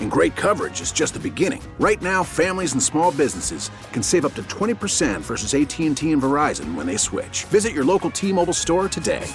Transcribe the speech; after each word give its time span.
And 0.00 0.10
great 0.10 0.36
coverage 0.36 0.80
is 0.80 0.92
just 0.92 1.14
the 1.14 1.20
beginning. 1.20 1.62
Right 1.80 2.00
now, 2.00 2.22
families 2.22 2.74
and 2.74 2.82
small 2.82 3.10
businesses 3.10 3.70
can 3.92 4.02
save 4.02 4.24
up 4.24 4.34
to 4.34 4.42
20% 4.44 5.22
versus 5.22 5.54
AT&T 5.54 6.12
and 6.12 6.22
Verizon 6.22 6.74
when 6.76 6.86
they 6.86 6.96
switch. 6.96 7.44
Visit 7.44 7.72
your 7.72 7.84
local 7.84 8.10
T-Mobile 8.10 8.52
store 8.52 8.88
today. 8.88 9.26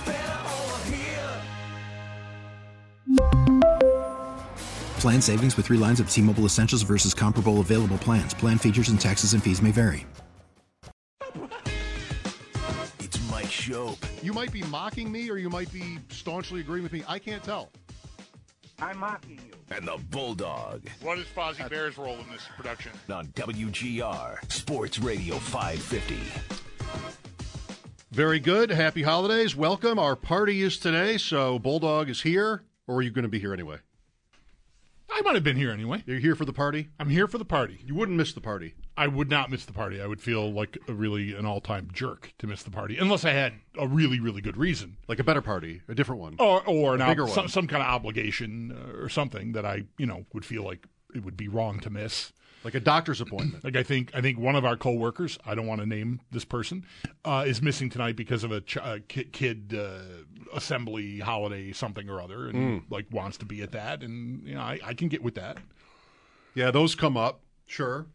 Plan 5.00 5.22
savings 5.22 5.56
with 5.56 5.68
three 5.68 5.78
lines 5.78 6.02
of 6.02 6.12
T 6.12 6.22
Mobile 6.22 6.44
Essentials 6.44 6.82
versus 6.82 7.14
comparable 7.14 7.62
available 7.62 7.98
plans. 7.98 8.34
Plan 8.34 8.58
features 8.58 8.90
and 8.90 9.00
taxes 9.00 9.34
and 9.34 9.42
fees 9.42 9.62
may 9.62 9.72
vary. 9.72 10.06
It's 13.00 13.32
Mike 13.32 13.46
Schopp. 13.46 13.98
You 14.22 14.34
might 14.34 14.52
be 14.52 14.62
mocking 14.64 15.10
me 15.10 15.30
or 15.32 15.38
you 15.38 15.50
might 15.50 15.72
be 15.72 16.00
staunchly 16.10 16.60
agreeing 16.60 16.84
with 16.84 16.92
me. 16.92 17.04
I 17.08 17.18
can't 17.18 17.42
tell. 17.42 17.72
I'm 18.82 18.98
mocking 18.98 19.40
you. 19.46 19.76
And 19.76 19.88
the 19.88 19.98
Bulldog 20.10 20.88
What 21.02 21.20
is 21.20 21.26
Fozzie 21.36 21.70
Bear's 21.70 21.98
role 21.98 22.18
in 22.18 22.30
this 22.32 22.48
production? 22.56 22.92
on 23.12 23.28
WGR 23.28 24.52
Sports 24.52 25.00
Radio 25.00 25.36
550. 25.36 26.18
Very 28.12 28.40
good. 28.40 28.72
Happy 28.72 29.04
holidays. 29.04 29.56
Welcome. 29.56 30.00
Our 30.00 30.16
party 30.16 30.62
is 30.62 30.78
today, 30.78 31.18
so 31.18 31.60
Bulldog 31.60 32.10
is 32.10 32.22
here. 32.22 32.64
Or 32.88 32.96
are 32.98 33.02
you 33.02 33.12
going 33.12 33.24
to 33.24 33.30
be 33.30 33.40
here 33.40 33.54
anyway? 33.54 33.78
I 35.12 35.22
might 35.22 35.36
have 35.36 35.44
been 35.44 35.58
here 35.58 35.72
anyway. 35.72 36.04
You're 36.08 36.20
here 36.20 36.36
for 36.36 36.46
the 36.46 36.54
party? 36.54 36.90
I'm 37.00 37.10
here 37.10 37.28
for 37.28 37.38
the 37.38 37.46
party. 37.46 37.80
You 37.86 37.94
wouldn't 37.96 38.18
miss 38.18 38.34
the 38.34 38.42
party. 38.42 38.74
I 39.00 39.08
would 39.08 39.30
not 39.30 39.50
miss 39.50 39.66
the 39.66 39.74
party. 39.74 40.02
I 40.02 40.08
would 40.08 40.22
feel 40.22 40.52
like 40.52 40.78
a 40.88 40.94
really 40.94 41.34
an 41.34 41.46
all-time 41.46 41.90
jerk 41.94 42.34
to 42.40 42.48
miss 42.48 42.64
the 42.64 42.72
party, 42.72 42.98
unless 42.98 43.24
I 43.26 43.32
had 43.32 43.54
a 43.78 43.88
really, 43.88 44.20
really 44.20 44.42
good 44.42 44.58
reason, 44.58 44.98
Like 45.08 45.20
a 45.20 45.24
better 45.24 45.42
party, 45.42 45.82
a 45.88 45.96
different 45.96 46.22
one. 46.22 46.36
or 46.40 46.62
or 46.68 46.96
an 46.96 47.02
A 47.02 47.08
bigger 47.08 47.24
ob- 47.24 47.30
some, 47.30 47.44
one. 47.44 47.50
some 47.50 47.68
kind 47.68 47.82
of 47.82 47.88
obligation 47.90 48.72
uh, 48.72 49.02
or 49.02 49.10
something 49.10 49.54
that 49.54 49.66
I, 49.66 49.84
you 49.98 50.06
know, 50.06 50.26
would 50.34 50.46
feel 50.46 50.64
like 50.64 50.86
it 51.16 51.24
would 51.24 51.38
be 51.38 51.48
wrong 51.48 51.80
to 51.80 51.90
miss. 51.90 52.34
Like 52.66 52.76
a 52.76 52.80
doctor's 52.82 53.22
appointment. 53.22 53.64
Like 53.64 53.78
I 53.78 53.84
think 53.84 54.12
I 54.14 54.20
think 54.20 54.38
one 54.38 54.58
of 54.58 54.66
our 54.66 54.76
coworkers, 54.76 55.40
I 55.46 55.56
don't 55.56 55.66
want 55.66 55.80
to 55.80 55.88
name 55.88 56.20
this 56.30 56.44
person, 56.44 56.86
uh, 57.24 57.46
is 57.48 57.62
missing 57.62 57.90
tonight 57.90 58.18
because 58.18 58.44
of 58.44 58.52
a 58.52 58.60
ch- 58.60 58.76
uh, 58.78 58.98
kid, 59.08 59.32
kid 59.32 59.74
uh, 59.80 60.02
assembly 60.54 61.20
holiday 61.20 61.72
something 61.72 62.10
or 62.10 62.20
other, 62.22 62.50
and 62.50 62.82
like 62.90 63.06
wants 63.12 63.38
to 63.38 63.46
be 63.46 63.62
at 63.62 63.72
that, 63.72 64.04
and 64.04 64.46
you 64.46 64.56
know 64.56 64.62
I, 64.62 64.78
I 64.84 64.94
can 64.94 65.08
get 65.08 65.24
with 65.24 65.36
that. 65.36 65.58
yeah, 66.54 66.70
those 66.70 66.96
come 66.96 67.16
up. 67.16 67.40
Sure. 67.66 68.08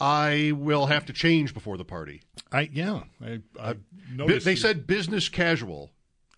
I 0.00 0.52
will 0.56 0.86
have 0.86 1.06
to 1.06 1.12
change 1.12 1.54
before 1.54 1.76
the 1.76 1.84
party. 1.84 2.22
I 2.52 2.70
yeah, 2.72 3.02
I, 3.24 3.40
I 3.58 3.70
uh, 3.70 3.74
noticed. 4.12 4.44
they 4.44 4.56
said 4.56 4.86
business 4.86 5.28
casual 5.28 5.90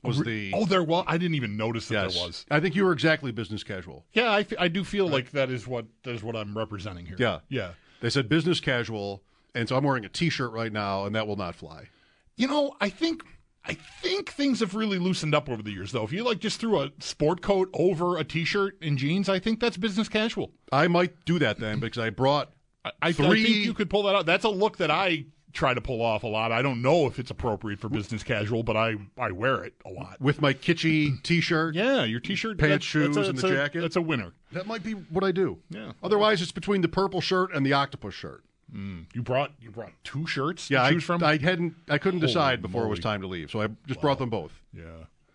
was 0.03 0.21
the. 0.21 0.53
oh, 0.55 0.65
there 0.65 0.83
was. 0.83 1.05
I 1.07 1.17
didn't 1.17 1.37
even 1.37 1.57
notice 1.57 1.89
that 1.89 1.95
yes. 1.95 2.15
there 2.15 2.27
was. 2.27 2.47
I 2.51 2.61
think 2.61 2.75
you 2.75 2.85
were 2.85 2.93
exactly 2.93 3.33
business 3.33 3.63
casual. 3.63 4.05
Yeah, 4.13 4.31
I, 4.31 4.41
f- 4.41 4.53
I 4.59 4.69
do 4.69 4.85
feel 4.85 5.07
uh, 5.07 5.11
like 5.11 5.31
that 5.33 5.51
is 5.51 5.67
what 5.67 5.87
that 6.03 6.15
is 6.15 6.23
what 6.23 6.37
I'm 6.37 6.57
representing 6.57 7.07
here. 7.07 7.17
Yeah. 7.19 7.41
yeah. 7.49 7.73
They 8.01 8.11
said 8.11 8.29
business 8.29 8.59
casual, 8.61 9.23
and 9.55 9.69
so 9.69 9.77
I'm 9.77 9.85
wearing 9.85 10.05
a 10.05 10.09
T-shirt 10.09 10.51
right 10.53 10.73
now, 10.73 11.05
and 11.05 11.15
that 11.15 11.27
will 11.27 11.37
not 11.37 11.55
fly. 11.55 11.89
You 12.37 12.49
know, 12.49 12.75
I 12.81 12.89
think 12.89 13.23
I 13.65 13.75
think 13.75 14.31
things 14.31 14.61
have 14.61 14.75
really 14.75 14.99
loosened 14.99 15.35
up 15.35 15.49
over 15.49 15.63
the 15.63 15.71
years, 15.71 15.93
though. 15.93 16.03
If 16.03 16.13
you 16.13 16.25
like 16.25 16.41
just 16.41 16.59
threw 16.59 16.81
a 16.81 16.91
sport 16.99 17.43
coat 17.43 17.71
over 17.73 18.19
a 18.19 18.25
t-shirt 18.25 18.79
and 18.83 18.99
jeans, 18.99 19.29
I 19.29 19.39
think 19.39 19.61
that's 19.61 19.77
business 19.77 20.09
casual. 20.09 20.53
I 20.73 20.89
might 20.89 21.25
do 21.25 21.39
that 21.39 21.59
then 21.59 21.79
because 21.79 21.99
I 21.99 22.11
brought 22.11 22.51
I, 22.85 22.89
I, 23.01 23.09
I 23.09 23.13
think 23.13 23.49
you 23.49 23.75
could 23.75 23.89
pull 23.91 24.05
that 24.05 24.15
out. 24.15 24.27
That's 24.27 24.45
a 24.45 24.49
look 24.49 24.79
that 24.79 24.91
I 24.91 25.27
try 25.53 25.75
to 25.75 25.81
pull 25.81 26.01
off 26.01 26.23
a 26.23 26.27
lot. 26.27 26.51
I 26.51 26.63
don't 26.63 26.81
know 26.83 27.07
if 27.07 27.19
it's 27.19 27.31
appropriate 27.31 27.79
for 27.79 27.89
business 27.89 28.23
casual, 28.23 28.63
but 28.63 28.77
I 28.77 28.95
I 29.19 29.31
wear 29.33 29.63
it 29.65 29.75
a 29.85 29.91
lot. 29.91 30.21
with 30.21 30.41
my 30.41 30.53
kitschy 30.55 31.23
T-shirt. 31.23 31.75
Yeah, 31.75 32.05
your 32.05 32.21
t-shirt, 32.21 32.59
Pants, 32.59 32.91
that's- 32.93 33.07
that's 33.15 33.17
shoes, 33.17 33.17
a- 33.17 33.21
and 33.31 33.39
the 33.39 33.43
that's 33.43 33.53
a- 33.53 33.55
jacket. 33.57 33.81
That's 33.83 33.97
a 33.97 34.01
winner. 34.03 34.33
That 34.53 34.67
might 34.67 34.83
be 34.83 34.93
what 34.93 35.23
I 35.25 35.31
do. 35.33 35.59
Yeah. 35.71 35.93
Otherwise, 36.03 36.43
it's 36.43 36.53
between 36.53 36.81
the 36.81 36.89
purple 36.89 37.21
shirt 37.21 37.53
and 37.55 37.65
the 37.67 37.73
octopus 37.75 38.15
shirt. 38.15 38.43
You 38.75 39.21
brought 39.23 39.53
you 39.61 39.71
brought 39.71 39.93
two 40.03 40.27
shirts. 40.27 40.69
to 40.69 40.75
Yeah, 40.75 40.85
I, 40.85 40.93
choose 40.93 41.05
from. 41.05 41.23
I 41.23 41.37
hadn't. 41.37 41.75
I 41.91 41.99
couldn't 41.99 42.21
Holy 42.21 42.29
decide 42.33 42.63
before 42.63 42.85
it 42.85 42.89
was 42.89 43.01
time 43.01 43.21
to 43.21 43.27
leave, 43.27 43.51
so 43.51 43.61
I 43.61 43.69
just 43.87 44.01
brought 44.01 44.19
them 44.19 44.31
both. 44.31 44.53
yeah, 44.73 44.85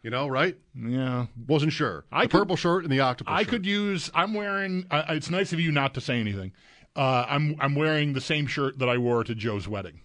You 0.01 0.09
know, 0.09 0.27
right? 0.27 0.57
yeah. 0.75 1.27
Wasn't 1.47 1.71
sure. 1.71 2.05
I 2.11 2.23
the 2.23 2.29
could- 2.29 2.37
purple 2.39 2.55
shirt 2.55 2.83
and 2.83 2.91
the 2.91 2.99
octopus. 3.01 3.31
I 3.31 3.43
shirt. 3.43 3.49
could 3.49 3.65
use. 3.67 4.09
I'm 4.15 4.33
wearing. 4.33 4.87
Uh, 4.89 5.03
it's 5.09 5.29
nice 5.29 5.53
of 5.53 5.59
you 5.59 5.71
not 5.71 5.93
to 5.93 6.01
say 6.01 6.19
anything. 6.19 6.51
Uh, 6.97 7.25
I'm 7.29 7.55
I'm 7.59 7.75
wearing 7.75 8.13
the 8.13 8.21
same 8.21 8.47
shirt 8.47 8.79
that 8.79 8.89
I 8.89 8.97
wore 8.97 9.23
to 9.23 9.35
Joe's 9.35 9.67
wedding. 9.67 10.01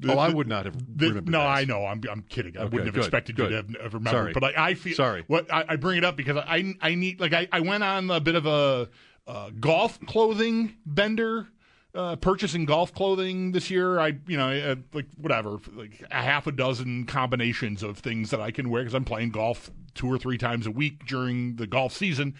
The- 0.00 0.14
Oh, 0.14 0.18
I 0.18 0.30
would 0.30 0.48
not 0.48 0.64
have 0.64 0.74
the- 0.96 1.20
no, 1.20 1.38
that. 1.40 1.46
I 1.46 1.64
know. 1.64 1.84
I'm 1.84 2.00
I'm 2.10 2.22
kidding. 2.22 2.56
I 2.56 2.60
Okay, 2.62 2.70
wouldn't 2.70 2.86
have 2.86 2.94
good, 2.94 3.04
expected 3.04 3.36
good. 3.36 3.50
you 3.50 3.50
to 3.50 3.56
have, 3.56 3.82
have 3.82 3.94
remembered. 3.94 4.10
Sorry. 4.18 4.32
But 4.32 4.44
I, 4.58 4.70
I 4.70 4.74
feel 4.74 4.94
Sorry. 4.94 5.24
What 5.26 5.52
I, 5.52 5.64
I 5.68 5.76
bring 5.76 5.98
it 5.98 6.04
up 6.04 6.16
because 6.16 6.38
I 6.38 6.74
I 6.80 6.94
need 6.94 7.20
like 7.20 7.34
I, 7.34 7.48
I 7.52 7.60
went 7.60 7.84
on 7.84 8.10
a 8.10 8.18
bit 8.20 8.34
of 8.34 8.46
a 8.46 8.88
uh, 9.26 9.50
golf 9.60 10.00
clothing 10.06 10.74
bender. 10.86 11.48
Uh, 11.92 12.14
purchasing 12.14 12.66
golf 12.66 12.94
clothing 12.94 13.50
this 13.50 13.68
year, 13.68 13.98
I 13.98 14.16
you 14.28 14.36
know 14.36 14.48
uh, 14.50 14.76
like 14.94 15.06
whatever, 15.18 15.58
like 15.74 16.04
a 16.10 16.22
half 16.22 16.46
a 16.46 16.52
dozen 16.52 17.04
combinations 17.04 17.82
of 17.82 17.98
things 17.98 18.30
that 18.30 18.40
I 18.40 18.52
can 18.52 18.70
wear 18.70 18.82
because 18.82 18.94
I'm 18.94 19.04
playing 19.04 19.30
golf 19.30 19.72
two 19.94 20.06
or 20.06 20.16
three 20.16 20.38
times 20.38 20.66
a 20.68 20.70
week 20.70 21.04
during 21.04 21.56
the 21.56 21.66
golf 21.66 21.92
season. 21.92 22.36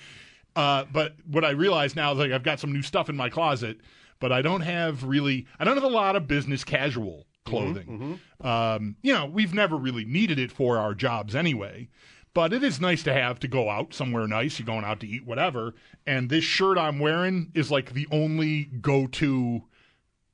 Uh, 0.57 0.85
but 0.93 1.15
what 1.27 1.45
I 1.45 1.51
realize 1.51 1.95
now 1.97 2.13
is 2.13 2.19
like 2.19 2.33
I've 2.33 2.43
got 2.43 2.61
some 2.61 2.73
new 2.73 2.83
stuff 2.83 3.09
in 3.09 3.17
my 3.17 3.29
closet, 3.31 3.79
but 4.19 4.33
I 4.33 4.43
don't 4.43 4.63
have 4.63 5.05
really 5.05 5.47
I 5.59 5.65
don't 5.65 5.77
have 5.77 5.85
a 5.85 5.89
lot 5.89 6.17
of 6.17 6.27
business 6.27 6.65
casual 6.65 7.27
clothing. 7.45 8.21
Um, 8.41 8.97
you 9.03 9.13
know, 9.13 9.27
we've 9.27 9.55
never 9.55 9.77
really 9.77 10.05
needed 10.05 10.39
it 10.39 10.53
for 10.53 10.79
our 10.79 10.95
jobs 10.95 11.35
anyway. 11.35 11.89
But 12.33 12.53
it 12.53 12.63
is 12.63 12.81
nice 12.81 13.03
to 13.05 13.13
have 13.13 13.41
to 13.41 13.49
go 13.49 13.69
out 13.69 13.93
somewhere 13.93 14.29
nice. 14.29 14.59
You're 14.59 14.67
going 14.67 14.85
out 14.85 15.01
to 15.01 15.07
eat, 15.09 15.27
whatever. 15.27 15.75
And 16.07 16.31
this 16.31 16.45
shirt 16.45 16.79
I'm 16.79 17.01
wearing 17.01 17.51
is 17.55 17.73
like 17.73 17.93
the 17.93 18.07
only 18.13 18.65
go 18.65 19.09
to 19.09 19.63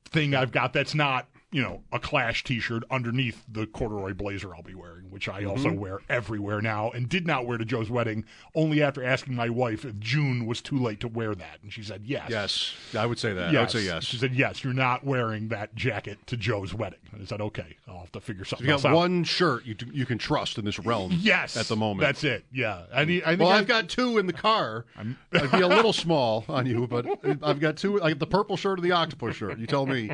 thing 0.04 0.34
I've 0.34 0.52
got 0.52 0.74
that's 0.74 0.94
not, 0.94 1.26
you 1.52 1.62
know, 1.62 1.80
a 1.92 1.98
Clash 2.00 2.42
T-shirt 2.42 2.82
underneath 2.90 3.44
the 3.48 3.66
corduroy 3.68 4.12
blazer 4.14 4.54
I'll 4.54 4.62
be 4.64 4.74
wearing, 4.74 5.10
which 5.10 5.28
I 5.28 5.44
also 5.44 5.68
Mm-hmm. 5.68 5.78
wear 5.78 6.00
everywhere 6.08 6.60
now, 6.60 6.90
and 6.90 7.08
did 7.08 7.24
not 7.26 7.46
wear 7.46 7.56
to 7.56 7.64
Joe's 7.64 7.88
wedding. 7.88 8.24
Only 8.54 8.82
after 8.82 9.02
asking 9.02 9.34
my 9.36 9.48
wife 9.48 9.84
if 9.84 9.96
June 10.00 10.44
was 10.46 10.60
too 10.60 10.76
late 10.76 10.98
to 11.00 11.08
wear 11.08 11.34
that, 11.36 11.58
and 11.62 11.72
she 11.72 11.82
said 11.84 12.02
yes. 12.04 12.28
Yes, 12.28 12.74
I 12.98 13.06
would 13.06 13.18
say 13.20 13.32
that. 13.32 13.44
I 13.44 13.46
would 13.46 13.52
Yes. 13.54 13.72
say 13.72 13.82
yes. 13.84 14.04
She 14.04 14.16
said 14.16 14.34
yes. 14.34 14.64
You're 14.64 14.72
not 14.74 15.04
wearing 15.04 15.48
that 15.48 15.74
jacket 15.76 16.18
to 16.26 16.36
Joe's 16.36 16.74
wedding. 16.74 16.98
And 17.12 17.22
I 17.22 17.24
said 17.24 17.40
okay. 17.40 17.76
I'll 17.86 18.00
have 18.00 18.12
to 18.12 18.20
figure 18.20 18.44
something 18.44 18.66
You 18.66 18.72
else 18.72 18.82
got 18.82 18.90
out. 18.92 18.96
one 18.96 19.22
shirt 19.24 19.64
you 19.64 19.76
you 19.92 20.04
can 20.04 20.18
trust 20.18 20.58
in 20.58 20.64
this 20.64 20.80
realm. 20.80 21.12
Yes, 21.20 21.56
at 21.56 21.66
the 21.66 21.76
moment. 21.76 22.00
That's 22.00 22.24
it. 22.24 22.44
Yeah, 22.52 22.82
I 22.92 23.04
need. 23.04 23.22
I 23.22 23.28
think 23.30 23.40
Well, 23.42 23.50
I- 23.50 23.58
I've 23.58 23.68
got 23.68 23.88
two 23.88 24.18
in 24.18 24.26
the 24.26 24.32
car. 24.32 24.84
I'd 25.32 25.52
be 25.52 25.60
a 25.60 25.68
little 25.68 25.92
small 25.92 26.44
on 26.48 26.66
you, 26.66 26.86
but 26.88 27.06
I've 27.42 27.60
got 27.60 27.76
two. 27.76 28.02
I 28.02 28.10
got 28.10 28.18
the 28.18 28.26
purple 28.26 28.56
shirt 28.56 28.78
and 28.80 28.84
the 28.84 28.92
octopus 28.92 29.36
shirt. 29.36 29.58
You 29.58 29.66
tell 29.66 29.86
me, 29.86 30.10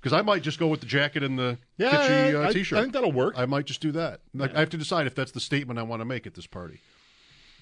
because 0.00 0.12
I 0.12 0.22
might 0.22 0.42
just 0.42 0.58
go 0.58 0.66
with 0.68 0.80
the 0.80 0.86
jacket 0.86 1.22
and 1.22 1.38
the 1.38 1.58
Yeah, 1.76 1.90
kitschy 1.90 2.34
uh, 2.44 2.48
I- 2.48 2.52
t-shirt. 2.52 2.78
I 2.78 2.82
think 2.82 2.94
that'll 2.94 3.12
work. 3.12 3.34
I 3.36 3.46
might 3.46 3.66
just 3.66 3.80
do 3.80 3.92
that. 3.92 4.20
Like, 4.34 4.54
I 4.54 4.60
have 4.60 4.70
to 4.70 4.78
decide 4.78 5.06
if 5.06 5.14
that's 5.14 5.32
the 5.32 5.40
statement 5.40 5.78
I 5.78 5.82
want 5.82 6.00
to 6.00 6.04
make 6.06 6.26
at 6.26 6.34
this 6.34 6.46
party. 6.46 6.80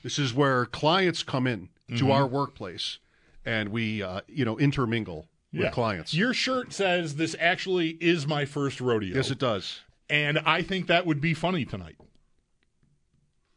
This 0.03 0.19
is 0.19 0.33
where 0.33 0.65
clients 0.67 1.23
come 1.23 1.47
in 1.47 1.69
Mm-hmm. 1.91 2.07
to 2.07 2.13
our 2.13 2.27
workplace, 2.27 2.99
and 3.47 3.71
we, 3.71 4.03
uh, 4.03 4.21
you 4.29 4.45
know, 4.45 4.59
intermingle 4.59 5.27
with 5.55 5.73
clients. 5.73 6.13
Your 6.13 6.35
shirt 6.35 6.75
says 6.75 7.17
this 7.17 7.35
actually 7.41 7.97
is 7.99 8.27
my 8.27 8.45
first 8.45 8.79
rodeo. 8.79 9.17
yes, 9.17 9.31
it 9.31 9.39
does. 9.39 9.81
and 10.11 10.39
I 10.41 10.61
think 10.61 10.87
that 10.89 11.07
would 11.07 11.21
be 11.23 11.33
funny 11.33 11.65
tonight. 11.65 11.97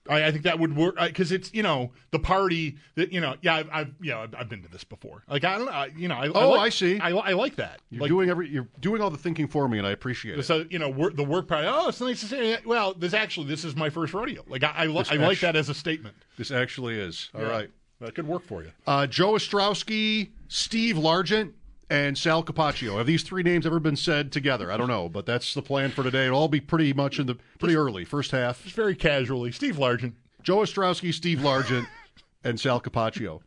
I, 0.09 0.25
I 0.25 0.31
think 0.31 0.43
that 0.45 0.57
would 0.57 0.75
work 0.75 0.95
because 0.99 1.31
it's 1.31 1.53
you 1.53 1.61
know 1.61 1.91
the 2.09 2.17
party 2.19 2.77
that 2.95 3.11
you 3.13 3.21
know 3.21 3.35
yeah 3.41 3.55
I've, 3.55 3.69
I've 3.71 3.91
you 4.01 4.11
know 4.11 4.21
I've, 4.21 4.35
I've 4.35 4.49
been 4.49 4.63
to 4.63 4.67
this 4.67 4.83
before 4.83 5.23
like 5.29 5.43
I 5.43 5.57
don't 5.57 5.65
know 5.67 5.71
I- 5.71 5.91
you 5.95 6.07
know 6.07 6.15
I, 6.15 6.27
Oh, 6.29 6.49
like, 6.51 6.59
I 6.61 6.69
see. 6.69 6.99
I, 6.99 7.09
I 7.11 7.33
like 7.33 7.55
that 7.57 7.79
You're 7.91 8.01
like, 8.01 8.09
doing 8.09 8.29
every. 8.29 8.49
You're 8.49 8.67
doing 8.79 9.01
all 9.01 9.11
the 9.11 9.17
thinking 9.17 9.47
for 9.47 9.67
me, 9.69 9.77
and 9.77 9.85
I 9.85 9.91
appreciate 9.91 10.39
it. 10.39 10.43
so 10.43 10.65
you 10.69 10.79
know 10.79 10.89
work, 10.89 11.15
the 11.15 11.23
work 11.23 11.47
party 11.47 11.67
oh 11.69 11.89
it's 11.89 12.01
nice 12.01 12.19
to 12.21 12.25
see 12.25 12.49
you. 12.51 12.57
well 12.65 12.93
this 12.95 13.13
actually 13.13 13.45
this 13.47 13.63
is 13.63 13.75
my 13.75 13.89
first 13.91 14.13
rodeo 14.13 14.43
like 14.47 14.63
I 14.63 14.73
I, 14.75 14.87
This 14.87 15.11
I 15.11 15.15
like 15.17 15.39
that 15.41 15.55
as 15.55 15.69
a 15.69 15.73
statement 15.75 16.15
This 16.37 16.49
actually 16.51 16.99
is 16.99 17.29
all 17.35 17.41
Yeah. 17.41 17.47
right. 17.49 17.69
That 17.99 18.15
could 18.15 18.25
work 18.27 18.43
for 18.43 18.63
you. 18.63 18.71
Uh, 18.87 19.05
Joe 19.05 19.33
Ostrowski, 19.33 20.31
Steve 20.47 20.95
Largent, 20.95 21.51
and 21.91 22.17
Sal 22.17 22.41
Capaccio. 22.41 22.97
Have 22.97 23.05
these 23.05 23.21
three 23.21 23.43
names 23.43 23.65
ever 23.65 23.77
been 23.77 23.97
said 23.97 24.31
together? 24.31 24.71
I 24.71 24.77
don't 24.77 24.87
know, 24.87 25.09
but 25.09 25.25
that's 25.25 25.53
the 25.53 25.61
plan 25.61 25.91
for 25.91 26.03
today. 26.03 26.27
It'll 26.27 26.39
all 26.39 26.47
be 26.47 26.61
pretty 26.61 26.93
much 26.93 27.19
in 27.19 27.27
the 27.27 27.35
pretty 27.59 27.75
early 27.75 28.05
first 28.05 28.31
half. 28.31 28.63
Just 28.63 28.77
very 28.77 28.95
casually. 28.95 29.51
Steve 29.51 29.75
Largent. 29.75 30.13
Joe 30.41 30.59
Ostrowski, 30.59 31.13
Steve 31.13 31.39
Largent, 31.39 31.85
and 32.45 32.57
Sal 32.57 32.79
Capaccio. 32.79 33.41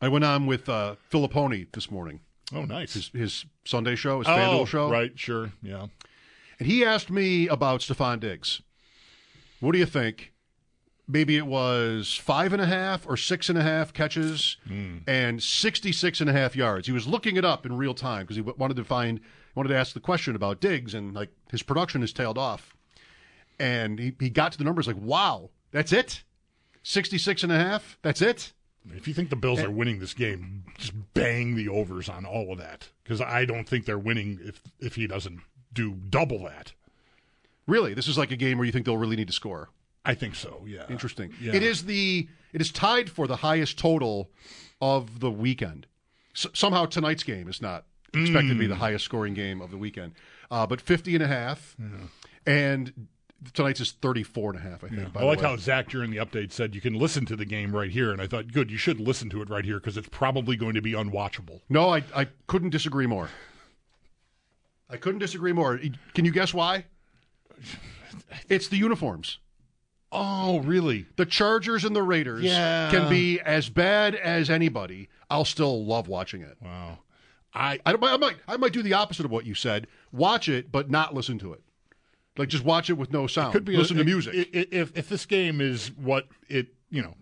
I 0.00 0.08
went 0.08 0.24
on 0.24 0.46
with 0.46 0.70
uh, 0.70 0.96
Filipponi 1.12 1.66
this 1.72 1.90
morning, 1.90 2.20
Oh, 2.54 2.64
nice. 2.64 2.94
his, 2.94 3.08
his 3.08 3.44
Sunday 3.66 3.94
show, 3.94 4.20
his 4.20 4.26
oh, 4.28 4.30
FanDuel 4.30 4.66
show. 4.66 4.90
Right, 4.90 5.12
sure. 5.16 5.52
Yeah. 5.62 5.88
And 6.58 6.66
he 6.66 6.82
asked 6.82 7.10
me 7.10 7.46
about 7.46 7.80
Stefon 7.80 8.20
Diggs. 8.20 8.62
What 9.60 9.72
do 9.72 9.78
you 9.78 9.84
think? 9.86 10.29
Maybe 11.10 11.36
it 11.36 11.46
was 11.46 12.14
five 12.14 12.52
and 12.52 12.62
a 12.62 12.66
half 12.66 13.06
or 13.08 13.16
six 13.16 13.48
and 13.48 13.58
a 13.58 13.62
half 13.62 13.92
catches 13.92 14.56
hmm. 14.66 14.98
and 15.06 15.42
66 15.42 16.20
and 16.20 16.30
a 16.30 16.32
half 16.32 16.54
yards. 16.54 16.86
He 16.86 16.92
was 16.92 17.06
looking 17.06 17.36
it 17.36 17.44
up 17.44 17.66
in 17.66 17.76
real 17.76 17.94
time 17.94 18.22
because 18.22 18.36
he 18.36 18.42
wanted 18.42 18.76
to 18.76 18.84
find, 18.84 19.20
wanted 19.54 19.70
to 19.70 19.76
ask 19.76 19.92
the 19.94 20.00
question 20.00 20.36
about 20.36 20.60
Diggs 20.60 20.94
and 20.94 21.14
like 21.14 21.30
his 21.50 21.62
production 21.62 22.00
has 22.02 22.12
tailed 22.12 22.38
off. 22.38 22.74
And 23.58 23.98
he, 23.98 24.14
he 24.18 24.30
got 24.30 24.52
to 24.52 24.58
the 24.58 24.64
numbers 24.64 24.86
like, 24.86 24.96
wow, 25.00 25.50
that's 25.72 25.92
it? 25.92 26.22
66 26.82 27.42
and 27.42 27.52
a 27.52 27.58
half? 27.58 27.98
That's 28.02 28.22
it? 28.22 28.52
If 28.94 29.06
you 29.06 29.14
think 29.14 29.30
the 29.30 29.36
Bills 29.36 29.60
eh. 29.60 29.64
are 29.64 29.70
winning 29.70 29.98
this 29.98 30.14
game, 30.14 30.64
just 30.78 30.92
bang 31.14 31.54
the 31.54 31.68
overs 31.68 32.08
on 32.08 32.24
all 32.24 32.52
of 32.52 32.58
that 32.58 32.88
because 33.02 33.20
I 33.20 33.44
don't 33.44 33.68
think 33.68 33.84
they're 33.84 33.98
winning 33.98 34.38
if 34.42 34.62
if 34.80 34.94
he 34.94 35.06
doesn't 35.06 35.40
do 35.72 35.94
double 36.08 36.44
that. 36.44 36.72
Really? 37.66 37.94
This 37.94 38.08
is 38.08 38.16
like 38.18 38.30
a 38.30 38.36
game 38.36 38.58
where 38.58 38.64
you 38.64 38.72
think 38.72 38.86
they'll 38.86 38.96
really 38.96 39.16
need 39.16 39.28
to 39.28 39.32
score. 39.32 39.68
I 40.04 40.14
think 40.14 40.34
so. 40.34 40.62
Yeah. 40.66 40.84
Interesting. 40.88 41.32
Yeah. 41.40 41.54
It 41.54 41.62
is 41.62 41.84
the 41.84 42.28
it 42.52 42.60
is 42.60 42.70
tied 42.72 43.10
for 43.10 43.26
the 43.26 43.36
highest 43.36 43.78
total 43.78 44.30
of 44.80 45.20
the 45.20 45.30
weekend. 45.30 45.86
S- 46.34 46.46
somehow 46.54 46.86
tonight's 46.86 47.22
game 47.22 47.48
is 47.48 47.60
not 47.60 47.84
expected 48.14 48.48
to 48.50 48.58
be 48.58 48.66
the 48.66 48.76
highest 48.76 49.04
scoring 49.04 49.34
game 49.34 49.60
of 49.60 49.70
the 49.70 49.76
weekend. 49.76 50.12
Uh, 50.50 50.66
but 50.66 50.80
50 50.80 51.14
and 51.14 51.22
a 51.22 51.28
half. 51.28 51.76
And 52.46 53.06
tonight's 53.52 53.80
is 53.80 53.92
34 53.92 54.50
and 54.52 54.58
a 54.58 54.62
half, 54.62 54.82
I 54.82 54.88
think. 54.88 55.12
by 55.12 55.20
I 55.20 55.24
like 55.24 55.40
how 55.40 55.56
Zach 55.56 55.88
during 55.88 56.10
the 56.10 56.16
update 56.16 56.50
said 56.50 56.74
you 56.74 56.80
can 56.80 56.94
listen 56.94 57.24
to 57.26 57.36
the 57.36 57.44
game 57.44 57.74
right 57.74 57.90
here, 57.90 58.10
and 58.10 58.20
I 58.20 58.26
thought, 58.26 58.52
good, 58.52 58.70
you 58.70 58.76
should 58.78 58.98
listen 58.98 59.30
to 59.30 59.42
it 59.42 59.48
right 59.48 59.64
here 59.64 59.78
because 59.78 59.96
it's 59.96 60.08
probably 60.10 60.56
going 60.56 60.74
to 60.74 60.82
be 60.82 60.92
unwatchable. 60.92 61.60
No, 61.68 61.90
I, 61.94 62.02
I 62.14 62.26
couldn't 62.48 62.70
disagree 62.70 63.06
more. 63.06 63.28
I 64.88 64.96
couldn't 64.96 65.20
disagree 65.20 65.52
more. 65.52 65.78
Can 66.14 66.24
you 66.24 66.32
guess 66.32 66.52
why? 66.54 66.86
It's 68.48 68.66
the 68.68 68.76
uniforms. 68.76 69.38
Oh, 70.12 70.60
really? 70.60 71.06
The 71.16 71.26
Chargers 71.26 71.84
and 71.84 71.94
the 71.94 72.02
Raiders 72.02 72.42
Yeah. 72.42 72.90
can 72.90 73.08
be 73.08 73.40
as 73.40 73.68
bad 73.68 74.14
as 74.16 74.50
anybody. 74.50 75.08
I'll 75.30 75.44
still 75.44 75.84
love 75.84 76.08
watching 76.08 76.42
it. 76.42 76.56
Wow. 76.60 76.98
I 77.54 77.78
I, 77.86 77.94
I 78.00 78.16
might 78.16 78.36
I 78.48 78.56
might 78.56 78.72
do 78.72 78.82
the 78.82 78.94
opposite 78.94 79.24
of 79.24 79.30
what 79.30 79.46
you 79.46 79.54
said. 79.54 79.86
Watch 80.12 80.48
it, 80.48 80.70
but 80.72 80.90
not 80.90 81.14
listen 81.14 81.38
to 81.40 81.52
it. 81.52 81.62
Like 82.36 82.48
just 82.48 82.64
watch 82.64 82.90
it 82.90 82.94
with 82.94 83.12
no 83.12 83.26
sound. 83.26 83.52
could 83.52 83.64
be 83.64 83.76
listen 83.76 83.96
a- 83.96 84.00
to 84.00 84.04
music. 84.04 84.34
i- 84.34 84.58
i- 84.58 84.66
If 84.72 84.96
if 84.96 85.08
this 85.08 85.26
game 85.26 85.60
is 85.60 85.92
what 85.96 86.26
it 86.48 86.68
you 86.90 87.02
know, 87.02 87.14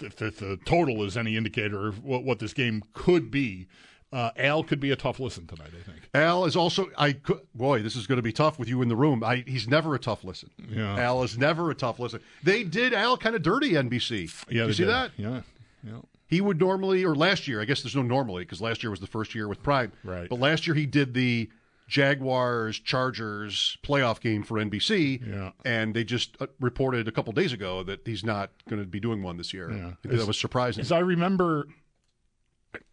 if, 0.00 0.20
if 0.22 0.38
the 0.38 0.58
total 0.64 1.02
is 1.04 1.16
any 1.16 1.36
indicator 1.36 1.86
of 1.88 2.02
what, 2.02 2.24
what 2.24 2.38
this 2.38 2.54
game 2.54 2.82
could 2.94 3.30
be, 3.30 3.66
uh, 4.14 4.30
Al 4.36 4.62
could 4.62 4.78
be 4.78 4.92
a 4.92 4.96
tough 4.96 5.18
listen 5.18 5.46
tonight. 5.46 5.70
I 5.76 5.90
think. 5.90 6.08
Al 6.14 6.44
is 6.44 6.54
also 6.54 6.88
I 6.96 7.12
could, 7.12 7.40
boy, 7.54 7.82
this 7.82 7.96
is 7.96 8.06
going 8.06 8.16
to 8.16 8.22
be 8.22 8.32
tough 8.32 8.58
with 8.58 8.68
you 8.68 8.80
in 8.80 8.88
the 8.88 8.94
room. 8.94 9.24
I, 9.24 9.42
he's 9.46 9.66
never 9.66 9.94
a 9.96 9.98
tough 9.98 10.22
listen. 10.22 10.50
Yeah. 10.70 10.98
Al 10.98 11.24
is 11.24 11.36
never 11.36 11.70
a 11.70 11.74
tough 11.74 11.98
listen. 11.98 12.20
They 12.44 12.62
did 12.62 12.94
Al 12.94 13.16
kind 13.16 13.34
of 13.34 13.42
dirty 13.42 13.72
NBC. 13.72 14.32
Yeah, 14.48 14.62
you 14.62 14.66
they 14.68 14.72
see 14.72 14.84
did. 14.84 14.88
that? 14.88 15.10
Yeah, 15.16 15.40
yeah. 15.82 15.98
He 16.28 16.40
would 16.40 16.60
normally, 16.60 17.04
or 17.04 17.14
last 17.14 17.48
year, 17.48 17.60
I 17.60 17.64
guess 17.64 17.82
there's 17.82 17.96
no 17.96 18.02
normally 18.02 18.44
because 18.44 18.60
last 18.60 18.82
year 18.82 18.90
was 18.90 19.00
the 19.00 19.06
first 19.06 19.34
year 19.34 19.48
with 19.48 19.62
Prime. 19.62 19.92
Right. 20.04 20.28
But 20.28 20.38
last 20.38 20.66
year 20.66 20.74
he 20.74 20.86
did 20.86 21.12
the 21.12 21.50
Jaguars 21.88 22.78
Chargers 22.78 23.76
playoff 23.82 24.20
game 24.20 24.42
for 24.42 24.58
NBC. 24.58 25.26
Yeah. 25.26 25.50
And 25.64 25.92
they 25.92 26.04
just 26.04 26.36
uh, 26.40 26.46
reported 26.60 27.08
a 27.08 27.12
couple 27.12 27.32
days 27.32 27.52
ago 27.52 27.82
that 27.82 28.00
he's 28.06 28.24
not 28.24 28.50
going 28.68 28.80
to 28.80 28.86
be 28.86 29.00
doing 29.00 29.22
one 29.22 29.36
this 29.36 29.52
year. 29.52 29.70
Yeah. 29.70 29.90
That 30.04 30.26
was 30.26 30.38
surprising. 30.38 30.80
As 30.82 30.92
I 30.92 31.00
remember, 31.00 31.68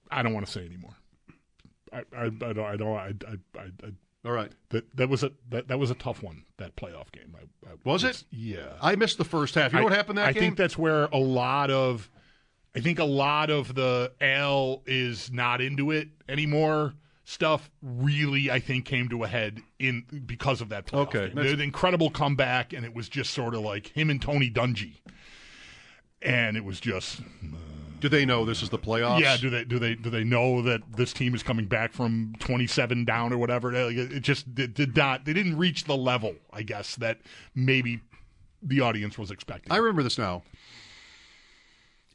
I 0.10 0.24
don't 0.24 0.34
want 0.34 0.46
to 0.46 0.52
say 0.52 0.66
anymore. 0.66 0.96
I 1.92 2.00
I, 2.16 2.26
I 2.26 2.30
don't 2.30 2.60
I 2.60 2.76
don't 2.76 2.96
I, 2.96 3.14
I, 3.28 3.60
I, 3.60 3.64
I 3.84 3.92
All 4.26 4.32
right. 4.32 4.52
that 4.70 4.96
that 4.98 5.10
was 5.10 5.24
a 5.24 5.32
that, 5.50 5.68
that 5.68 5.80
was 5.80 5.92
a 5.92 5.96
tough 5.96 6.22
one 6.24 6.44
that 6.58 6.76
playoff 6.76 7.12
game. 7.12 7.36
I, 7.36 7.70
I, 7.70 7.74
Was 7.84 8.04
it? 8.04 8.24
Yeah. 8.32 8.74
I 8.82 8.96
missed 8.96 9.18
the 9.18 9.26
first 9.26 9.56
half. 9.56 9.74
You 9.74 9.80
know 9.80 9.86
what 9.86 9.94
happened 9.94 10.18
that 10.18 10.28
I 10.28 10.34
game? 10.34 10.42
think 10.42 10.58
that's 10.58 10.78
where 10.78 11.06
a 11.06 11.18
lot 11.18 11.72
of, 11.72 12.10
I 12.76 12.80
think 12.82 13.00
a 13.00 13.04
lot 13.04 13.50
of 13.50 13.74
the 13.76 14.12
L 14.22 14.84
is 14.86 15.32
not 15.32 15.60
into 15.62 15.92
it 15.92 16.10
anymore. 16.30 16.94
Stuff 17.24 17.70
really, 17.82 18.52
I 18.52 18.60
think, 18.60 18.86
came 18.86 19.08
to 19.10 19.24
a 19.24 19.28
head 19.28 19.62
in 19.80 20.04
because 20.26 20.60
of 20.62 20.70
that. 20.70 20.86
Playoff 20.88 21.08
Okay, 21.08 21.28
game. 21.28 21.36
that's- 21.36 21.56
the 21.58 21.64
incredible 21.64 22.10
comeback, 22.10 22.74
and 22.74 22.84
it 22.86 22.94
was 22.94 23.08
just 23.10 23.32
sort 23.34 23.54
of 23.56 23.62
like 23.62 23.88
him 23.88 24.10
and 24.10 24.22
Tony 24.22 24.50
Dungy, 24.52 24.96
and 26.22 26.58
it 26.58 26.66
was 26.66 26.80
just 26.80 27.22
Do 28.02 28.10
they 28.10 28.26
know 28.26 28.44
this 28.46 28.62
is 28.62 28.70
the 28.70 28.78
playoffs? 28.80 29.20
yeah. 29.22 29.38
Do 29.38 29.50
they 29.50 29.64
do 29.64 29.80
they 29.80 29.96
do 29.96 30.10
they 30.10 30.24
know 30.24 30.62
that 30.64 30.82
this 30.98 31.14
team 31.14 31.34
is 31.34 31.44
coming 31.44 31.66
back 31.68 31.94
from 31.94 32.34
twenty 32.40 32.68
seven 32.68 33.06
down 33.06 33.32
or 33.32 33.38
whatever? 33.38 33.72
It 33.74 34.22
just 34.22 34.46
it 34.58 34.74
did 34.74 34.96
not. 34.98 35.24
They 35.26 35.34
didn't 35.34 35.58
reach 35.58 35.86
the 35.86 35.96
level, 35.96 36.36
I 36.52 36.64
guess, 36.64 36.96
that 36.98 37.20
maybe 37.56 38.02
the 38.62 38.82
audience 38.82 39.18
was 39.18 39.32
expecting. 39.32 39.72
I 39.72 39.78
remember 39.78 40.04
this 40.04 40.18
now. 40.18 40.44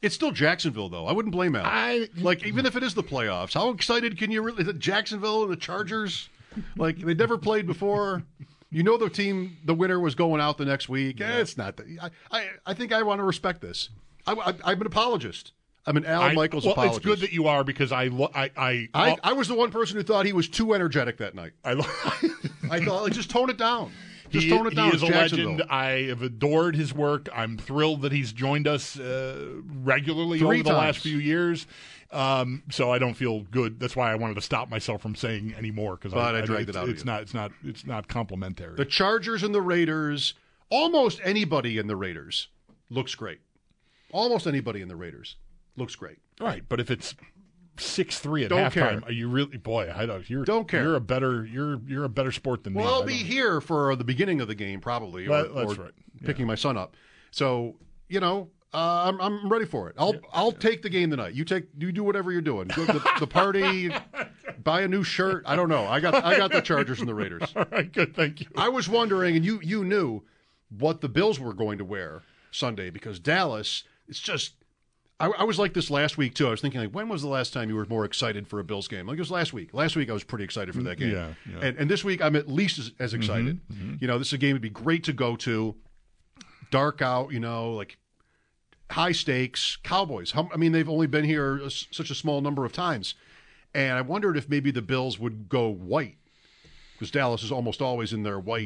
It's 0.01 0.13
still 0.13 0.31
Jacksonville, 0.31 0.89
though. 0.89 1.07
I 1.07 1.11
wouldn't 1.11 1.31
blame 1.33 1.55
Al. 1.55 1.65
I- 1.65 2.07
like, 2.17 2.45
even 2.45 2.65
if 2.67 2.75
it 2.75 2.83
is 2.83 2.93
the 2.93 3.03
playoffs, 3.03 3.53
how 3.55 3.69
excited 3.69 4.17
can 4.17 4.29
you 4.29 4.41
really? 4.43 4.71
Jacksonville 4.73 5.43
and 5.43 5.51
the 5.51 5.55
Chargers, 5.57 6.29
like 6.77 6.99
they 6.99 7.13
never 7.15 7.37
played 7.37 7.65
before. 7.65 8.23
You 8.69 8.83
know 8.83 8.97
the 8.97 9.09
team, 9.09 9.57
the 9.65 9.73
winner 9.73 9.99
was 9.99 10.13
going 10.13 10.41
out 10.41 10.57
the 10.57 10.65
next 10.65 10.89
week. 10.89 11.21
Eh, 11.21 11.39
it's 11.39 11.57
not. 11.57 11.79
I, 12.01 12.09
I, 12.31 12.47
I 12.67 12.73
think 12.73 12.91
I 12.91 13.01
want 13.01 13.19
to 13.19 13.23
respect 13.23 13.61
this. 13.61 13.89
I, 14.27 14.33
I, 14.33 14.53
I'm 14.71 14.81
an 14.81 14.87
apologist. 14.87 15.53
I'm 15.87 15.95
an 15.95 16.05
Al 16.05 16.21
I- 16.21 16.33
Michaels 16.33 16.65
well, 16.65 16.73
apologist. 16.73 16.97
It's 16.97 17.05
good 17.05 17.19
that 17.21 17.31
you 17.31 17.47
are 17.47 17.63
because 17.63 17.91
I 17.91 18.07
lo- 18.07 18.31
I 18.35 18.51
I 18.57 18.89
I, 18.93 19.17
I 19.23 19.33
was 19.33 19.47
the 19.47 19.55
one 19.55 19.71
person 19.71 19.95
who 19.95 20.03
thought 20.03 20.25
he 20.25 20.33
was 20.33 20.49
too 20.49 20.73
energetic 20.73 21.17
that 21.17 21.33
night. 21.33 21.53
I, 21.63 21.73
lo- 21.73 21.85
I 22.69 22.83
thought, 22.83 23.03
like, 23.03 23.13
just 23.13 23.31
tone 23.31 23.49
it 23.49 23.57
down. 23.57 23.91
Just 24.29 24.43
he, 24.45 24.49
tone 24.49 24.67
it 24.67 24.75
down. 24.75 24.89
he 24.89 24.97
is 24.97 25.01
a 25.01 25.05
legend. 25.05 25.63
I 25.69 26.07
have 26.09 26.21
adored 26.21 26.75
his 26.75 26.93
work. 26.93 27.29
I'm 27.33 27.57
thrilled 27.57 28.01
that 28.01 28.11
he's 28.11 28.33
joined 28.33 28.67
us 28.67 28.99
uh, 28.99 29.61
regularly 29.81 30.39
Three 30.39 30.59
over 30.59 30.69
the 30.69 30.75
last 30.75 30.99
few 30.99 31.17
years. 31.17 31.65
Um, 32.11 32.63
so 32.69 32.91
I 32.91 32.99
don't 32.99 33.13
feel 33.13 33.41
good. 33.41 33.79
That's 33.79 33.95
why 33.95 34.11
I 34.11 34.15
wanted 34.15 34.35
to 34.35 34.41
stop 34.41 34.69
myself 34.69 35.01
from 35.01 35.15
saying 35.15 35.55
any 35.57 35.71
more 35.71 35.95
because 35.95 36.13
I 36.13 36.39
I, 36.39 36.41
dragged 36.41 36.69
it 36.69 36.75
out 36.75 36.89
It's 36.89 37.05
not. 37.05 37.21
It's 37.21 37.33
not. 37.33 37.53
It's 37.63 37.85
not 37.85 38.09
complimentary. 38.09 38.75
The 38.75 38.85
Chargers 38.85 39.43
and 39.43 39.55
the 39.55 39.61
Raiders, 39.61 40.33
almost 40.69 41.21
anybody 41.23 41.77
in 41.77 41.87
the 41.87 41.95
Raiders 41.95 42.49
looks 42.89 43.15
great. 43.15 43.39
Almost 44.11 44.47
anybody 44.47 44.81
in 44.81 44.89
the 44.89 44.95
Raiders 44.95 45.37
looks 45.77 45.95
great. 45.95 46.17
right, 46.41 46.63
but 46.67 46.79
if 46.79 46.91
it's 46.91 47.15
six 47.79 48.19
three 48.19 48.43
at 48.43 48.49
Don't 48.49 48.59
halftime, 48.71 48.71
care. 48.71 49.01
are 49.05 49.11
you 49.11 49.29
really 49.29 49.57
boy? 49.57 49.91
I 49.95 50.05
don't. 50.05 50.27
You're 50.29 50.43
Don't 50.45 50.67
care. 50.67 50.83
You're 50.83 50.95
a 50.95 51.01
better. 51.01 51.45
You're 51.45 51.79
you're 51.87 52.03
a 52.03 52.09
better 52.09 52.31
sport 52.31 52.63
than 52.63 52.73
me. 52.73 52.81
Well, 52.81 52.93
I'll 52.95 53.03
be 53.05 53.13
here 53.13 53.61
for 53.61 53.95
the 53.95 54.03
beginning 54.03 54.41
of 54.41 54.47
the 54.47 54.55
game, 54.55 54.79
probably, 54.81 55.27
or, 55.27 55.43
That- 55.43 55.55
that's 55.55 55.77
or 55.77 55.83
right. 55.83 55.91
picking 56.25 56.45
my 56.47 56.55
son 56.55 56.75
up. 56.77 56.95
So 57.31 57.75
you 58.09 58.19
know, 58.19 58.49
uh, 58.73 59.05
I'm, 59.09 59.19
I'm 59.21 59.49
ready 59.49 59.65
for 59.65 59.89
it. 59.89 59.95
I'll 59.99 60.15
I'll 60.33 60.51
take 60.51 60.81
the 60.81 60.89
game 60.89 61.11
tonight. 61.11 61.33
You 61.33 61.45
take 61.45 61.65
you 61.77 61.91
do 61.91 62.03
whatever 62.03 62.31
you're 62.31 62.41
doing. 62.41 62.67
Go 62.69 62.85
to 62.85 62.93
the, 62.93 63.11
the 63.19 63.27
party, 63.27 63.89
buy 64.63 64.81
a 64.81 64.87
new 64.87 65.03
shirt. 65.03 65.43
I 65.45 65.55
don't 65.55 65.69
know. 65.69 65.85
I 65.85 65.99
got 65.99 66.15
I 66.15 66.37
got 66.37 66.51
the 66.51 66.61
Chargers 66.61 66.99
and 66.99 67.07
the 67.07 67.13
Raiders. 67.15 67.51
All 67.55 67.65
right, 67.71 67.91
good. 67.91 68.15
Thank 68.15 68.41
you. 68.41 68.47
I 68.57 68.69
was 68.69 68.89
wondering, 68.89 69.35
and 69.35 69.45
you 69.45 69.59
you 69.61 69.83
knew 69.83 70.23
what 70.77 71.01
the 71.01 71.09
Bills 71.09 71.39
were 71.39 71.53
going 71.53 71.77
to 71.77 71.85
wear 71.85 72.23
Sunday 72.51 72.89
because 72.89 73.19
Dallas. 73.19 73.83
It's 74.09 74.19
just. 74.19 74.53
I, 75.19 75.27
I 75.27 75.43
was 75.45 75.57
like 75.57 75.73
this 75.73 75.89
last 75.89 76.17
week 76.17 76.35
too. 76.35 76.47
I 76.47 76.51
was 76.51 76.61
thinking, 76.61 76.79
like, 76.79 76.91
when 76.91 77.09
was 77.09 77.21
the 77.21 77.27
last 77.27 77.51
time 77.51 77.69
you 77.69 77.75
were 77.75 77.85
more 77.85 78.05
excited 78.05 78.47
for 78.47 78.59
a 78.59 78.63
Bills 78.63 78.87
game? 78.87 79.07
Like 79.07 79.17
it 79.17 79.21
was 79.21 79.31
last 79.31 79.51
week. 79.51 79.73
Last 79.73 79.95
week 79.95 80.09
I 80.09 80.13
was 80.13 80.23
pretty 80.23 80.43
excited 80.43 80.75
for 80.75 80.81
mm, 80.81 80.85
that 80.85 80.97
game. 80.97 81.11
Yeah, 81.11 81.33
yeah. 81.49 81.67
And 81.67 81.77
and 81.77 81.89
this 81.89 82.03
week 82.03 82.21
I'm 82.21 82.35
at 82.35 82.47
least 82.47 82.77
as, 82.77 82.91
as 82.99 83.11
mm-hmm, 83.11 83.21
excited. 83.21 83.59
Mm-hmm. 83.71 83.95
You 83.99 84.07
know, 84.07 84.19
this 84.19 84.27
is 84.27 84.33
a 84.33 84.37
game 84.37 84.51
that'd 84.51 84.61
be 84.61 84.69
great 84.69 85.03
to 85.05 85.13
go 85.13 85.35
to. 85.37 85.75
Dark 86.69 87.01
out, 87.01 87.31
you 87.31 87.39
know, 87.39 87.71
like 87.71 87.97
high 88.91 89.13
stakes. 89.13 89.77
Cowboys. 89.83 90.31
How, 90.31 90.49
I 90.53 90.57
mean, 90.57 90.73
they've 90.73 90.89
only 90.89 91.07
been 91.07 91.23
here 91.23 91.57
a 91.57 91.71
such 91.71 92.11
a 92.11 92.15
small 92.15 92.41
number 92.41 92.65
of 92.65 92.73
times, 92.73 93.15
and 93.73 93.93
I 93.97 94.01
wondered 94.01 94.35
if 94.35 94.49
maybe 94.49 94.69
the 94.69 94.81
Bills 94.81 95.17
would 95.17 95.47
go 95.47 95.69
white 95.69 96.17
because 96.97 97.11
Dallas 97.11 97.43
is 97.43 97.51
almost 97.51 97.81
always 97.81 98.11
in 98.11 98.23
their 98.23 98.39
white 98.39 98.63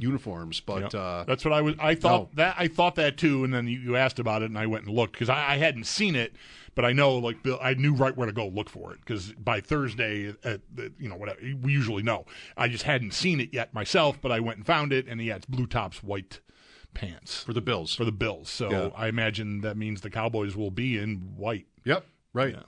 uniforms. 0.00 0.60
But 0.60 0.94
Yeah. 0.94 1.00
uh, 1.00 1.24
that's 1.24 1.44
what 1.44 1.52
I 1.52 1.60
was. 1.60 1.74
I 1.78 1.94
thought 1.94 2.30
no. 2.34 2.44
that 2.44 2.56
I 2.58 2.68
thought 2.68 2.94
that 2.96 3.16
too, 3.18 3.44
and 3.44 3.52
then 3.52 3.66
you, 3.68 3.78
you 3.78 3.96
asked 3.96 4.18
about 4.18 4.42
it, 4.42 4.46
and 4.46 4.58
I 4.58 4.66
went 4.66 4.86
and 4.86 4.94
looked 4.94 5.12
because 5.12 5.28
I, 5.28 5.52
I 5.52 5.56
hadn't 5.58 5.84
seen 5.84 6.16
it, 6.16 6.34
but 6.74 6.84
I 6.84 6.92
know 6.92 7.16
like 7.18 7.42
Bill, 7.42 7.58
I 7.62 7.74
knew 7.74 7.94
right 7.94 8.16
where 8.16 8.26
to 8.26 8.32
go 8.32 8.46
look 8.48 8.70
for 8.70 8.92
it 8.92 9.00
because 9.00 9.32
by 9.32 9.60
Thursday, 9.60 10.34
at 10.44 10.60
the, 10.74 10.92
you 10.98 11.08
know 11.08 11.16
whatever 11.16 11.38
we 11.62 11.72
usually 11.72 12.02
know. 12.02 12.24
I 12.56 12.68
just 12.68 12.84
hadn't 12.84 13.12
seen 13.12 13.40
it 13.40 13.50
yet 13.52 13.74
myself, 13.74 14.18
but 14.20 14.32
I 14.32 14.40
went 14.40 14.56
and 14.58 14.66
found 14.66 14.92
it, 14.92 15.06
and 15.06 15.20
yeah, 15.20 15.36
it's 15.36 15.46
blue 15.46 15.66
tops, 15.66 16.02
white 16.02 16.40
pants 16.94 17.42
for 17.42 17.52
the 17.52 17.60
Bills. 17.60 17.94
for 17.94 18.04
the 18.04 18.12
Bills. 18.12 18.48
So 18.48 18.70
Yeah. 18.70 18.90
I 18.96 19.08
imagine 19.08 19.60
that 19.62 19.76
means 19.76 20.00
the 20.00 20.10
Cowboys 20.10 20.54
will 20.56 20.70
be 20.70 20.96
in 20.96 21.34
white. 21.36 21.66
Yep. 21.84 22.06
Right. 22.32 22.54
Yeah. 22.54 22.62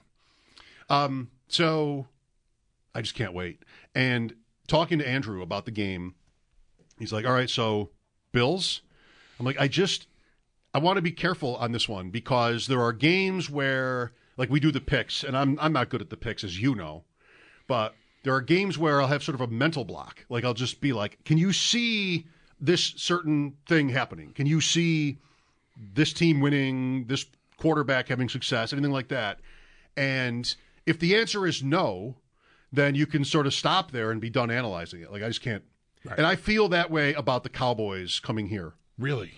Um, 0.89 1.29
so 1.47 2.07
I 2.93 3.01
just 3.01 3.15
can't 3.15 3.33
wait. 3.33 3.63
And 3.95 4.35
talking 4.67 4.99
to 4.99 5.07
Andrew 5.07 5.41
about 5.41 5.65
the 5.65 5.71
game, 5.71 6.15
he's 6.99 7.13
like, 7.13 7.25
All 7.25 7.33
right, 7.33 7.49
so 7.49 7.89
Bills? 8.31 8.81
I'm 9.39 9.45
like, 9.45 9.59
I 9.59 9.67
just 9.67 10.07
I 10.73 10.79
want 10.79 10.97
to 10.97 11.01
be 11.01 11.11
careful 11.11 11.55
on 11.55 11.71
this 11.71 11.87
one 11.87 12.09
because 12.09 12.67
there 12.67 12.81
are 12.81 12.93
games 12.93 13.49
where 13.49 14.13
like 14.37 14.49
we 14.49 14.59
do 14.59 14.71
the 14.71 14.81
picks, 14.81 15.23
and 15.23 15.35
I'm 15.35 15.57
I'm 15.59 15.73
not 15.73 15.89
good 15.89 16.01
at 16.01 16.09
the 16.09 16.17
picks, 16.17 16.43
as 16.43 16.59
you 16.59 16.75
know, 16.75 17.03
but 17.67 17.95
there 18.23 18.33
are 18.33 18.41
games 18.41 18.77
where 18.77 19.01
I'll 19.01 19.07
have 19.07 19.23
sort 19.23 19.35
of 19.35 19.41
a 19.41 19.47
mental 19.47 19.85
block. 19.85 20.25
Like 20.29 20.43
I'll 20.43 20.53
just 20.53 20.81
be 20.81 20.93
like, 20.93 21.23
Can 21.23 21.37
you 21.37 21.53
see 21.53 22.27
this 22.59 22.93
certain 22.97 23.55
thing 23.67 23.89
happening? 23.89 24.33
Can 24.33 24.45
you 24.47 24.61
see 24.61 25.17
this 25.93 26.13
team 26.13 26.41
winning, 26.41 27.05
this 27.05 27.25
quarterback 27.57 28.09
having 28.09 28.29
success, 28.29 28.73
anything 28.73 28.91
like 28.91 29.07
that? 29.09 29.39
And 29.95 30.53
if 30.85 30.99
the 30.99 31.15
answer 31.15 31.47
is 31.47 31.63
no, 31.63 32.17
then 32.71 32.95
you 32.95 33.05
can 33.05 33.23
sort 33.23 33.47
of 33.47 33.53
stop 33.53 33.91
there 33.91 34.11
and 34.11 34.19
be 34.19 34.29
done 34.29 34.51
analyzing 34.51 35.01
it. 35.01 35.11
Like 35.11 35.23
I 35.23 35.27
just 35.27 35.41
can't. 35.41 35.63
Right. 36.05 36.17
And 36.17 36.27
I 36.27 36.35
feel 36.35 36.69
that 36.69 36.91
way 36.91 37.13
about 37.13 37.43
the 37.43 37.49
Cowboys 37.49 38.19
coming 38.19 38.47
here. 38.47 38.73
Really? 38.97 39.33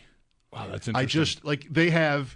Wow, 0.51 0.67
that's 0.67 0.87
interesting. 0.87 0.95
I 0.95 1.05
just 1.05 1.45
like 1.45 1.67
they 1.69 1.89
have 1.89 2.35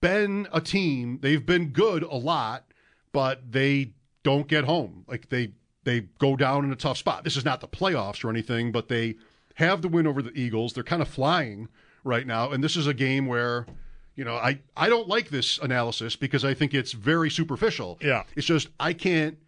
been 0.00 0.46
a 0.52 0.60
team. 0.60 1.18
They've 1.22 1.44
been 1.44 1.68
good 1.68 2.02
a 2.02 2.14
lot, 2.14 2.72
but 3.12 3.52
they 3.52 3.92
don't 4.22 4.46
get 4.46 4.64
home. 4.64 5.04
Like 5.08 5.28
they 5.28 5.52
they 5.84 6.00
go 6.18 6.36
down 6.36 6.64
in 6.64 6.72
a 6.72 6.76
tough 6.76 6.98
spot. 6.98 7.24
This 7.24 7.36
is 7.36 7.44
not 7.44 7.60
the 7.60 7.68
playoffs 7.68 8.24
or 8.24 8.30
anything, 8.30 8.72
but 8.72 8.88
they 8.88 9.16
have 9.54 9.82
the 9.82 9.88
win 9.88 10.06
over 10.06 10.22
the 10.22 10.32
Eagles. 10.38 10.72
They're 10.72 10.84
kind 10.84 11.02
of 11.02 11.08
flying 11.08 11.68
right 12.04 12.26
now, 12.26 12.50
and 12.50 12.62
this 12.62 12.76
is 12.76 12.86
a 12.86 12.94
game 12.94 13.26
where 13.26 13.66
you 14.14 14.24
know 14.24 14.36
I 14.36 14.60
I 14.76 14.88
don't 14.88 15.08
like 15.08 15.30
this 15.30 15.58
analysis 15.58 16.16
because 16.16 16.44
I 16.44 16.54
think 16.54 16.74
it's 16.74 16.92
very 16.92 17.30
superficial. 17.30 17.98
Yeah. 18.00 18.24
it's 18.36 18.46
just 18.46 18.68
I 18.78 18.92
can't 18.92 19.38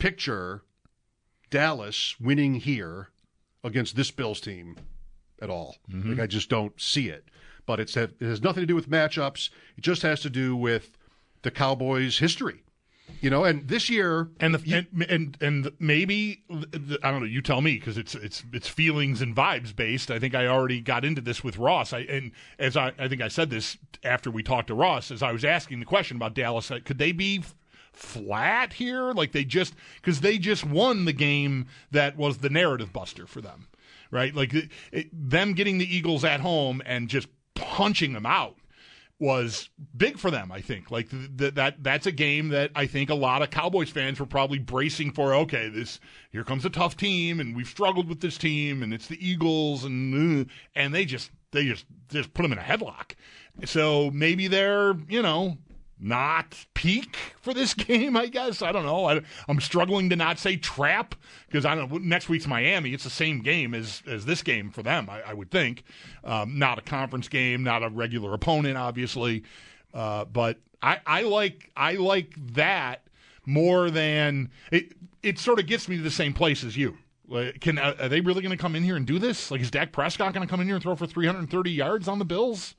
picture 0.00 0.62
Dallas 1.50 2.16
winning 2.18 2.56
here 2.56 3.10
against 3.62 3.94
this 3.94 4.10
Bills 4.10 4.40
team 4.40 4.76
at 5.40 5.50
all. 5.50 5.76
Mm-hmm. 5.90 6.12
Like 6.12 6.20
I 6.20 6.26
just 6.26 6.48
don't 6.48 6.78
see 6.80 7.08
it. 7.08 7.24
But 7.66 7.78
it's 7.78 7.96
it 7.96 8.14
has 8.20 8.42
nothing 8.42 8.62
to 8.62 8.66
do 8.66 8.74
with 8.74 8.90
matchups. 8.90 9.50
It 9.76 9.82
just 9.82 10.02
has 10.02 10.20
to 10.22 10.30
do 10.30 10.56
with 10.56 10.98
the 11.42 11.50
Cowboys' 11.50 12.18
history. 12.18 12.64
You 13.20 13.28
know, 13.28 13.44
and 13.44 13.66
this 13.66 13.90
year 13.90 14.28
and 14.38 14.54
the 14.54 14.86
and, 14.92 15.06
and 15.10 15.36
and 15.40 15.72
maybe 15.78 16.42
I 17.02 17.10
don't 17.10 17.20
know. 17.20 17.26
You 17.26 17.42
tell 17.42 17.60
me 17.60 17.74
because 17.74 17.98
it's 17.98 18.14
it's 18.14 18.44
it's 18.52 18.68
feelings 18.68 19.20
and 19.20 19.34
vibes 19.34 19.74
based. 19.74 20.10
I 20.10 20.18
think 20.18 20.34
I 20.34 20.46
already 20.46 20.80
got 20.80 21.04
into 21.04 21.20
this 21.20 21.44
with 21.44 21.58
Ross. 21.58 21.92
I 21.92 22.00
and 22.00 22.32
as 22.58 22.76
I 22.76 22.92
I 22.98 23.08
think 23.08 23.20
I 23.20 23.28
said 23.28 23.50
this 23.50 23.76
after 24.04 24.30
we 24.30 24.42
talked 24.42 24.68
to 24.68 24.74
Ross 24.74 25.10
as 25.10 25.22
I 25.22 25.32
was 25.32 25.44
asking 25.44 25.80
the 25.80 25.86
question 25.86 26.16
about 26.16 26.34
Dallas. 26.34 26.70
Could 26.84 26.98
they 26.98 27.12
be 27.12 27.42
flat 28.00 28.72
here? 28.72 29.12
Like 29.12 29.32
they 29.32 29.44
just 29.44 29.74
because 29.96 30.20
they 30.20 30.38
just 30.38 30.64
won 30.64 31.04
the 31.04 31.12
game 31.12 31.66
that 31.90 32.16
was 32.16 32.38
the 32.38 32.50
narrative 32.50 32.92
buster 32.92 33.26
for 33.26 33.40
them, 33.40 33.68
right? 34.10 34.34
Like 34.34 34.54
it, 34.54 34.70
it, 34.90 35.08
them 35.12 35.52
getting 35.52 35.78
the 35.78 35.96
Eagles 35.96 36.24
at 36.24 36.40
home 36.40 36.82
and 36.86 37.08
just 37.08 37.28
punching 37.54 38.12
them 38.12 38.26
out 38.26 38.56
was 39.18 39.68
big 39.94 40.18
for 40.18 40.30
them. 40.30 40.50
I 40.50 40.62
think 40.62 40.90
like 40.90 41.10
th- 41.10 41.36
th- 41.36 41.54
that 41.54 41.82
that's 41.84 42.06
a 42.06 42.12
game 42.12 42.48
that 42.48 42.70
I 42.74 42.86
think 42.86 43.10
a 43.10 43.14
lot 43.14 43.42
of 43.42 43.50
Cowboys 43.50 43.90
fans 43.90 44.18
were 44.18 44.26
probably 44.26 44.58
bracing 44.58 45.12
for. 45.12 45.34
Okay, 45.34 45.68
this 45.68 46.00
here 46.30 46.42
comes 46.42 46.64
a 46.64 46.70
tough 46.70 46.96
team, 46.96 47.38
and 47.38 47.54
we've 47.54 47.68
struggled 47.68 48.08
with 48.08 48.20
this 48.20 48.38
team, 48.38 48.82
and 48.82 48.94
it's 48.94 49.06
the 49.06 49.24
Eagles, 49.24 49.84
and 49.84 50.46
uh, 50.46 50.50
and 50.74 50.94
they 50.94 51.04
just 51.04 51.30
they 51.52 51.66
just 51.66 51.84
just 52.08 52.32
put 52.32 52.42
them 52.42 52.52
in 52.52 52.58
a 52.58 52.62
headlock. 52.62 53.12
So 53.66 54.10
maybe 54.10 54.48
they're 54.48 54.94
you 55.08 55.20
know 55.20 55.58
not 56.00 56.66
peak 56.74 57.16
for 57.40 57.52
this 57.52 57.74
game. 57.74 58.16
I 58.16 58.26
guess 58.26 58.62
I 58.62 58.72
don't 58.72 58.86
know. 58.86 59.04
I, 59.06 59.20
am 59.48 59.60
struggling 59.60 60.10
to 60.10 60.16
not 60.16 60.38
say 60.38 60.56
trap 60.56 61.14
because 61.46 61.64
I 61.64 61.74
don't. 61.74 62.04
Next 62.04 62.28
week's 62.28 62.46
Miami. 62.46 62.92
It's 62.92 63.04
the 63.04 63.10
same 63.10 63.42
game 63.42 63.74
as 63.74 64.02
as 64.06 64.24
this 64.24 64.42
game 64.42 64.70
for 64.70 64.82
them. 64.82 65.08
I, 65.10 65.22
I 65.22 65.34
would 65.34 65.50
think. 65.50 65.84
Um, 66.24 66.58
not 66.58 66.78
a 66.78 66.82
conference 66.82 67.28
game, 67.28 67.62
not 67.62 67.82
a 67.82 67.88
regular 67.88 68.34
opponent, 68.34 68.76
obviously. 68.76 69.44
Uh, 69.92 70.24
but 70.24 70.58
I, 70.82 70.98
I 71.06 71.22
like 71.22 71.70
I 71.76 71.94
like 71.94 72.34
that 72.54 73.06
more 73.46 73.90
than 73.90 74.50
it. 74.70 74.92
It 75.22 75.38
sort 75.38 75.58
of 75.58 75.66
gets 75.66 75.88
me 75.88 75.96
to 75.96 76.02
the 76.02 76.10
same 76.10 76.32
place 76.32 76.64
as 76.64 76.76
you. 76.76 76.96
Like, 77.28 77.60
Can 77.60 77.78
are 77.78 78.08
they 78.08 78.20
really 78.20 78.42
going 78.42 78.56
to 78.56 78.60
come 78.60 78.74
in 78.74 78.82
here 78.82 78.96
and 78.96 79.06
do 79.06 79.18
this? 79.18 79.50
Like, 79.50 79.60
is 79.60 79.70
Dak 79.70 79.92
Prescott 79.92 80.32
going 80.32 80.46
to 80.46 80.50
come 80.50 80.60
in 80.60 80.66
here 80.66 80.74
and 80.74 80.82
throw 80.82 80.96
for 80.96 81.06
330 81.06 81.70
yards 81.70 82.08
on 82.08 82.18
the 82.18 82.24
Bills? 82.24 82.74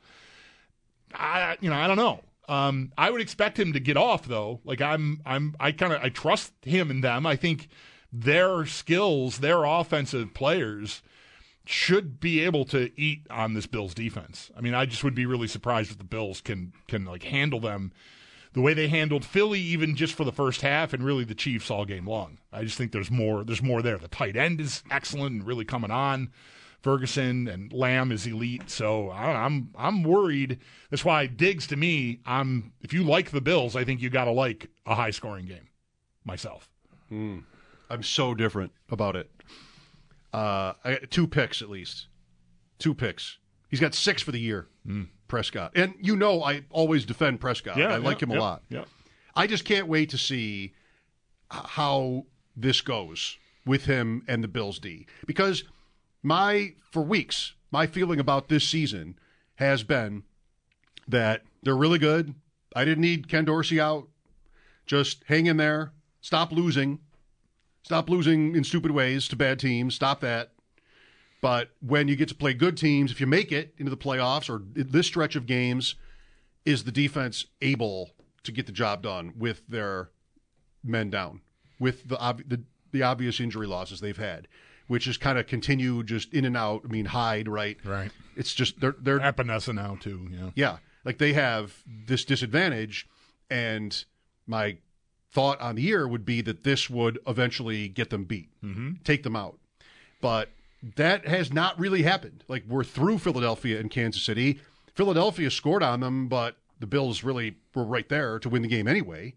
I 1.14 1.58
you 1.62 1.70
know 1.70 1.76
I 1.76 1.88
don't 1.88 1.98
know. 1.98 2.22
Um, 2.50 2.92
I 2.98 3.10
would 3.10 3.22
expect 3.22 3.60
him 3.60 3.74
to 3.74 3.80
get 3.80 3.98
off 3.98 4.28
though. 4.28 4.60
Like 4.64 4.82
I'm, 4.82 5.22
I'm, 5.26 5.56
I 5.60 5.72
kind 5.72 5.94
of, 5.94 6.02
I 6.02 6.10
trust 6.10 6.54
him 6.64 6.90
and 6.90 7.04
them. 7.04 7.26
I 7.26 7.36
think 7.36 7.70
their 8.12 8.66
skills, 8.66 9.40
their 9.40 9.64
offensive 9.64 10.34
players, 10.34 11.02
should 11.66 12.20
be 12.20 12.40
able 12.42 12.66
to 12.66 12.92
eat 13.00 13.26
on 13.30 13.54
this 13.54 13.68
Bills 13.68 13.94
defense. 13.94 14.52
I 14.58 14.62
mean, 14.62 14.74
I 14.74 14.86
just 14.86 15.04
would 15.04 15.16
be 15.16 15.26
really 15.26 15.48
surprised 15.48 15.92
if 15.92 15.98
the 15.98 16.04
Bills 16.04 16.42
can 16.42 16.74
can 16.88 17.06
like 17.06 17.24
handle 17.24 17.60
them 17.60 17.92
the 18.54 18.62
way 18.62 18.74
they 18.74 18.90
handled 18.90 19.24
Philly, 19.24 19.62
even 19.62 19.96
just 19.96 20.14
for 20.14 20.26
the 20.26 20.32
first 20.32 20.62
half, 20.62 20.92
and 20.94 21.06
really 21.06 21.24
the 21.24 21.36
Chiefs 21.36 21.72
all 21.72 21.86
game 21.86 22.06
long. 22.06 22.40
I 22.52 22.64
just 22.64 22.78
think 22.78 22.92
there's 22.92 23.12
more. 23.12 23.44
There's 23.44 23.64
more 23.64 23.82
there. 23.82 23.98
The 23.98 24.08
tight 24.08 24.36
end 24.36 24.60
is 24.60 24.84
excellent 24.92 25.36
and 25.36 25.48
really 25.48 25.66
coming 25.66 25.92
on. 25.92 26.32
Ferguson 26.82 27.48
and 27.48 27.72
Lamb 27.72 28.12
is 28.12 28.26
elite. 28.26 28.70
So 28.70 29.10
I, 29.10 29.46
I'm 29.46 29.70
I'm 29.78 30.04
worried. 30.04 30.60
That's 30.90 31.06
why 31.06 31.28
Diggs 31.28 31.68
to 31.68 31.76
me. 31.76 32.20
I'm 32.26 32.74
if 32.82 32.94
you 32.94 33.04
like 33.04 33.32
the 33.32 33.42
Bills, 33.42 33.76
I 33.76 33.84
think 33.84 34.02
you 34.02 34.10
got 34.10 34.26
to 34.26 34.32
like 34.32 34.70
a 34.86 34.96
high 34.96 35.12
scoring 35.12 35.46
game. 35.46 35.68
Myself. 36.24 36.70
I'm 37.90 38.04
so 38.04 38.34
different 38.34 38.72
about 38.90 39.16
it. 39.16 39.30
Uh, 40.34 40.74
I, 40.86 41.00
two 41.10 41.28
picks 41.28 41.62
at 41.62 41.70
least, 41.70 42.08
two 42.80 42.94
picks. 42.94 43.38
He's 43.70 43.80
got 43.80 43.94
six 43.94 44.22
for 44.22 44.32
the 44.32 44.40
year, 44.40 44.68
Prescott, 45.28 45.72
and 45.76 45.94
you 46.00 46.16
know 46.16 46.44
I 46.44 46.64
always 46.70 47.06
defend 47.06 47.42
Prescott. 47.42 47.78
Yeah, 47.78 47.88
I 47.88 47.98
like 47.98 48.22
him 48.22 48.32
a 48.32 48.36
lot. 48.36 48.64
Yeah. 48.70 48.86
I 49.36 49.48
just 49.48 49.66
can't 49.66 49.88
wait 49.88 50.10
to 50.12 50.18
see 50.18 50.74
how 51.50 52.26
this 52.56 52.82
goes 52.82 53.38
with 53.66 53.86
him 53.86 54.24
and 54.28 54.44
the 54.44 54.48
Bills 54.48 54.80
D 54.80 55.06
because 55.26 55.64
my 56.24 56.74
for 56.92 57.02
weeks 57.02 57.54
my 57.72 57.88
feeling 57.88 58.20
about 58.20 58.50
this 58.50 58.68
season 58.68 59.18
has 59.56 59.84
been 59.84 60.24
that 61.08 61.44
they're 61.64 61.76
really 61.76 62.00
good. 62.00 62.36
I 62.76 62.86
didn't 62.86 63.02
need 63.02 63.30
Ken 63.30 63.46
Dorsey 63.46 63.80
out. 63.80 64.08
Just 64.86 65.24
hang 65.28 65.46
in 65.46 65.58
there. 65.58 65.94
Stop 66.22 66.52
losing. 66.52 67.00
Stop 67.84 68.10
losing 68.10 68.56
in 68.56 68.64
stupid 68.64 68.92
ways 68.92 69.28
to 69.30 69.36
bad 69.36 69.60
teams. 69.60 69.96
Stop 69.96 70.20
that. 70.22 70.52
But 71.42 71.70
when 71.80 72.08
you 72.08 72.16
get 72.16 72.30
to 72.30 72.36
play 72.36 72.54
good 72.54 72.78
teams, 72.78 73.12
if 73.12 73.20
you 73.20 73.26
make 73.26 73.52
it 73.52 73.74
into 73.78 73.90
the 73.90 73.98
playoffs 73.98 74.50
or 74.50 74.62
this 74.76 75.08
stretch 75.08 75.36
of 75.36 75.48
games, 75.48 75.96
is 76.66 76.84
the 76.84 76.92
defense 76.92 77.46
able 77.62 78.12
to 78.44 78.52
get 78.52 78.68
the 78.68 78.72
job 78.72 79.02
done 79.02 79.34
with 79.38 79.66
their 79.68 80.12
men 80.84 81.10
down, 81.10 81.42
with 81.80 82.08
the 82.08 82.20
ob- 82.22 82.48
the, 82.48 82.62
the 82.92 83.02
obvious 83.02 83.40
injury 83.40 83.66
losses 83.66 84.00
they've 84.00 84.18
had, 84.18 84.48
which 84.92 85.08
is 85.08 85.16
kind 85.16 85.40
of 85.40 85.48
continue 85.48 86.04
just 86.04 86.34
in 86.34 86.44
and 86.44 86.58
out. 86.58 86.82
I 86.84 86.90
mean, 86.90 87.06
hide 87.06 87.48
right? 87.48 87.78
Right. 87.86 88.12
It's 88.36 88.54
just 88.54 88.82
they're 88.82 88.96
they're 89.00 89.22
Epenesa 89.22 89.74
now 89.74 89.96
too. 89.96 90.28
Yeah. 90.30 90.50
yeah, 90.54 90.78
like 91.06 91.18
they 91.18 91.32
have 91.32 91.74
this 91.88 92.26
disadvantage, 92.26 93.08
and 93.50 94.04
my 94.46 94.80
thought 95.32 95.62
on 95.62 95.76
the 95.76 95.82
year 95.82 96.06
would 96.06 96.26
be 96.26 96.42
that 96.42 96.66
this 96.66 96.90
would 96.90 97.20
eventually 97.26 97.88
get 97.88 98.10
them 98.10 98.26
beat, 98.26 98.50
mm-hmm. 98.62 98.96
take 99.06 99.24
them 99.24 99.34
out. 99.34 99.60
But 100.20 100.50
that 100.98 101.26
has 101.26 101.54
not 101.54 101.80
really 101.80 102.02
happened. 102.02 102.44
Like 102.50 102.66
we're 102.68 102.84
through 102.84 103.20
Philadelphia 103.20 103.80
and 103.80 103.90
Kansas 103.90 104.24
City. 104.24 104.60
Philadelphia 104.94 105.50
scored 105.50 105.84
on 105.84 106.02
them, 106.02 106.28
but 106.28 106.58
the 106.82 106.86
Bills 106.86 107.24
really 107.24 107.56
were 107.74 107.86
right 107.86 108.10
there 108.10 108.40
to 108.40 108.50
win 108.50 108.62
the 108.62 108.68
game 108.68 108.90
anyway. 108.90 109.36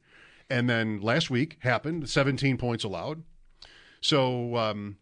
And 0.50 0.68
then 0.68 1.00
last 1.00 1.30
week 1.30 1.58
happened, 1.61 2.11
17 2.11 2.56
points 2.56 2.82
allowed. 2.82 3.23
So 4.00 4.56
um, 4.56 4.96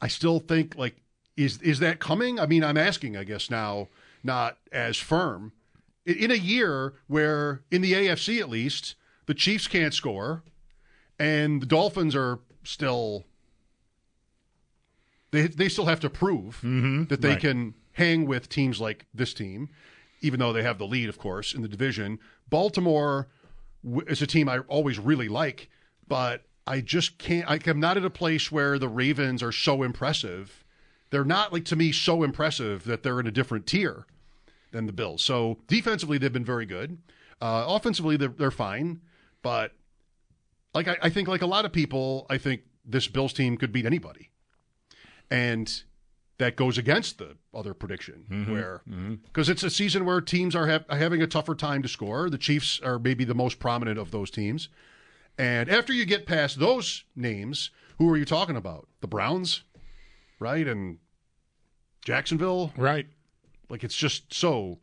I 0.00 0.08
still 0.08 0.40
think 0.40 0.76
like 0.76 0.96
is 1.36 1.60
is 1.62 1.78
that 1.80 2.00
coming? 2.00 2.38
I 2.38 2.46
mean, 2.46 2.62
I'm 2.62 2.76
asking, 2.76 3.16
I 3.16 3.24
guess 3.24 3.50
now, 3.50 3.88
not 4.22 4.58
as 4.72 4.96
firm. 4.96 5.52
In, 6.06 6.30
a 6.30 6.34
year 6.34 6.94
where 7.06 7.62
in 7.70 7.82
the 7.82 7.92
AFC 7.92 8.40
at 8.40 8.48
least 8.48 8.94
the 9.26 9.34
Chiefs 9.34 9.68
can't 9.68 9.94
score, 9.94 10.42
and 11.18 11.62
the 11.62 11.66
Dolphins 11.66 12.16
are 12.16 12.40
still 12.64 13.24
they 15.30 15.46
they 15.46 15.68
still 15.68 15.86
have 15.86 16.00
to 16.00 16.10
prove 16.10 16.56
mm-hmm. 16.56 17.04
that 17.04 17.20
they 17.20 17.30
right. 17.30 17.40
can 17.40 17.74
hang 17.92 18.26
with 18.26 18.48
teams 18.48 18.80
like 18.80 19.06
this 19.14 19.34
team, 19.34 19.68
even 20.20 20.40
though 20.40 20.52
they 20.52 20.62
have 20.62 20.78
the 20.78 20.86
lead, 20.86 21.08
of 21.08 21.18
course, 21.18 21.54
in 21.54 21.62
the 21.62 21.68
division. 21.68 22.18
Baltimore 22.48 23.28
is 24.06 24.20
a 24.22 24.26
team 24.26 24.48
I 24.48 24.58
always 24.60 24.98
really 24.98 25.28
like, 25.28 25.68
but 26.08 26.44
I 26.66 26.80
just 26.80 27.18
can't. 27.18 27.48
I, 27.50 27.58
I'm 27.66 27.80
not 27.80 27.96
at 27.96 28.04
a 28.04 28.10
place 28.10 28.52
where 28.52 28.78
the 28.78 28.88
Ravens 28.88 29.42
are 29.42 29.52
so 29.52 29.82
impressive 29.82 30.64
they're 31.10 31.24
not 31.24 31.52
like 31.52 31.64
to 31.66 31.76
me 31.76 31.92
so 31.92 32.22
impressive 32.22 32.84
that 32.84 33.02
they're 33.02 33.20
in 33.20 33.26
a 33.26 33.32
different 33.32 33.66
tier 33.66 34.06
than 34.70 34.86
the 34.86 34.92
Bills. 34.92 35.22
So 35.22 35.58
defensively, 35.66 36.18
they've 36.18 36.32
been 36.32 36.44
very 36.44 36.66
good. 36.66 36.98
Uh, 37.40 37.64
offensively, 37.68 38.16
they're, 38.16 38.28
they're 38.28 38.50
fine, 38.50 39.00
but 39.42 39.72
like 40.72 40.86
I, 40.88 40.96
I 41.02 41.10
think 41.10 41.26
like 41.26 41.42
a 41.42 41.46
lot 41.46 41.64
of 41.64 41.72
people, 41.72 42.26
I 42.30 42.38
think 42.38 42.62
this 42.84 43.08
Bills 43.08 43.32
team 43.32 43.56
could 43.56 43.72
beat 43.72 43.86
anybody, 43.86 44.30
and 45.30 45.82
that 46.38 46.56
goes 46.56 46.78
against 46.78 47.18
the 47.18 47.36
other 47.52 47.74
prediction 47.74 48.24
where 48.48 48.82
because 49.24 49.48
it's 49.48 49.62
a 49.62 49.70
season 49.70 50.04
where 50.04 50.20
teams 50.20 50.54
are 50.54 50.68
ha- 50.68 50.96
having 50.96 51.20
a 51.22 51.26
tougher 51.26 51.54
time 51.54 51.82
to 51.82 51.88
score. 51.88 52.30
The 52.30 52.38
Chiefs 52.38 52.80
are 52.82 52.98
maybe 52.98 53.24
the 53.24 53.34
most 53.34 53.58
prominent 53.58 53.98
of 53.98 54.10
those 54.10 54.30
teams, 54.30 54.68
and 55.38 55.68
after 55.70 55.92
you 55.92 56.04
get 56.04 56.26
past 56.26 56.58
those 56.58 57.04
names, 57.16 57.70
who 57.98 58.08
are 58.10 58.16
you 58.16 58.24
talking 58.24 58.56
about? 58.56 58.88
The 59.00 59.08
Browns, 59.08 59.62
right? 60.38 60.66
And 60.66 60.98
Jacksonville, 62.04 62.72
Right. 62.76 63.06
like 63.68 63.84
it's 63.84 63.96
just 63.96 64.32
so 64.32 64.78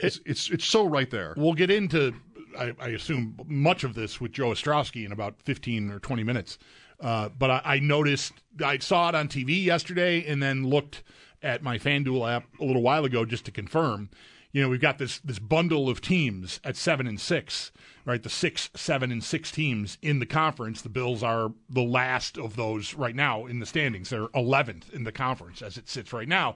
it's 0.00 0.20
it's 0.26 0.50
it's 0.50 0.64
so 0.64 0.84
right 0.86 1.10
there. 1.10 1.34
We'll 1.36 1.54
get 1.54 1.70
into, 1.70 2.14
I, 2.58 2.74
I 2.78 2.88
assume, 2.88 3.36
much 3.46 3.84
of 3.84 3.94
this 3.94 4.20
with 4.20 4.32
Joe 4.32 4.48
Ostrowski 4.50 5.04
in 5.06 5.12
about 5.12 5.40
15 5.42 5.90
or 5.90 5.98
20 6.00 6.22
minutes. 6.24 6.58
Uh, 7.00 7.28
but 7.38 7.50
I, 7.50 7.62
I 7.64 7.78
noticed, 7.80 8.32
I 8.64 8.78
saw 8.78 9.08
it 9.08 9.14
on 9.14 9.28
TV 9.28 9.62
yesterday 9.64 10.24
and 10.26 10.42
then 10.42 10.64
looked 10.64 11.02
at 11.42 11.62
my 11.62 11.78
FanDuel 11.78 12.30
app 12.32 12.44
a 12.60 12.64
little 12.64 12.82
while 12.82 13.04
ago 13.04 13.24
just 13.24 13.44
to 13.46 13.50
confirm. 13.50 14.10
You 14.54 14.62
know, 14.62 14.68
we've 14.68 14.80
got 14.80 14.98
this 14.98 15.18
this 15.18 15.40
bundle 15.40 15.88
of 15.88 16.00
teams 16.00 16.60
at 16.62 16.76
seven 16.76 17.08
and 17.08 17.20
six, 17.20 17.72
right? 18.06 18.22
The 18.22 18.30
six, 18.30 18.70
seven, 18.74 19.10
and 19.10 19.22
six 19.22 19.50
teams 19.50 19.98
in 20.00 20.20
the 20.20 20.26
conference. 20.26 20.80
The 20.80 20.88
Bills 20.88 21.24
are 21.24 21.52
the 21.68 21.82
last 21.82 22.38
of 22.38 22.54
those 22.54 22.94
right 22.94 23.16
now 23.16 23.46
in 23.46 23.58
the 23.58 23.66
standings. 23.66 24.10
They're 24.10 24.28
11th 24.28 24.92
in 24.94 25.02
the 25.02 25.10
conference 25.10 25.60
as 25.60 25.76
it 25.76 25.88
sits 25.88 26.12
right 26.12 26.28
now. 26.28 26.54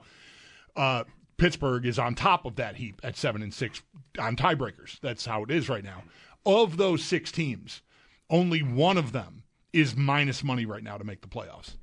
Uh, 0.77 1.03
Pittsburgh 1.35 1.85
is 1.85 1.99
on 1.99 2.15
top 2.15 2.45
of 2.45 2.55
that 2.55 2.77
heap 2.77 3.01
at 3.03 3.17
seven 3.17 3.43
and 3.43 3.53
six 3.53 3.81
on 4.17 4.37
tiebreakers. 4.37 4.97
That's 5.01 5.25
how 5.25 5.43
it 5.43 5.51
is 5.51 5.67
right 5.67 5.83
now. 5.83 6.03
Of 6.45 6.77
those 6.77 7.03
six 7.03 7.33
teams, 7.33 7.81
only 8.29 8.63
one 8.63 8.97
of 8.97 9.11
them 9.11 9.43
is 9.73 9.93
minus 9.97 10.41
money 10.41 10.65
right 10.65 10.83
now 10.83 10.97
to 10.97 11.03
make 11.03 11.19
the 11.21 11.27
playoffs. 11.27 11.75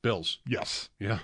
Bills, 0.00 0.38
Yes. 0.46 0.90
yeah. 1.00 1.18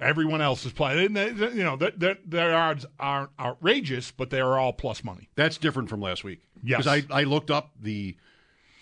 Everyone 0.00 0.40
else 0.40 0.64
is 0.64 0.72
playing. 0.72 1.06
And 1.06 1.16
they- 1.16 1.30
they- 1.30 1.52
You 1.52 1.64
know, 1.64 1.76
their, 1.76 1.90
their, 1.92 2.16
their 2.24 2.56
odds 2.56 2.86
aren't 2.98 3.30
outrageous, 3.38 4.10
but 4.10 4.30
they 4.30 4.40
are 4.40 4.58
all 4.58 4.72
plus 4.72 5.04
money. 5.04 5.28
That's 5.34 5.58
different 5.58 5.88
from 5.88 6.00
last 6.00 6.24
week. 6.24 6.40
Yes. 6.62 6.84
Because 6.84 7.04
I, 7.10 7.20
I 7.20 7.24
looked 7.24 7.50
up 7.50 7.70
the 7.80 8.16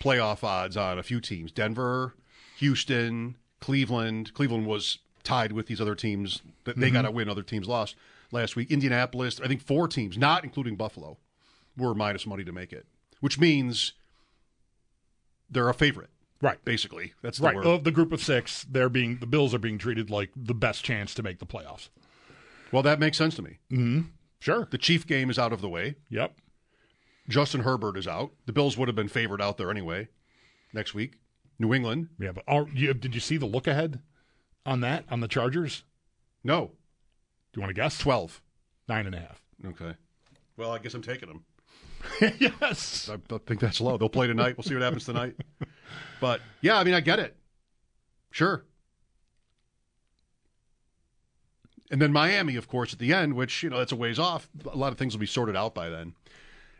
playoff 0.01 0.43
odds 0.43 0.77
on 0.77 0.97
a 0.97 1.03
few 1.03 1.19
teams 1.19 1.51
Denver, 1.51 2.13
Houston, 2.57 3.35
Cleveland. 3.59 4.33
Cleveland 4.33 4.65
was 4.65 4.99
tied 5.23 5.51
with 5.51 5.67
these 5.67 5.81
other 5.81 5.95
teams. 5.95 6.41
That 6.63 6.77
They 6.77 6.89
got 6.89 6.99
mm-hmm. 6.99 7.07
to 7.07 7.11
win, 7.11 7.29
other 7.29 7.43
teams 7.43 7.67
lost 7.67 7.95
last 8.31 8.55
week. 8.55 8.71
Indianapolis, 8.71 9.39
I 9.41 9.47
think 9.47 9.61
four 9.61 9.87
teams, 9.87 10.17
not 10.17 10.43
including 10.43 10.75
Buffalo, 10.75 11.17
were 11.77 11.93
minus 11.93 12.25
money 12.25 12.43
to 12.43 12.51
make 12.51 12.71
it, 12.73 12.85
which 13.19 13.39
means 13.39 13.93
they're 15.49 15.69
a 15.69 15.73
favorite, 15.73 16.09
Right. 16.41 16.63
basically. 16.63 17.13
That's 17.21 17.37
the 17.39 17.45
Right. 17.45 17.55
word. 17.55 17.65
Of 17.65 17.83
the 17.83 17.91
group 17.91 18.11
of 18.13 18.21
six, 18.21 18.63
they're 18.63 18.89
being 18.89 19.17
the 19.17 19.25
Bills 19.27 19.53
are 19.53 19.59
being 19.59 19.77
treated 19.77 20.09
like 20.09 20.29
the 20.35 20.53
best 20.53 20.83
chance 20.85 21.13
to 21.15 21.23
make 21.23 21.39
the 21.39 21.45
playoffs. 21.45 21.89
well, 22.71 22.83
that 22.83 22.99
makes 22.99 23.17
sense 23.17 23.35
to 23.35 23.41
me. 23.41 23.57
Mm-hmm. 23.71 24.01
Sure. 24.39 24.67
The 24.71 24.77
Chief 24.77 25.05
game 25.07 25.29
is 25.29 25.37
out 25.39 25.51
of 25.51 25.59
the 25.61 25.67
way. 25.69 25.95
Yep. 26.09 26.35
Justin 27.27 27.61
Herbert 27.61 27.97
is 27.97 28.07
out. 28.07 28.31
The 28.45 28.53
Bills 28.53 28.77
would 28.77 28.87
have 28.87 28.95
been 28.95 29.09
favored 29.09 29.41
out 29.41 29.57
there 29.57 29.69
anyway 29.69 30.07
next 30.73 30.93
week. 30.93 31.17
New 31.59 31.73
England, 31.73 32.07
Yeah, 32.17 32.31
but 32.31 32.43
are, 32.47 32.67
you, 32.73 32.93
did 32.93 33.13
you 33.13 33.19
see 33.19 33.35
the 33.37 33.45
look 33.45 33.67
ahead 33.67 33.99
on 34.65 34.79
that 34.81 35.03
on 35.09 35.19
the 35.19 35.27
Chargers? 35.27 35.83
no. 36.43 36.71
Do 37.51 37.57
you 37.59 37.61
want 37.61 37.69
to 37.71 37.73
guess? 37.81 37.97
12. 37.97 38.41
Nine 38.87 39.07
and 39.07 39.15
a 39.15 39.19
half. 39.19 39.41
Okay. 39.65 39.95
Well, 40.55 40.71
I 40.71 40.77
guess 40.77 40.93
I'm 40.93 41.01
taking 41.01 41.27
them. 41.27 41.43
yes. 42.39 43.09
I 43.09 43.15
I 43.33 43.37
think 43.45 43.59
that's 43.59 43.81
low. 43.81 43.97
They'll 43.97 44.09
play 44.09 44.27
tonight. 44.27 44.57
We'll 44.57 44.63
see 44.63 44.73
what 44.73 44.83
happens 44.83 45.05
tonight. 45.05 45.35
But 46.19 46.41
yeah, 46.61 46.77
I 46.77 46.83
mean, 46.83 46.93
I 46.93 46.99
get 46.99 47.19
it. 47.19 47.35
Sure. 48.31 48.63
And 51.91 52.01
then 52.01 52.13
Miami, 52.13 52.55
of 52.55 52.67
course, 52.67 52.93
at 52.93 52.99
the 52.99 53.13
end, 53.13 53.33
which, 53.33 53.63
you 53.63 53.69
know, 53.69 53.79
that's 53.79 53.91
a 53.91 53.95
ways 53.95 54.19
off. 54.19 54.47
A 54.71 54.77
lot 54.77 54.91
of 54.91 54.97
things 54.97 55.13
will 55.13 55.19
be 55.19 55.25
sorted 55.25 55.55
out 55.55 55.73
by 55.73 55.89
then. 55.89 56.13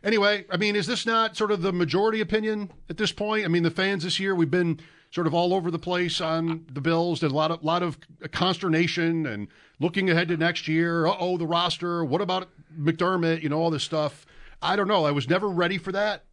Anyway, 0.03 0.45
I 0.49 0.57
mean, 0.57 0.75
is 0.75 0.87
this 0.87 1.05
not 1.05 1.35
sort 1.35 1.51
of 1.51 1.61
the 1.61 1.73
majority 1.73 2.21
opinion 2.21 2.71
at 2.89 2.97
this 2.97 3.11
point? 3.11 3.43
I 3.43 3.47
mean, 3.47 3.63
the 3.63 3.71
fans 3.71 4.03
this 4.03 4.19
year, 4.19 4.35
we've 4.35 4.51
been 4.51 4.79
sort 5.11 5.27
of 5.27 5.33
all 5.33 5.53
over 5.53 5.71
the 5.71 5.79
place 5.79 6.21
on 6.21 6.65
the 6.71 6.79
Bills. 6.79 7.19
There's 7.19 7.33
a 7.33 7.35
lot 7.35 7.51
of 7.51 7.63
lot 7.63 7.83
of 7.83 7.97
consternation 8.31 9.25
and 9.25 9.47
looking 9.79 10.09
ahead 10.09 10.27
to 10.29 10.37
next 10.37 10.67
year. 10.67 11.05
Oh, 11.07 11.37
the 11.37 11.47
roster. 11.47 12.05
What 12.05 12.21
about 12.21 12.49
McDermott? 12.79 13.41
You 13.41 13.49
know, 13.49 13.59
all 13.59 13.71
this 13.71 13.83
stuff. 13.83 14.25
I 14.61 14.75
don't 14.75 14.87
know. 14.87 15.05
I 15.05 15.11
was 15.11 15.29
never 15.29 15.47
ready 15.47 15.77
for 15.77 15.91
that. 15.91 16.25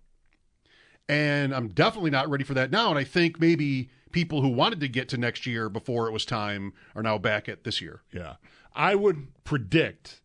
And 1.09 1.55
I'm 1.55 1.69
definitely 1.69 2.11
not 2.11 2.29
ready 2.29 2.45
for 2.45 2.55
that 2.55 2.71
now. 2.71 2.91
And 2.91 2.99
I 2.99 3.05
think 3.05 3.41
maybe 3.41 3.91
people 4.11 4.43
who 4.43 4.49
wanted 4.49 4.81
to 4.81 4.89
get 4.89 5.09
to 5.11 5.17
next 5.17 5.47
year 5.47 5.69
before 5.69 6.09
it 6.09 6.13
was 6.13 6.25
time 6.25 6.73
are 6.95 7.03
now 7.03 7.19
back 7.19 7.49
at 7.49 7.65
this 7.65 7.81
year. 7.81 8.03
Yeah. 8.13 8.35
I 8.75 8.95
would 8.95 9.29
predict, 9.45 10.21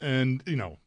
and, 0.00 0.42
you 0.44 0.56
know, 0.56 0.78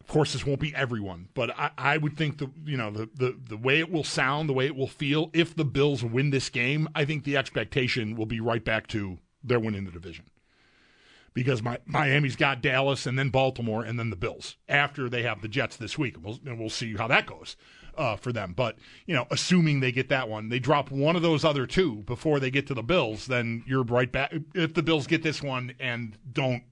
of 0.00 0.08
course, 0.08 0.32
this 0.32 0.44
won't 0.44 0.60
be 0.60 0.74
everyone, 0.74 1.28
but 1.32 1.56
I, 1.58 1.70
I 1.78 1.96
would 1.96 2.16
think 2.16 2.38
the 2.38 2.50
you 2.64 2.76
know 2.76 2.90
the, 2.90 3.08
the 3.14 3.38
the 3.50 3.56
way 3.56 3.78
it 3.78 3.90
will 3.90 4.04
sound, 4.04 4.48
the 4.48 4.52
way 4.52 4.66
it 4.66 4.74
will 4.74 4.88
feel, 4.88 5.30
if 5.32 5.54
the 5.54 5.64
Bills 5.64 6.02
win 6.02 6.30
this 6.30 6.48
game, 6.50 6.88
I 6.94 7.04
think 7.04 7.22
the 7.24 7.36
expectation 7.36 8.16
will 8.16 8.26
be 8.26 8.40
right 8.40 8.64
back 8.64 8.88
to 8.88 9.18
they're 9.44 9.60
winning 9.60 9.84
the 9.84 9.92
division. 9.92 10.26
Because 11.34 11.62
my, 11.62 11.78
Miami's 11.86 12.36
got 12.36 12.60
Dallas 12.60 13.06
and 13.06 13.18
then 13.18 13.30
Baltimore 13.30 13.84
and 13.84 13.98
then 13.98 14.10
the 14.10 14.16
Bills 14.16 14.56
after 14.68 15.08
they 15.08 15.22
have 15.22 15.40
the 15.40 15.48
Jets 15.48 15.76
this 15.76 15.96
week. 15.96 16.16
And 16.16 16.24
we'll, 16.24 16.38
and 16.44 16.58
we'll 16.58 16.68
see 16.68 16.94
how 16.94 17.08
that 17.08 17.26
goes 17.26 17.56
uh, 17.96 18.16
for 18.16 18.32
them. 18.32 18.52
But, 18.54 18.76
you 19.06 19.14
know, 19.14 19.26
assuming 19.30 19.80
they 19.80 19.92
get 19.92 20.08
that 20.10 20.28
one, 20.28 20.48
they 20.48 20.58
drop 20.58 20.90
one 20.90 21.16
of 21.16 21.22
those 21.22 21.44
other 21.44 21.66
two 21.66 22.02
before 22.02 22.40
they 22.40 22.50
get 22.50 22.66
to 22.66 22.74
the 22.74 22.82
Bills, 22.82 23.26
then 23.26 23.64
you're 23.66 23.82
right 23.82 24.10
back. 24.10 24.34
If 24.54 24.74
the 24.74 24.82
Bills 24.82 25.06
get 25.06 25.22
this 25.22 25.42
one 25.42 25.74
and 25.80 26.16
don't 26.30 26.64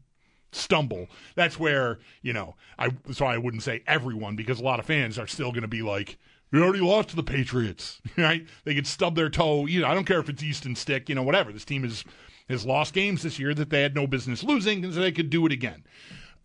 stumble. 0.53 1.09
That's 1.35 1.59
where, 1.59 1.99
you 2.23 2.33
know, 2.33 2.57
I 2.79 2.91
so 3.13 3.27
I 3.27 3.39
wouldn't 3.39 3.63
say 3.63 3.83
everyone 3.87 4.37
because 4.37 4.61
a 4.61 4.65
lot 4.65 4.81
of 4.81 4.87
fans 4.87 5.19
are 5.19 5.27
still 5.27 5.53
going 5.53 5.63
to 5.63 5.69
be 5.69 5.83
like, 5.83 6.19
"We 6.51 6.61
already 6.61 6.81
lost 6.81 7.11
to 7.11 7.17
the 7.17 7.23
Patriots." 7.23 8.01
Right? 8.17 8.47
They 8.65 8.75
could 8.75 8.87
stub 8.87 9.15
their 9.15 9.31
toe, 9.31 9.67
you 9.67 9.81
know, 9.81 9.87
I 9.87 9.95
don't 9.95 10.05
care 10.05 10.21
if 10.21 10.29
it's 10.29 10.43
Easton 10.43 10.77
Stick, 10.77 11.09
you 11.09 11.15
know, 11.15 11.23
whatever. 11.23 11.53
This 11.53 11.65
team 11.65 11.85
is 11.85 12.05
has 12.51 12.67
lost 12.67 12.95
games 12.95 13.23
this 13.23 13.39
year 13.39 13.55
that 13.55 13.71
they 13.71 13.83
had 13.83 13.95
no 13.95 14.07
business 14.07 14.43
losing 14.43 14.85
and 14.85 14.95
so 14.95 15.01
they 15.01 15.13
could 15.13 15.31
do 15.31 15.47
it 15.47 15.53
again. 15.53 15.85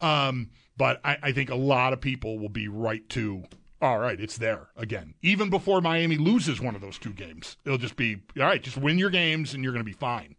Um, 0.02 0.50
but 0.78 1.00
I, 1.04 1.18
I 1.24 1.32
think 1.32 1.50
a 1.50 1.56
lot 1.56 1.94
of 1.94 2.02
people 2.02 2.38
will 2.40 2.50
be 2.50 2.68
right 2.68 3.08
to 3.10 3.44
all 3.82 4.00
right, 4.00 4.20
it's 4.20 4.38
there 4.38 4.70
again. 4.78 5.14
Even 5.22 5.50
before 5.50 5.82
Miami 5.82 6.18
loses 6.18 6.62
one 6.62 6.76
of 6.76 6.82
those 6.82 6.98
two 6.98 7.12
games, 7.12 7.58
it'll 7.66 7.78
just 7.78 7.96
be 7.96 8.22
all 8.38 8.44
right, 8.46 8.62
just 8.62 8.78
win 8.78 8.98
your 8.98 9.10
games 9.10 9.54
and 9.54 9.64
you're 9.64 9.74
going 9.74 9.84
to 9.84 9.90
be 9.90 9.94
fine. 9.94 10.36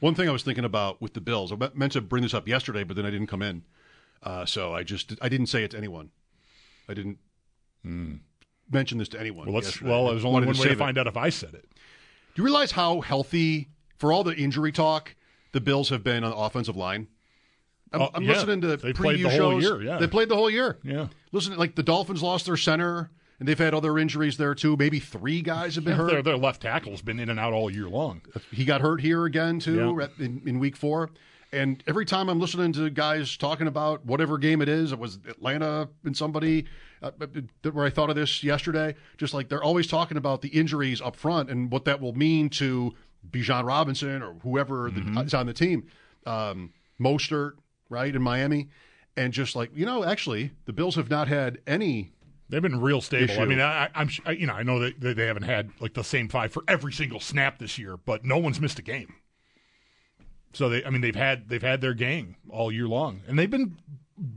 One 0.00 0.14
thing 0.14 0.28
I 0.28 0.32
was 0.32 0.42
thinking 0.42 0.64
about 0.64 1.00
with 1.00 1.14
the 1.14 1.20
Bills, 1.20 1.52
I 1.52 1.56
meant 1.74 1.92
to 1.92 2.00
bring 2.00 2.22
this 2.22 2.34
up 2.34 2.48
yesterday, 2.48 2.84
but 2.84 2.96
then 2.96 3.06
I 3.06 3.10
didn't 3.10 3.28
come 3.28 3.42
in. 3.42 3.62
Uh, 4.22 4.44
so 4.44 4.74
I 4.74 4.82
just 4.82 5.14
I 5.22 5.28
didn't 5.28 5.46
say 5.46 5.62
it 5.62 5.70
to 5.72 5.76
anyone. 5.78 6.10
I 6.88 6.94
didn't 6.94 7.18
mention 8.70 8.98
this 8.98 9.08
to 9.10 9.20
anyone. 9.20 9.46
Well, 9.46 9.54
let's 9.54 9.68
yesterday. 9.68 9.90
well, 9.90 10.06
there's 10.08 10.24
only 10.24 10.40
one 10.40 10.46
way 10.48 10.52
to 10.52 10.58
save 10.58 10.72
it. 10.72 10.78
find 10.78 10.98
out 10.98 11.06
if 11.06 11.16
I 11.16 11.28
said 11.28 11.54
it. 11.54 11.68
Do 12.34 12.42
you 12.42 12.44
realize 12.44 12.72
how 12.72 13.00
healthy, 13.00 13.68
for 13.98 14.12
all 14.12 14.24
the 14.24 14.34
injury 14.34 14.72
talk, 14.72 15.14
the 15.52 15.60
Bills 15.60 15.88
have 15.90 16.02
been 16.04 16.24
on 16.24 16.30
the 16.30 16.36
offensive 16.36 16.76
line? 16.76 17.08
I'm, 17.92 18.02
Oh, 18.02 18.10
I'm 18.14 18.22
yeah. 18.24 18.32
listening 18.32 18.60
to 18.62 18.76
They 18.76 18.92
preview 18.92 18.94
played 18.96 19.24
the 19.24 19.30
shows. 19.30 19.38
whole 19.40 19.62
year, 19.62 19.82
yeah. 19.82 19.98
They 19.98 20.06
played 20.08 20.28
the 20.28 20.34
whole 20.36 20.50
year. 20.50 20.78
Yeah. 20.82 21.08
Listen, 21.32 21.56
like 21.56 21.74
the 21.76 21.82
Dolphins 21.82 22.22
lost 22.22 22.46
their 22.46 22.56
center, 22.56 23.10
and 23.38 23.46
they've 23.46 23.58
had 23.58 23.74
other 23.74 23.98
injuries 23.98 24.36
there 24.38 24.54
too. 24.54 24.76
Maybe 24.76 24.98
three 24.98 25.40
guys 25.42 25.74
have 25.76 25.84
been 25.84 25.96
hurt. 25.96 26.10
Their, 26.10 26.22
their 26.22 26.36
left 26.36 26.62
tackle's 26.62 27.00
been 27.02 27.20
in 27.20 27.28
and 27.28 27.38
out 27.38 27.52
all 27.52 27.70
year 27.70 27.88
long. 27.88 28.22
He 28.50 28.64
got 28.64 28.80
hurt 28.80 29.00
here 29.00 29.24
again 29.24 29.60
too 29.60 29.96
Yeah. 29.98 30.04
at- 30.04 30.18
in, 30.18 30.42
in 30.46 30.58
week 30.58 30.76
four. 30.76 31.10
And 31.52 31.82
every 31.86 32.04
time 32.04 32.28
I'm 32.28 32.40
listening 32.40 32.72
to 32.72 32.90
guys 32.90 33.36
talking 33.36 33.68
about 33.68 34.04
whatever 34.04 34.36
game 34.36 34.60
it 34.60 34.68
is, 34.68 34.90
it 34.90 34.98
was 34.98 35.20
Atlanta 35.28 35.88
and 36.04 36.14
somebody 36.16 36.66
uh, 37.02 37.12
uh, 37.20 37.70
where 37.70 37.86
I 37.86 37.90
thought 37.90 38.10
of 38.10 38.16
this 38.16 38.42
yesterday. 38.42 38.96
Just 39.16 39.32
like 39.32 39.48
they're 39.48 39.62
always 39.62 39.86
talking 39.86 40.16
about 40.16 40.42
the 40.42 40.48
injuries 40.48 41.00
up 41.00 41.14
front 41.14 41.48
and 41.48 41.70
what 41.70 41.84
that 41.84 42.00
will 42.00 42.14
mean 42.14 42.48
to 42.50 42.94
Bijan 43.30 43.64
Robinson 43.64 44.22
or 44.22 44.34
whoever 44.42 44.90
Mm-hmm. 44.90 45.18
is 45.18 45.34
on 45.34 45.46
the 45.46 45.52
team, 45.52 45.86
um, 46.26 46.72
Mostert, 47.00 47.52
right 47.88 48.14
in 48.14 48.22
Miami, 48.22 48.68
and 49.16 49.32
just 49.32 49.54
like 49.56 49.70
you 49.74 49.86
know, 49.86 50.04
actually 50.04 50.52
the 50.64 50.72
Bills 50.72 50.94
have 50.96 51.10
not 51.10 51.28
had 51.28 51.58
any 51.66 52.12
They've 52.48 52.62
been 52.62 52.80
real 52.80 53.00
stable. 53.00 53.24
Issue. 53.32 53.40
I 53.40 53.44
mean, 53.44 53.60
I, 53.60 53.88
I'm 53.92 54.08
I, 54.24 54.30
you 54.30 54.46
know 54.46 54.52
I 54.54 54.62
know 54.62 54.78
that 54.78 55.00
they 55.16 55.26
haven't 55.26 55.42
had 55.42 55.70
like 55.80 55.94
the 55.94 56.04
same 56.04 56.28
five 56.28 56.52
for 56.52 56.62
every 56.68 56.92
single 56.92 57.18
snap 57.18 57.58
this 57.58 57.76
year, 57.76 57.96
but 57.96 58.24
no 58.24 58.38
one's 58.38 58.60
missed 58.60 58.78
a 58.78 58.82
game. 58.82 59.14
So 60.52 60.68
they, 60.68 60.84
I 60.84 60.90
mean, 60.90 61.00
they've 61.00 61.14
had 61.16 61.48
they've 61.48 61.60
had 61.62 61.80
their 61.80 61.92
gang 61.92 62.36
all 62.48 62.70
year 62.70 62.86
long, 62.86 63.22
and 63.26 63.36
they've 63.38 63.50
been. 63.50 63.76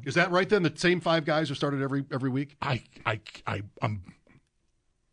Is 0.05 0.15
that 0.15 0.31
right? 0.31 0.49
Then 0.49 0.63
the 0.63 0.73
same 0.75 0.99
five 0.99 1.23
guys 1.23 1.49
who 1.49 1.55
started 1.55 1.81
every 1.83 2.03
every 2.11 2.29
week. 2.31 2.55
I 2.61 2.81
I 3.05 3.19
I 3.45 3.61
I'm 3.81 4.01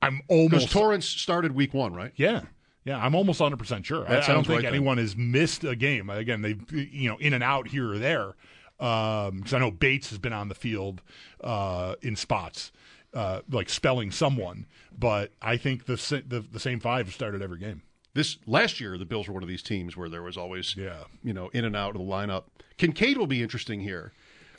I'm 0.00 0.16
Because 0.26 0.28
almost 0.28 0.70
Torrence 0.70 1.06
started 1.06 1.52
week 1.52 1.74
one, 1.74 1.92
right? 1.92 2.12
Yeah. 2.16 2.42
Yeah, 2.86 3.04
I'm 3.04 3.14
almost 3.14 3.40
100 3.40 3.58
percent 3.58 3.84
sure. 3.84 4.06
I, 4.08 4.20
I 4.20 4.26
don't 4.28 4.44
think 4.46 4.48
right 4.48 4.62
then. 4.62 4.74
anyone 4.74 4.96
has 4.96 5.14
missed 5.16 5.64
a 5.64 5.76
game. 5.76 6.08
Again, 6.08 6.40
they 6.40 6.56
you 6.70 7.10
know 7.10 7.18
in 7.18 7.34
and 7.34 7.44
out 7.44 7.68
here 7.68 7.92
or 7.92 7.98
there. 7.98 8.34
Because 8.78 9.54
I 9.54 9.58
know 9.58 9.70
Bates 9.70 10.10
has 10.10 10.18
been 10.18 10.34
on 10.34 10.48
the 10.48 10.54
field 10.54 11.00
uh, 11.42 11.94
in 12.02 12.14
spots, 12.14 12.72
uh, 13.14 13.40
like 13.50 13.68
spelling 13.70 14.10
someone. 14.10 14.66
But 14.98 15.32
I 15.42 15.56
think 15.56 15.86
the, 15.86 15.94
the 16.28 16.40
the 16.40 16.60
same 16.60 16.78
five 16.80 17.12
started 17.12 17.40
every 17.42 17.58
game. 17.58 17.82
This 18.14 18.36
last 18.46 18.78
year, 18.80 18.96
the 18.98 19.04
Bills 19.06 19.28
were 19.28 19.34
one 19.34 19.42
of 19.42 19.48
these 19.48 19.62
teams 19.62 19.96
where 19.96 20.08
there 20.08 20.22
was 20.22 20.36
always, 20.38 20.74
Yeah. 20.76 21.04
you 21.22 21.32
know, 21.34 21.48
in 21.54 21.64
and 21.66 21.74
out 21.76 21.96
of 21.96 22.00
the 22.00 22.06
lineup. 22.06 22.44
Kincaid 22.78 23.16
will 23.18 23.26
be 23.26 23.42
interesting 23.42 23.80
here 23.80 24.12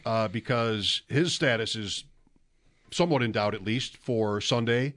uh, 0.05 0.27
because 0.27 1.01
his 1.07 1.33
status 1.33 1.75
is 1.75 2.03
somewhat 2.91 3.23
in 3.23 3.31
doubt, 3.31 3.53
at 3.55 3.63
least 3.63 3.97
for 3.97 4.41
Sunday. 4.41 4.93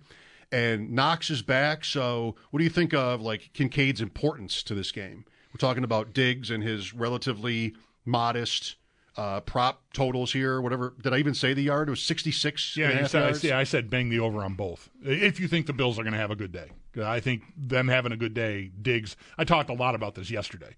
And 0.53 0.91
Knox 0.91 1.31
is 1.31 1.43
back. 1.43 1.85
So, 1.85 2.35
what 2.51 2.59
do 2.59 2.65
you 2.65 2.71
think 2.71 2.93
of 2.93 3.21
like 3.21 3.51
Kincaid's 3.53 4.01
importance 4.01 4.63
to 4.65 4.75
this 4.75 4.91
game? 4.91 5.25
We're 5.53 5.59
talking 5.59 5.85
about 5.85 6.13
Diggs 6.13 6.51
and 6.51 6.63
his 6.63 6.93
relatively 6.93 7.75
modest 8.05 8.77
uh, 9.17 9.41
prop 9.41 9.83
totals 9.93 10.33
here. 10.33 10.61
Whatever 10.61 10.95
did 11.03 11.13
I 11.13 11.19
even 11.19 11.35
say 11.35 11.55
the 11.55 11.63
yard? 11.63 11.89
It 11.89 11.91
was 11.91 12.03
sixty 12.03 12.33
six. 12.33 12.77
Yeah, 12.77 13.07
said, 13.07 13.35
I, 13.35 13.39
yeah, 13.43 13.59
I 13.59 13.65
said 13.65 13.91
bang 13.91 14.09
the 14.09 14.21
over 14.21 14.43
on 14.43 14.55
both. 14.55 14.89
If 15.03 15.39
you 15.41 15.49
think 15.49 15.67
the 15.67 15.73
Bills 15.73 15.99
are 15.99 16.03
going 16.03 16.13
to 16.15 16.19
have 16.19 16.31
a 16.31 16.37
good 16.37 16.53
day, 16.53 16.71
I 17.01 17.21
think 17.21 17.43
them 17.57 17.89
having 17.89 18.13
a 18.13 18.17
good 18.17 18.35
day. 18.35 18.71
Diggs. 18.81 19.17
I 19.39 19.45
talked 19.45 19.71
a 19.71 19.75
lot 19.75 19.95
about 19.95 20.15
this 20.15 20.31
yesterday. 20.31 20.75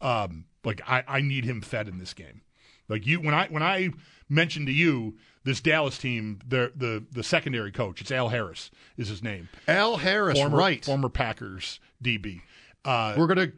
Um, 0.00 0.44
like 0.64 0.80
I, 0.86 1.04
I 1.06 1.20
need 1.20 1.44
him 1.44 1.62
fed 1.62 1.88
in 1.88 1.98
this 1.98 2.12
game. 2.14 2.42
Like 2.88 3.06
you, 3.06 3.20
when 3.20 3.34
I 3.34 3.46
when 3.48 3.62
I 3.62 3.90
mentioned 4.28 4.66
to 4.66 4.72
you 4.72 5.16
this 5.46 5.60
Dallas 5.62 5.96
team, 5.96 6.40
the 6.46 6.72
the 6.76 7.04
the 7.12 7.22
secondary 7.22 7.72
coach, 7.72 8.00
it's 8.02 8.10
Al 8.10 8.28
Harris 8.28 8.70
is 8.98 9.08
his 9.08 9.22
name. 9.22 9.48
Al 9.68 9.96
Harris, 9.96 10.36
Former, 10.38 10.56
right? 10.56 10.84
Former 10.84 11.08
Packers 11.08 11.80
DB. 12.04 12.42
Uh, 12.84 13.14
We're 13.16 13.28
gonna 13.28 13.52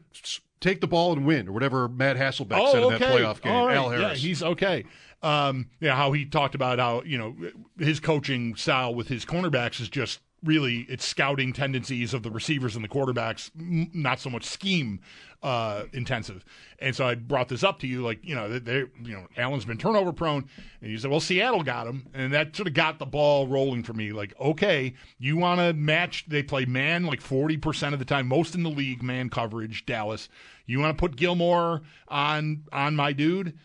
take 0.61 0.81
the 0.81 0.87
ball 0.87 1.15
and 1.15 1.27
win, 1.27 1.49
or 1.49 1.53
whatever 1.53 1.89
Matt 1.89 2.17
Hasselbeck 2.17 2.59
Oh, 2.61 2.73
said 2.73 2.83
in 2.83 2.93
okay. 2.93 2.99
that 2.99 3.13
playoff 3.19 3.41
game. 3.41 3.53
Right. 3.53 3.75
Al 3.77 3.89
Harris. 3.91 4.23
Yeah, 4.23 4.29
he's 4.29 4.43
okay. 4.43 4.85
Um, 5.23 5.71
yeah, 5.81 5.97
how 5.97 6.13
he 6.13 6.27
talked 6.27 6.55
about 6.55 6.79
how 6.79 7.03
you 7.03 7.19
know 7.19 7.35
his 7.79 7.99
coaching 8.01 8.55
style 8.55 8.95
with 8.95 9.09
his 9.09 9.25
cornerbacks 9.25 9.81
is 9.81 9.89
just 9.89 10.21
really 10.45 10.87
it's 10.89 11.05
scouting 11.05 11.53
tendencies 11.53 12.15
of 12.15 12.23
the 12.23 12.31
receivers 12.31 12.77
and 12.77 12.85
the 12.85 12.89
quarterbacks, 12.89 13.51
m- 13.59 13.91
not 13.93 14.21
so 14.21 14.31
much 14.31 14.45
scheme 14.45 15.01
uh, 15.43 15.85
intensive. 15.93 16.45
And 16.81 16.95
so 16.95 17.07
I 17.07 17.15
brought 17.15 17.49
this 17.49 17.63
up 17.63 17.79
to 17.81 17.87
you, 17.87 18.03
like 18.03 18.25
you 18.25 18.35
know, 18.35 18.59
they, 18.59 18.85
you 19.03 19.13
know, 19.13 19.27
Allen's 19.37 19.65
been 19.65 19.79
turnover 19.79 20.13
prone, 20.13 20.49
and 20.81 20.91
you 20.91 20.99
said, 20.99 21.11
well, 21.11 21.21
Seattle 21.21 21.63
got 21.63 21.87
him, 21.87 22.07
and 22.15 22.33
that 22.33 22.55
sort 22.55 22.69
of 22.69 22.75
got 22.75 22.99
the 22.99 23.07
ball 23.07 23.47
rolling 23.47 23.83
for 23.83 23.93
me. 23.93 24.13
Like, 24.13 24.35
okay, 24.41 24.95
you 25.19 25.37
want 25.37 25.61
to 25.61 25.73
match? 25.73 26.25
They 26.29 26.43
play 26.43 26.65
man 26.65 27.05
like 27.05 27.21
forty 27.21 27.57
percent 27.57 27.93
of 27.93 27.99
the 27.99 28.05
time, 28.05 28.29
most 28.29 28.55
in 28.55 28.63
the 28.63 28.71
league, 28.71 29.03
man 29.03 29.29
coverage. 29.29 29.87
Dallas, 29.87 30.29
you 30.67 30.79
want 30.81 30.97
to 30.97 31.01
put 31.01 31.17
Gilmore 31.17 31.83
on 32.09 32.65
on 32.73 32.97
my 32.97 33.13
dude? 33.13 33.59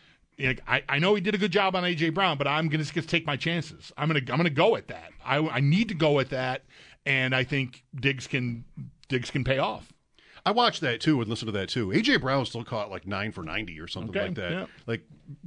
Like, 0.44 0.62
I, 0.68 0.84
I 0.90 1.00
know 1.00 1.16
he 1.16 1.22
did 1.22 1.34
a 1.34 1.38
good 1.38 1.52
job 1.52 1.76
on 1.76 1.84
AJ 1.84 2.14
Brown, 2.14 2.38
but 2.38 2.48
I'm 2.48 2.68
gonna 2.68 2.84
just 2.84 3.10
take 3.10 3.26
my 3.26 3.36
chances. 3.38 3.92
I'm 3.98 4.08
gonna 4.10 4.20
I'm 4.20 4.38
gonna 4.38 4.50
go 4.50 4.76
at 4.76 4.88
that. 4.90 5.12
I, 5.26 5.38
I 5.38 5.60
need 5.60 5.88
to 5.90 5.96
go 5.96 6.20
at 6.20 6.30
that, 6.30 6.64
and 7.06 7.34
I 7.36 7.44
think 7.44 7.84
Diggs 7.96 8.28
can 8.28 8.66
Diggs 9.08 9.32
can 9.32 9.44
pay 9.44 9.58
off. 9.58 9.92
I 10.46 10.52
watched 10.52 10.82
that 10.82 11.00
too 11.00 11.22
and 11.22 11.30
listened 11.30 11.48
to 11.48 11.58
that 11.58 11.70
too. 11.70 11.88
AJ 11.88 12.20
Brown 12.20 12.46
still 12.46 12.66
caught 12.66 12.90
like 12.92 13.08
nine 13.08 13.32
for 13.32 13.44
ninety 13.44 13.80
or 13.80 13.88
something 13.88 14.10
Okay, 14.10 14.26
like 14.28 14.36
that. 14.36 14.52
yeah. 14.52 14.66
Like 14.86 15.04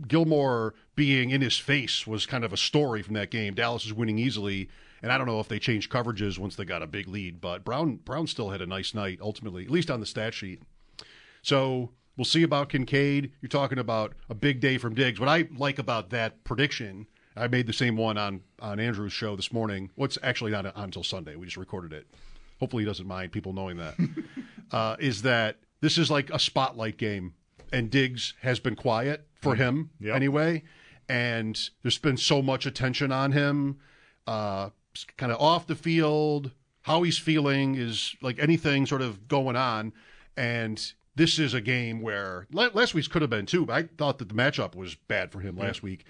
Gilmore 0.08 0.74
being 0.94 1.30
in 1.30 1.42
his 1.42 1.58
face 1.58 2.06
was 2.06 2.24
kind 2.24 2.44
of 2.44 2.52
a 2.52 2.56
story 2.56 3.02
from 3.02 3.14
that 3.14 3.30
game. 3.30 3.54
Dallas 3.54 3.84
is 3.84 3.92
winning 3.92 4.18
easily, 4.18 4.70
and 5.02 5.12
I 5.12 5.18
don't 5.18 5.26
know 5.26 5.38
if 5.40 5.48
they 5.48 5.58
changed 5.58 5.92
coverages 5.92 6.38
once 6.38 6.56
they 6.56 6.64
got 6.64 6.82
a 6.82 6.86
big 6.86 7.08
lead, 7.08 7.40
but 7.42 7.62
Brown 7.64 7.96
Brown 7.96 8.26
still 8.26 8.48
had 8.50 8.62
a 8.62 8.66
nice 8.66 8.94
night 8.94 9.18
ultimately, 9.20 9.64
at 9.64 9.70
least 9.70 9.90
on 9.90 10.00
the 10.00 10.06
stat 10.06 10.32
sheet. 10.32 10.62
So 11.42 11.90
we'll 12.16 12.24
see 12.24 12.42
about 12.42 12.68
Kincaid. 12.68 13.32
You're 13.40 13.48
talking 13.48 13.78
about 13.78 14.14
a 14.28 14.34
big 14.34 14.60
day 14.60 14.78
from 14.78 14.94
Diggs. 14.94 15.20
What 15.20 15.28
I 15.28 15.48
like 15.56 15.78
about 15.78 16.10
that 16.10 16.44
prediction, 16.44 17.06
I 17.36 17.48
made 17.48 17.66
the 17.66 17.72
same 17.72 17.96
one 17.96 18.16
on 18.18 18.40
on 18.60 18.80
Andrew's 18.80 19.12
show 19.12 19.36
this 19.36 19.52
morning. 19.52 19.90
What's 19.94 20.18
actually 20.22 20.50
not 20.52 20.66
on 20.66 20.72
until 20.84 21.04
Sunday. 21.04 21.36
We 21.36 21.46
just 21.46 21.56
recorded 21.56 21.92
it. 21.92 22.06
Hopefully 22.60 22.82
he 22.84 22.86
doesn't 22.86 23.06
mind 23.06 23.32
people 23.32 23.52
knowing 23.52 23.76
that. 23.76 23.94
uh, 24.72 24.96
is 24.98 25.22
that 25.22 25.58
this 25.80 25.98
is 25.98 26.10
like 26.10 26.30
a 26.30 26.38
spotlight 26.38 26.96
game, 26.96 27.34
and 27.72 27.90
Diggs 27.90 28.32
has 28.40 28.58
been 28.60 28.76
quiet 28.76 29.26
for 29.34 29.54
him 29.54 29.90
Yep. 30.00 30.16
anyway, 30.16 30.62
and 31.08 31.70
there's 31.82 31.98
been 31.98 32.16
so 32.16 32.40
much 32.42 32.64
attention 32.66 33.12
on 33.12 33.32
him, 33.32 33.78
uh, 34.26 34.70
kind 35.18 35.30
of 35.30 35.40
off 35.40 35.66
the 35.66 35.76
field, 35.76 36.50
how 36.82 37.02
he's 37.02 37.18
feeling 37.18 37.74
is 37.74 38.16
like 38.22 38.38
anything 38.38 38.86
sort 38.86 39.02
of 39.02 39.28
going 39.28 39.54
on, 39.56 39.92
and 40.36 40.94
this 41.16 41.38
is 41.38 41.54
a 41.54 41.60
game 41.60 42.00
where 42.02 42.46
la- 42.52 42.70
last 42.72 42.94
week's 42.94 43.08
could 43.08 43.22
have 43.22 43.30
been 43.30 43.46
too. 43.46 43.66
But 43.66 43.72
I 43.74 43.82
thought 43.98 44.18
that 44.18 44.28
the 44.28 44.34
matchup 44.34 44.74
was 44.74 44.94
bad 44.94 45.32
for 45.32 45.40
him 45.40 45.56
last 45.56 45.82
week, 45.82 46.04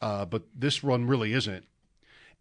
uh, 0.00 0.24
but 0.26 0.42
this 0.54 0.84
run 0.84 1.06
really 1.06 1.32
isn't, 1.32 1.64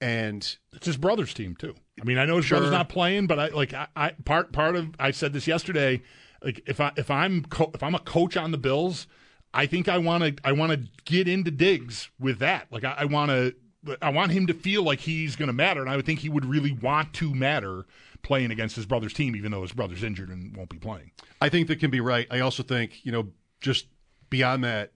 and 0.02 0.58
It's 0.74 0.86
his 0.86 0.98
brother's 0.98 1.34
team 1.34 1.56
too. 1.56 1.76
I 2.02 2.06
mean, 2.06 2.18
I 2.18 2.26
know 2.26 2.38
his 2.38 2.48
brother's 2.48 2.72
not 2.72 2.90
playing, 2.90 3.28
but 3.28 3.40
I 3.40 3.48
like 3.48 3.74
I, 3.74 3.88
I 3.96 4.12
part 4.26 4.52
part 4.52 4.76
of 4.76 4.90
I 5.00 5.12
said 5.12 5.34
this 5.34 5.48
yesterday. 5.48 6.02
Like 6.44 6.62
if 6.68 6.80
I 6.80 6.92
if 6.96 7.12
I'm 7.12 7.44
co- 7.46 7.72
if 7.74 7.84
I'm 7.84 7.96
a 7.96 8.00
coach 8.00 8.38
on 8.38 8.52
the 8.52 8.58
Bills, 8.58 9.08
I 9.54 9.66
think 9.66 9.90
I 9.90 9.98
want 9.98 10.24
to 10.24 10.36
I 10.44 10.52
want 10.54 10.72
to 10.72 10.90
get 11.06 11.28
into 11.28 11.52
Diggs 11.52 12.10
with 12.20 12.40
that. 12.40 12.68
Like 12.72 12.84
I, 12.84 12.96
I 13.00 13.06
want 13.06 13.32
to 13.32 13.56
I 14.02 14.10
want 14.10 14.32
him 14.32 14.48
to 14.48 14.54
feel 14.54 14.84
like 14.84 15.00
he's 15.00 15.36
going 15.36 15.48
to 15.48 15.54
matter, 15.54 15.82
and 15.82 15.90
I 15.90 15.96
would 15.96 16.06
think 16.06 16.20
he 16.20 16.30
would 16.30 16.46
really 16.46 16.72
want 16.72 17.14
to 17.16 17.34
matter 17.34 17.86
playing 18.22 18.52
against 18.52 18.76
his 18.76 18.86
brother's 18.86 19.14
team, 19.14 19.36
even 19.36 19.52
though 19.52 19.62
his 19.62 19.72
brother's 19.72 20.04
injured 20.04 20.30
and 20.30 20.56
won't 20.56 20.70
be 20.70 20.78
playing. 20.78 21.12
I 21.42 21.50
think 21.50 21.68
that 21.68 21.80
can 21.80 21.90
be 21.92 22.00
right. 22.00 22.28
I 22.30 22.40
also 22.42 22.64
think, 22.64 23.06
you 23.06 23.12
know, 23.12 23.28
just 23.62 23.88
beyond 24.30 24.64
that, 24.64 24.92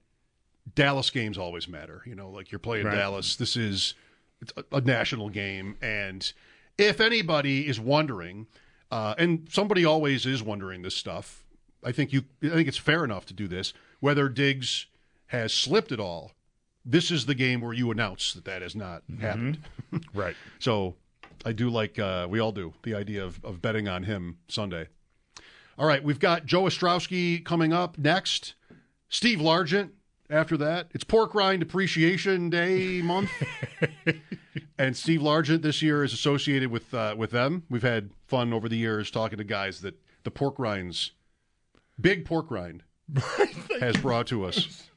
Dallas 0.76 1.10
games 1.10 1.38
always 1.38 1.68
matter. 1.68 2.02
You 2.06 2.16
know, 2.16 2.30
like 2.30 2.52
you're 2.52 2.60
playing 2.60 2.86
Right. 2.86 2.96
Dallas. 2.96 3.36
This 3.36 3.56
is 3.58 3.94
it's 4.42 4.54
a, 4.58 4.78
a 4.78 4.82
national 4.82 5.30
game, 5.30 5.78
and 5.82 6.32
if 6.78 7.00
anybody 7.02 7.68
is 7.68 7.80
wondering, 7.80 8.48
uh, 8.92 9.16
and 9.18 9.48
somebody 9.52 9.84
always 9.86 10.26
is 10.26 10.42
wondering 10.42 10.82
this 10.82 10.96
stuff, 10.96 11.44
I 11.84 11.92
think 11.92 12.14
you. 12.14 12.24
I 12.44 12.50
think 12.50 12.68
it's 12.68 12.78
fair 12.78 13.04
enough 13.04 13.26
to 13.28 13.34
do 13.34 13.48
this. 13.48 13.74
Whether 14.00 14.30
Diggs 14.30 14.86
has 15.28 15.54
slipped 15.54 15.92
at 15.92 16.00
all, 16.00 16.32
this 16.86 17.12
is 17.12 17.26
the 17.26 17.36
game 17.36 17.60
where 17.62 17.74
you 17.74 17.92
announce 17.92 18.34
that 18.34 18.46
that 18.46 18.62
has 18.62 18.76
not 18.76 19.04
happened. 19.20 19.60
Right. 20.14 20.36
So 20.60 20.96
I 21.46 21.52
do 21.52 21.70
like, 21.70 22.00
uh, 22.00 22.28
we 22.30 22.40
all 22.40 22.52
do, 22.52 22.74
the 22.84 22.96
idea 22.96 23.24
of, 23.24 23.44
of 23.44 23.62
betting 23.62 23.88
on 23.88 24.04
him 24.04 24.38
Sunday. 24.48 24.88
All 25.78 25.88
right, 25.88 26.04
we've 26.04 26.20
got 26.20 26.46
Joe 26.46 26.64
Ostrowski 26.64 27.44
coming 27.44 27.74
up 27.74 27.98
next. 27.98 28.54
Steve 29.10 29.40
Largent 29.40 29.90
after 30.30 30.58
that. 30.58 30.90
It's 30.92 31.04
Pork 31.04 31.34
Rind 31.36 31.62
Appreciation 31.62 32.50
Day 32.50 33.02
month. 33.02 33.32
and 34.78 34.96
Steve 34.96 35.22
Largent 35.22 35.62
this 35.62 35.82
year 35.82 36.04
is 36.04 36.14
associated 36.14 36.72
with 36.72 36.94
uh, 36.94 37.16
with 37.18 37.32
them. 37.32 37.64
We've 37.70 37.84
had 37.84 38.12
fun 38.28 38.54
over 38.54 38.70
the 38.70 38.78
years 38.78 39.12
talking 39.12 39.38
to 39.38 39.44
guys 39.44 39.82
that 39.82 39.96
the 40.24 40.32
pork 40.32 40.60
rinds, 40.60 41.12
big 42.00 42.26
pork 42.26 42.50
rind, 42.50 42.84
has 43.80 43.98
brought 43.98 44.28
to 44.28 44.46
us. 44.46 44.90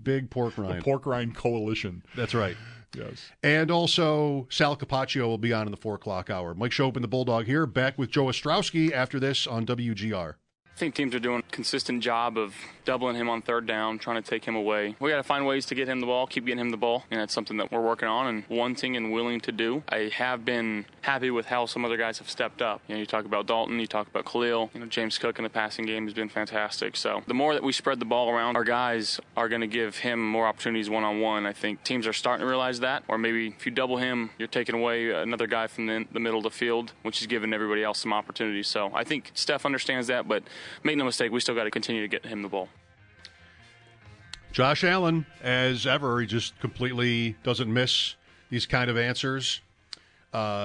Big 0.00 0.30
pork 0.30 0.56
rind. 0.56 0.78
The 0.78 0.84
Pork 0.84 1.06
rind 1.06 1.34
coalition. 1.34 2.04
That's 2.14 2.34
right. 2.34 2.56
Yes. 2.96 3.30
And 3.42 3.70
also, 3.70 4.46
Sal 4.50 4.76
Capaccio 4.76 5.26
will 5.26 5.38
be 5.38 5.52
on 5.52 5.66
in 5.66 5.70
the 5.70 5.76
four 5.76 5.94
o'clock 5.94 6.30
hour. 6.30 6.54
Mike 6.54 6.72
Schopp 6.72 6.94
and 6.94 7.04
the 7.04 7.08
Bulldog 7.08 7.46
here, 7.46 7.66
back 7.66 7.98
with 7.98 8.10
Joe 8.10 8.26
Ostrowski 8.26 8.92
after 8.92 9.20
this 9.20 9.46
on 9.46 9.66
WGR. 9.66 10.34
I 10.66 10.78
think 10.78 10.94
teams 10.94 11.14
are 11.14 11.20
doing 11.20 11.40
a 11.40 11.52
consistent 11.52 12.02
job 12.02 12.38
of 12.38 12.54
doubling 12.88 13.16
him 13.16 13.28
on 13.28 13.42
third 13.42 13.66
down, 13.66 13.98
trying 13.98 14.16
to 14.16 14.26
take 14.26 14.46
him 14.46 14.56
away. 14.56 14.96
We 14.98 15.10
got 15.10 15.18
to 15.18 15.22
find 15.22 15.44
ways 15.44 15.66
to 15.66 15.74
get 15.74 15.86
him 15.88 16.00
the 16.00 16.06
ball, 16.06 16.26
keep 16.26 16.46
getting 16.46 16.58
him 16.58 16.70
the 16.70 16.78
ball, 16.78 17.04
and 17.10 17.20
that's 17.20 17.34
something 17.34 17.58
that 17.58 17.70
we're 17.70 17.82
working 17.82 18.08
on 18.08 18.26
and 18.26 18.44
wanting 18.48 18.96
and 18.96 19.12
willing 19.12 19.40
to 19.40 19.52
do. 19.52 19.82
I 19.90 20.10
have 20.14 20.46
been 20.46 20.86
happy 21.02 21.30
with 21.30 21.44
how 21.44 21.66
some 21.66 21.84
other 21.84 21.98
guys 21.98 22.18
have 22.18 22.30
stepped 22.30 22.62
up. 22.62 22.80
You 22.88 22.94
know, 22.94 23.00
you 23.00 23.04
talk 23.04 23.26
about 23.26 23.46
Dalton, 23.46 23.78
you 23.78 23.86
talk 23.86 24.08
about 24.08 24.24
Khalil, 24.24 24.70
you 24.72 24.80
know, 24.80 24.86
James 24.86 25.18
Cook 25.18 25.38
in 25.38 25.42
the 25.42 25.50
passing 25.50 25.84
game 25.84 26.04
has 26.06 26.14
been 26.14 26.30
fantastic. 26.30 26.96
So 26.96 27.22
the 27.26 27.34
more 27.34 27.52
that 27.52 27.62
we 27.62 27.72
spread 27.72 28.00
the 28.00 28.06
ball 28.06 28.30
around, 28.30 28.56
our 28.56 28.64
guys 28.64 29.20
are 29.36 29.50
going 29.50 29.60
to 29.60 29.66
give 29.66 29.98
him 29.98 30.26
more 30.26 30.46
opportunities 30.46 30.88
one 30.88 31.04
on 31.04 31.20
one. 31.20 31.44
I 31.44 31.52
think 31.52 31.84
teams 31.84 32.06
are 32.06 32.14
starting 32.14 32.40
to 32.40 32.48
realize 32.48 32.80
that, 32.80 33.04
or 33.06 33.18
maybe 33.18 33.48
if 33.48 33.66
you 33.66 33.72
double 33.72 33.98
him, 33.98 34.30
you're 34.38 34.48
taking 34.48 34.74
away 34.74 35.10
another 35.10 35.46
guy 35.46 35.66
from 35.66 35.84
the, 35.84 36.06
the 36.10 36.20
middle 36.20 36.38
of 36.38 36.44
the 36.44 36.50
field, 36.50 36.92
which 37.02 37.20
is 37.20 37.26
giving 37.26 37.52
everybody 37.52 37.84
else 37.84 37.98
some 37.98 38.14
opportunities. 38.14 38.66
So 38.66 38.90
I 38.94 39.04
think 39.04 39.30
Steph 39.34 39.66
understands 39.66 40.06
that, 40.06 40.26
but 40.26 40.42
make 40.82 40.96
no 40.96 41.04
mistake, 41.04 41.32
we 41.32 41.40
still 41.40 41.54
got 41.54 41.64
to 41.64 41.70
continue 41.70 42.00
to 42.00 42.08
get 42.08 42.24
him 42.24 42.40
the 42.40 42.48
ball. 42.48 42.70
Josh 44.58 44.82
Allen, 44.82 45.24
as 45.40 45.86
ever, 45.86 46.20
he 46.20 46.26
just 46.26 46.58
completely 46.58 47.36
doesn't 47.44 47.72
miss 47.72 48.16
these 48.50 48.66
kind 48.66 48.90
of 48.90 48.98
answers. 48.98 49.60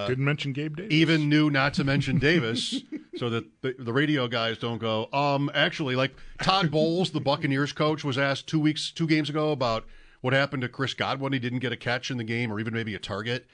Didn't 0.08 0.26
mention 0.26 0.52
Gabe 0.52 0.78
Davis. 0.78 0.92
Even 0.92 1.30
knew 1.30 1.52
not 1.52 1.76
to 1.76 1.84
mention 1.84 2.18
Davis, 2.18 2.82
so 3.18 3.30
that 3.30 3.46
the, 3.62 3.76
the 3.78 3.94
radio 3.94 4.28
guys 4.28 4.58
don't 4.58 4.80
go. 4.80 5.10
Um, 5.14 5.52
actually, 5.54 5.96
like 5.96 6.12
Todd 6.42 6.72
Bowles, 6.72 7.12
the 7.12 7.22
Buccaneers 7.22 7.72
coach, 7.72 8.04
was 8.04 8.18
asked 8.18 8.48
two 8.48 8.60
weeks, 8.60 8.90
two 8.90 9.06
games 9.06 9.30
ago 9.30 9.52
about 9.52 9.86
what 10.22 10.34
happened 10.34 10.64
to 10.64 10.70
Chris 10.70 10.96
Godwin. 10.96 11.32
He 11.32 11.38
didn't 11.38 11.60
get 11.60 11.72
a 11.72 11.78
catch 11.78 12.10
in 12.10 12.18
the 12.18 12.24
game, 12.24 12.52
or 12.52 12.60
even 12.60 12.74
maybe 12.74 12.96
a 12.96 13.00
target, 13.00 13.46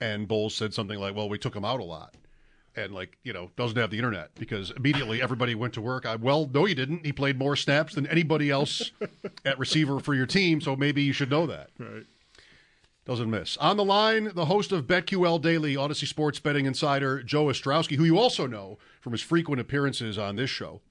and 0.00 0.28
Bowles 0.28 0.54
said 0.54 0.72
something 0.72 1.00
like, 1.00 1.16
"Well, 1.16 1.28
we 1.28 1.38
took 1.38 1.56
him 1.56 1.64
out 1.64 1.80
a 1.80 1.84
lot." 1.84 2.14
And 2.78 2.94
like 2.94 3.18
you 3.22 3.32
know 3.32 3.50
doesn't 3.56 3.76
have 3.76 3.90
the 3.90 3.96
internet 3.96 4.34
because 4.36 4.70
immediately 4.70 5.20
everybody 5.20 5.54
went 5.54 5.74
to 5.74 5.80
work. 5.80 6.06
I 6.06 6.16
well, 6.16 6.48
no, 6.52 6.66
you 6.66 6.74
didn't. 6.74 7.04
He 7.04 7.12
played 7.12 7.38
more 7.38 7.56
snaps 7.56 7.94
than 7.94 8.06
anybody 8.06 8.50
else 8.50 8.90
at 9.44 9.58
receiver 9.58 10.00
for 10.00 10.14
your 10.14 10.26
team, 10.26 10.60
so 10.60 10.76
maybe 10.76 11.02
you 11.02 11.12
should 11.12 11.30
know 11.30 11.46
that. 11.46 11.70
Right. 11.78 12.06
Doesn't 13.04 13.30
miss. 13.30 13.56
On 13.56 13.78
the 13.78 13.84
line, 13.84 14.32
the 14.34 14.44
host 14.44 14.70
of 14.70 14.86
BetQL 14.86 15.40
Daily, 15.40 15.76
Audacy 15.76 16.06
Sports 16.06 16.40
Betting 16.40 16.66
Insider, 16.66 17.22
Joe 17.22 17.46
Ostrowski, 17.46 17.96
who 17.96 18.04
you 18.04 18.18
also 18.18 18.46
know 18.46 18.78
from 19.00 19.12
his 19.12 19.22
frequent 19.22 19.62
appearances 19.62 20.18
on 20.18 20.36
this 20.36 20.50
show. 20.50 20.82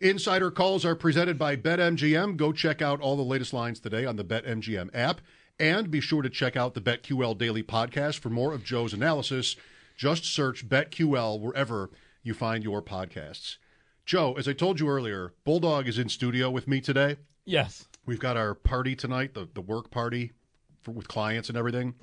Insider 0.00 0.50
calls 0.50 0.84
are 0.84 0.96
presented 0.96 1.38
by 1.38 1.54
BetMGM. 1.54 2.36
Go 2.36 2.52
check 2.52 2.82
out 2.82 3.00
all 3.00 3.16
the 3.16 3.22
latest 3.22 3.52
lines 3.52 3.78
today 3.78 4.04
on 4.04 4.16
the 4.16 4.24
BetMGM 4.24 4.90
app. 4.92 5.20
And 5.60 5.90
be 5.90 6.00
sure 6.00 6.22
to 6.22 6.30
check 6.30 6.56
out 6.56 6.74
the 6.74 6.80
BetQL 6.80 7.38
Daily 7.38 7.62
podcast 7.62 8.18
for 8.18 8.30
more 8.30 8.52
of 8.52 8.64
Joe's 8.64 8.94
analysis. 8.94 9.54
Just 10.00 10.24
search 10.24 10.66
BetQL 10.66 11.38
wherever 11.38 11.90
you 12.22 12.32
find 12.32 12.64
your 12.64 12.80
podcasts. 12.80 13.58
Joe, 14.06 14.32
as 14.38 14.48
I 14.48 14.54
told 14.54 14.80
you 14.80 14.88
earlier, 14.88 15.34
Bulldog 15.44 15.86
is 15.86 15.98
in 15.98 16.08
studio 16.08 16.48
with 16.48 16.66
me 16.66 16.80
today. 16.80 17.18
Yes. 17.44 17.86
We've 18.06 18.18
got 18.18 18.38
our 18.38 18.54
party 18.54 18.96
tonight, 18.96 19.34
the, 19.34 19.46
the 19.52 19.60
work 19.60 19.90
party 19.90 20.32
for, 20.80 20.92
with 20.92 21.06
clients 21.06 21.50
and 21.50 21.58
everything. 21.58 21.96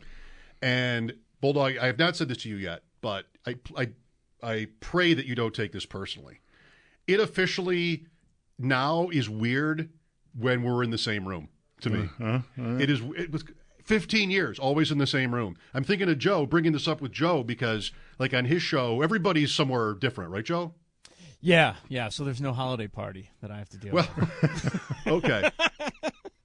And 0.62 1.16
Bulldog, 1.42 1.80
I 1.80 1.88
have 1.88 1.98
not 1.98 2.16
said 2.16 2.28
this 2.30 2.38
to 2.44 2.50
you 2.50 2.58
yet, 2.58 2.84
but 3.02 3.26
I, 3.48 3.56
I, 3.76 3.90
I 4.44 4.68
pray 4.80 5.16
that 5.16 5.26
you 5.26 5.34
don't 5.34 5.56
take 5.56 5.72
this 5.72 5.88
personally. 5.88 6.42
It 7.08 7.20
officially 7.20 8.06
now 8.60 9.10
is 9.12 9.28
weird 9.28 9.90
when 10.38 10.62
we're 10.62 10.84
in 10.84 10.92
the 10.92 11.00
same 11.00 11.28
room 11.28 11.50
to 11.82 11.90
me. 11.90 12.02
Uh-huh. 12.02 12.26
Uh-huh. 12.26 12.78
It 12.80 12.92
is. 12.92 13.02
It 13.18 13.32
was 13.32 13.44
15 13.88 14.30
years, 14.30 14.60
always 14.60 14.92
in 14.92 14.98
the 14.98 15.08
same 15.08 15.34
room. 15.34 15.58
I'm 15.74 15.84
thinking 15.84 16.10
of 16.10 16.18
Joe, 16.20 16.46
bringing 16.46 16.74
this 16.74 16.88
up 16.88 17.02
with 17.02 17.12
Joe 17.14 17.42
because, 17.44 17.92
like 18.20 18.34
on 18.34 18.46
his 18.46 18.62
show, 18.62 19.02
everybody's 19.02 19.54
somewhere 19.54 19.94
different, 19.94 20.32
right, 20.32 20.44
Joe? 20.46 20.74
Yeah, 21.40 21.76
yeah. 21.88 22.10
So 22.10 22.24
there's 22.26 22.42
no 22.42 22.52
holiday 22.52 22.88
party 22.88 23.30
that 23.42 23.50
I 23.50 23.58
have 23.58 23.70
to 23.70 23.78
deal 23.78 23.94
Well, 23.94 24.10
with. 24.16 24.82
okay. 25.08 25.50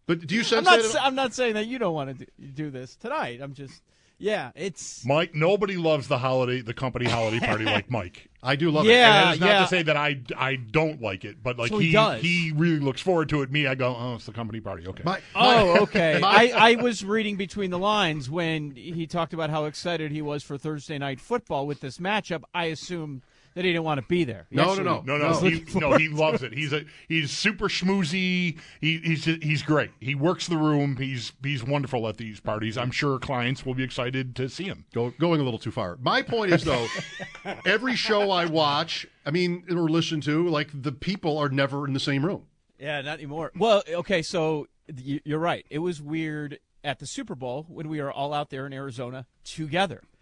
But 0.04 0.26
do 0.26 0.34
you 0.34 0.42
I'm 0.50 0.64
not. 0.64 0.82
that? 0.82 0.98
I'm 1.00 1.14
not 1.14 1.32
saying 1.32 1.54
that 1.54 1.68
you 1.68 1.78
don't 1.78 1.94
want 1.94 2.18
to 2.18 2.26
do, 2.26 2.46
do 2.54 2.70
this 2.70 2.96
tonight. 2.96 3.40
I'm 3.40 3.54
just. 3.54 3.80
Yeah, 4.22 4.52
it's. 4.54 5.04
Mike, 5.04 5.34
nobody 5.34 5.76
loves 5.76 6.06
the 6.06 6.16
holiday, 6.18 6.60
the 6.60 6.72
company 6.72 7.06
holiday 7.06 7.40
party 7.40 7.64
like 7.64 7.90
Mike. 7.90 8.28
I 8.40 8.54
do 8.56 8.70
love 8.70 8.84
Yeah. 8.86 8.92
it. 8.92 8.96
and 8.96 9.26
that 9.30 9.34
is 9.34 9.40
not 9.40 9.46
yeah. 9.48 9.60
to 9.62 9.66
say 9.68 9.82
that 9.82 9.96
I, 9.96 10.20
I 10.36 10.54
don't 10.56 11.02
like 11.02 11.24
it, 11.24 11.42
but 11.42 11.58
like 11.58 11.70
So 11.70 11.78
he 11.78 11.86
he 11.88 11.92
does. 11.92 12.22
he 12.22 12.52
really 12.54 12.78
looks 12.78 13.00
forward 13.00 13.28
to 13.30 13.42
it. 13.42 13.50
Me, 13.50 13.66
I 13.66 13.74
go, 13.74 13.94
oh, 13.98 14.14
it's 14.14 14.26
the 14.26 14.32
company 14.32 14.60
party. 14.60 14.86
Okay. 14.86 15.02
My, 15.04 15.20
Oh, 15.34 15.74
my- 15.74 15.78
okay. 15.80 16.18
my- 16.22 16.52
I, 16.54 16.72
I 16.72 16.74
was 16.82 17.04
reading 17.04 17.36
between 17.36 17.70
the 17.70 17.78
lines 17.78 18.30
when 18.30 18.70
he 18.76 19.06
talked 19.08 19.32
about 19.34 19.50
how 19.50 19.64
excited 19.64 20.12
he 20.12 20.22
was 20.22 20.42
for 20.44 20.56
Thursday 20.56 20.98
night 20.98 21.20
football 21.20 21.66
with 21.66 21.80
this 21.80 21.98
matchup. 21.98 22.42
I 22.54 22.66
assume 22.66 23.22
that 23.54 23.64
he 23.64 23.72
didn't 23.72 23.84
want 23.84 24.00
to 24.00 24.06
be 24.06 24.24
there. 24.24 24.46
He 24.50 24.56
No, 24.56 24.64
no, 24.64 24.70
actually- 24.70 24.84
no. 24.84 25.00
No, 25.04 25.16
no, 25.18 25.28
No. 25.32 25.40
he, 25.40 25.64
no, 25.78 25.92
he 25.98 26.08
loves 26.08 26.42
it. 26.42 26.52
He's 26.52 26.72
a 26.72 26.84
he's 27.08 27.30
super 27.30 27.68
schmoozy. 27.68 28.58
He, 28.80 28.98
he's 28.98 29.24
he's 29.24 29.62
great. 29.62 29.90
He 30.00 30.14
works 30.14 30.46
the 30.46 30.56
room. 30.56 30.96
He's 30.96 31.32
he's 31.42 31.62
wonderful 31.64 32.06
at 32.08 32.16
these 32.16 32.40
parties. 32.40 32.76
I'm 32.78 32.90
sure 32.90 33.18
clients 33.18 33.64
will 33.66 33.74
be 33.74 33.82
excited 33.82 34.34
to 34.36 34.48
see 34.48 34.64
him. 34.64 34.84
Go, 34.94 35.12
going 35.18 35.40
a 35.40 35.44
little 35.44 35.58
too 35.58 35.70
far. 35.70 35.98
My 36.00 36.22
point 36.22 36.52
is 36.52 36.64
though, 36.64 36.86
every 37.66 37.94
show 37.96 38.30
I 38.30 38.46
watch, 38.46 39.06
I 39.26 39.30
mean, 39.30 39.64
or 39.70 39.88
listen 39.88 40.20
to, 40.22 40.48
like 40.48 40.68
the 40.72 40.92
people 40.92 41.38
are 41.38 41.48
never 41.48 41.86
in 41.86 41.92
the 41.92 42.00
same 42.00 42.24
room. 42.24 42.46
Yeah, 42.78 43.00
not 43.02 43.14
anymore. 43.18 43.52
Well, 43.56 43.82
okay, 43.88 44.22
so 44.22 44.66
you're 44.96 45.38
right. 45.38 45.64
It 45.70 45.78
was 45.78 46.02
weird 46.02 46.58
at 46.84 46.98
the 46.98 47.06
Super 47.06 47.34
Bowl 47.36 47.64
when 47.68 47.88
we 47.88 48.02
were 48.02 48.10
all 48.10 48.34
out 48.34 48.50
there 48.50 48.66
in 48.66 48.72
Arizona 48.72 49.26
together 49.44 50.02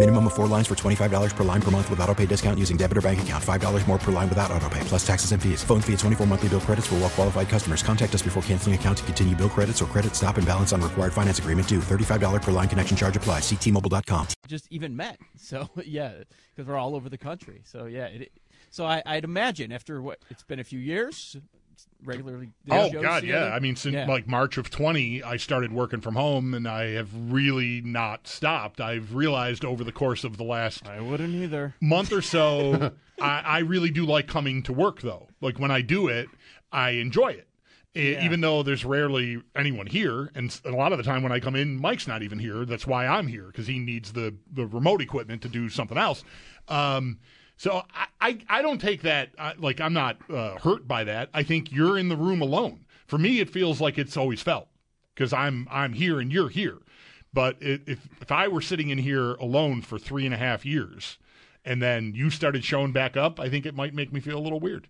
Minimum 0.00 0.28
of 0.28 0.32
four 0.32 0.46
lines 0.46 0.66
for 0.66 0.74
$25 0.74 1.36
per 1.36 1.44
line 1.44 1.60
per 1.60 1.70
month 1.70 1.90
with 1.90 2.00
auto 2.00 2.14
pay 2.14 2.24
discount 2.24 2.58
using 2.58 2.78
debit 2.78 2.96
or 2.96 3.02
bank 3.02 3.20
account. 3.20 3.44
$5 3.44 3.86
more 3.86 3.98
per 3.98 4.10
line 4.10 4.30
without 4.30 4.50
auto 4.50 4.66
pay, 4.70 4.80
plus 4.84 5.06
taxes 5.06 5.32
and 5.32 5.42
fees. 5.42 5.62
Phone 5.62 5.82
fee 5.82 5.92
at 5.92 5.98
24 5.98 6.26
monthly 6.26 6.48
bill 6.48 6.60
credits 6.62 6.86
for 6.86 6.94
well 6.94 7.10
qualified 7.10 7.50
customers. 7.50 7.82
Contact 7.82 8.14
us 8.14 8.22
before 8.22 8.42
canceling 8.44 8.74
account 8.74 8.96
to 8.96 9.04
continue 9.04 9.36
bill 9.36 9.50
credits 9.50 9.82
or 9.82 9.84
credit 9.84 10.16
stop 10.16 10.38
and 10.38 10.46
balance 10.46 10.72
on 10.72 10.80
required 10.80 11.12
finance 11.12 11.38
agreement 11.38 11.68
due. 11.68 11.80
$35 11.80 12.40
per 12.40 12.50
line 12.50 12.66
connection 12.66 12.96
charge 12.96 13.14
applies. 13.14 13.42
Ctmobile.com. 13.42 14.28
just 14.48 14.68
even 14.72 14.96
met. 14.96 15.18
So 15.36 15.68
yeah, 15.84 16.12
because 16.54 16.66
we're 16.66 16.78
all 16.78 16.94
over 16.94 17.10
the 17.10 17.18
country. 17.18 17.60
So 17.64 17.84
yeah, 17.84 18.06
it, 18.06 18.32
so 18.70 18.86
I, 18.86 19.02
I'd 19.04 19.24
imagine 19.24 19.70
after 19.70 20.00
what 20.00 20.20
it's 20.30 20.44
been 20.44 20.60
a 20.60 20.64
few 20.64 20.78
years, 20.78 21.36
regularly. 22.04 22.50
Oh 22.70 22.90
shows 22.90 23.02
God, 23.02 23.20
together? 23.20 23.46
yeah. 23.48 23.54
I 23.54 23.58
mean, 23.60 23.76
since 23.76 23.94
Yeah. 23.94 24.06
like 24.06 24.26
March 24.26 24.56
of 24.58 24.70
20, 24.70 25.22
I 25.22 25.36
started 25.36 25.72
working 25.72 26.00
from 26.00 26.14
home, 26.16 26.54
and 26.54 26.66
I 26.66 26.90
have 26.92 27.08
really 27.14 27.80
not 27.82 28.26
stopped. 28.26 28.80
I've 28.80 29.14
realized 29.14 29.64
over 29.64 29.84
the 29.84 29.92
course 29.92 30.24
of 30.24 30.36
the 30.36 30.44
last 30.44 30.86
I 30.88 31.00
wouldn't 31.00 31.34
either. 31.34 31.74
month 31.80 32.12
or 32.12 32.22
so, 32.22 32.92
I, 33.20 33.40
I 33.44 33.58
really 33.60 33.90
do 33.90 34.04
like 34.06 34.26
coming 34.26 34.62
to 34.64 34.72
work, 34.72 35.00
though. 35.02 35.28
Like 35.40 35.58
when 35.58 35.70
I 35.70 35.80
do 35.82 36.08
it, 36.08 36.28
I 36.72 36.90
enjoy 36.92 37.28
it. 37.28 37.46
E- 37.96 38.16
Even 38.24 38.40
though 38.40 38.62
there's 38.62 38.84
rarely 38.84 39.42
anyone 39.56 39.86
here, 39.86 40.30
and 40.36 40.58
a 40.64 40.70
lot 40.70 40.92
of 40.92 40.98
the 40.98 41.02
time 41.04 41.24
when 41.24 41.32
I 41.32 41.40
come 41.40 41.56
in, 41.56 41.76
Mike's 41.76 42.06
not 42.06 42.22
even 42.22 42.38
here. 42.38 42.64
That's 42.64 42.86
why 42.86 43.04
I'm 43.06 43.26
here 43.26 43.46
because 43.46 43.66
he 43.66 43.80
needs 43.80 44.12
the 44.12 44.32
the 44.52 44.64
remote 44.64 45.02
equipment 45.02 45.42
to 45.42 45.48
do 45.48 45.68
something 45.68 45.98
else. 45.98 46.22
Um, 46.68 47.18
so 47.60 47.82
I, 47.94 48.06
I 48.22 48.38
I 48.48 48.62
don't 48.62 48.80
take 48.80 49.02
that 49.02 49.32
uh, 49.36 49.52
like 49.58 49.82
I'm 49.82 49.92
not 49.92 50.16
uh, 50.30 50.56
hurt 50.56 50.88
by 50.88 51.04
that. 51.04 51.28
I 51.34 51.42
think 51.42 51.70
you're 51.70 51.98
in 51.98 52.08
the 52.08 52.16
room 52.16 52.40
alone. 52.40 52.86
For 53.06 53.18
me, 53.18 53.38
it 53.38 53.50
feels 53.50 53.82
like 53.82 53.98
it's 53.98 54.16
always 54.16 54.40
felt 54.40 54.68
because 55.14 55.34
I'm 55.34 55.68
I'm 55.70 55.92
here 55.92 56.20
and 56.20 56.32
you're 56.32 56.48
here. 56.48 56.78
But 57.34 57.58
it, 57.60 57.82
if 57.86 58.08
if 58.22 58.32
I 58.32 58.48
were 58.48 58.62
sitting 58.62 58.88
in 58.88 58.96
here 58.96 59.34
alone 59.34 59.82
for 59.82 59.98
three 59.98 60.24
and 60.24 60.32
a 60.32 60.38
half 60.38 60.64
years, 60.64 61.18
and 61.62 61.82
then 61.82 62.14
you 62.14 62.30
started 62.30 62.64
showing 62.64 62.92
back 62.92 63.14
up, 63.14 63.38
I 63.38 63.50
think 63.50 63.66
it 63.66 63.74
might 63.74 63.92
make 63.92 64.10
me 64.10 64.20
feel 64.20 64.38
a 64.38 64.40
little 64.40 64.60
weird. 64.60 64.88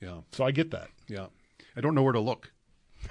Yeah. 0.00 0.20
So 0.30 0.44
I 0.44 0.52
get 0.52 0.70
that. 0.70 0.90
Yeah. 1.08 1.26
I 1.74 1.80
don't 1.80 1.96
know 1.96 2.04
where 2.04 2.12
to 2.12 2.20
look. 2.20 2.52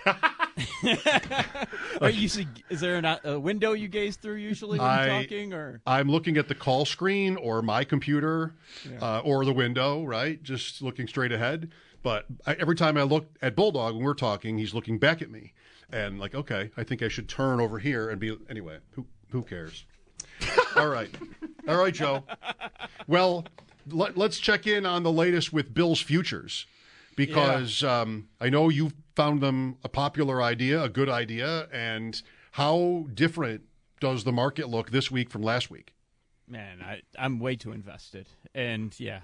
Or 2.01 2.09
you 2.09 2.27
see, 2.27 2.47
is 2.69 2.81
there 2.81 2.95
an, 2.97 3.05
a 3.23 3.39
window 3.39 3.73
you 3.73 3.87
gaze 3.87 4.15
through 4.17 4.35
usually 4.35 4.79
when 4.79 4.87
I- 4.87 5.05
you're 5.05 5.21
talking, 5.23 5.53
or 5.53 5.81
I'm 5.85 6.09
looking 6.09 6.37
at 6.37 6.47
the 6.47 6.55
call 6.55 6.85
screen 6.85 7.37
or 7.37 7.61
my 7.61 7.83
computer 7.83 8.55
uh, 9.01 9.19
or 9.19 9.45
the 9.45 9.53
window, 9.53 10.03
right? 10.03 10.41
Just 10.43 10.81
looking 10.81 11.07
straight 11.07 11.31
ahead. 11.31 11.71
But 12.01 12.25
I, 12.45 12.53
every 12.55 12.75
time 12.75 12.97
I 12.97 13.03
look 13.03 13.27
at 13.41 13.55
Bulldog 13.55 13.95
when 13.95 14.03
we're 14.03 14.13
talking, 14.13 14.57
he's 14.57 14.73
looking 14.73 14.97
back 14.99 15.21
at 15.21 15.29
me. 15.31 15.53
And 15.91 16.19
like, 16.19 16.35
okay, 16.35 16.71
I 16.75 16.83
think 16.83 17.01
I 17.01 17.07
should 17.07 17.29
turn 17.29 17.61
over 17.61 17.79
here 17.79 18.09
and 18.09 18.19
be. 18.19 18.37
Anyway, 18.49 18.79
who 18.91 19.05
who 19.29 19.43
cares? 19.43 19.85
All 20.75 20.87
right, 20.87 21.09
all 21.67 21.77
right, 21.77 21.93
Joe. 21.93 22.23
Well, 23.07 23.45
let, 23.89 24.17
us 24.17 24.37
check 24.39 24.65
in 24.65 24.85
on 24.85 25.03
the 25.03 25.11
latest 25.11 25.53
with 25.53 25.73
Bills 25.73 26.01
futures 26.01 26.65
because 27.15 27.81
yeah. 27.81 28.01
um, 28.01 28.29
I 28.39 28.49
know 28.49 28.69
you 28.69 28.91
found 29.15 29.41
them 29.41 29.77
a 29.83 29.89
popular 29.89 30.41
idea, 30.41 30.81
a 30.83 30.89
good 30.89 31.09
idea, 31.09 31.67
and 31.71 32.21
how 32.51 33.07
different 33.13 33.63
does 33.99 34.23
the 34.23 34.31
market 34.31 34.69
look 34.69 34.91
this 34.91 35.09
week 35.09 35.29
from 35.29 35.41
last 35.41 35.69
week? 35.69 35.93
Man, 36.47 36.81
I, 36.81 37.01
I'm 37.17 37.39
way 37.39 37.55
too 37.55 37.71
invested, 37.71 38.27
and 38.53 38.93
yeah, 38.99 39.21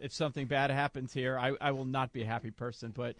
if 0.00 0.12
something 0.12 0.46
bad 0.46 0.70
happens 0.70 1.12
here, 1.12 1.38
I, 1.38 1.54
I 1.60 1.70
will 1.70 1.86
not 1.86 2.12
be 2.12 2.22
a 2.22 2.26
happy 2.26 2.50
person. 2.50 2.92
But 2.94 3.16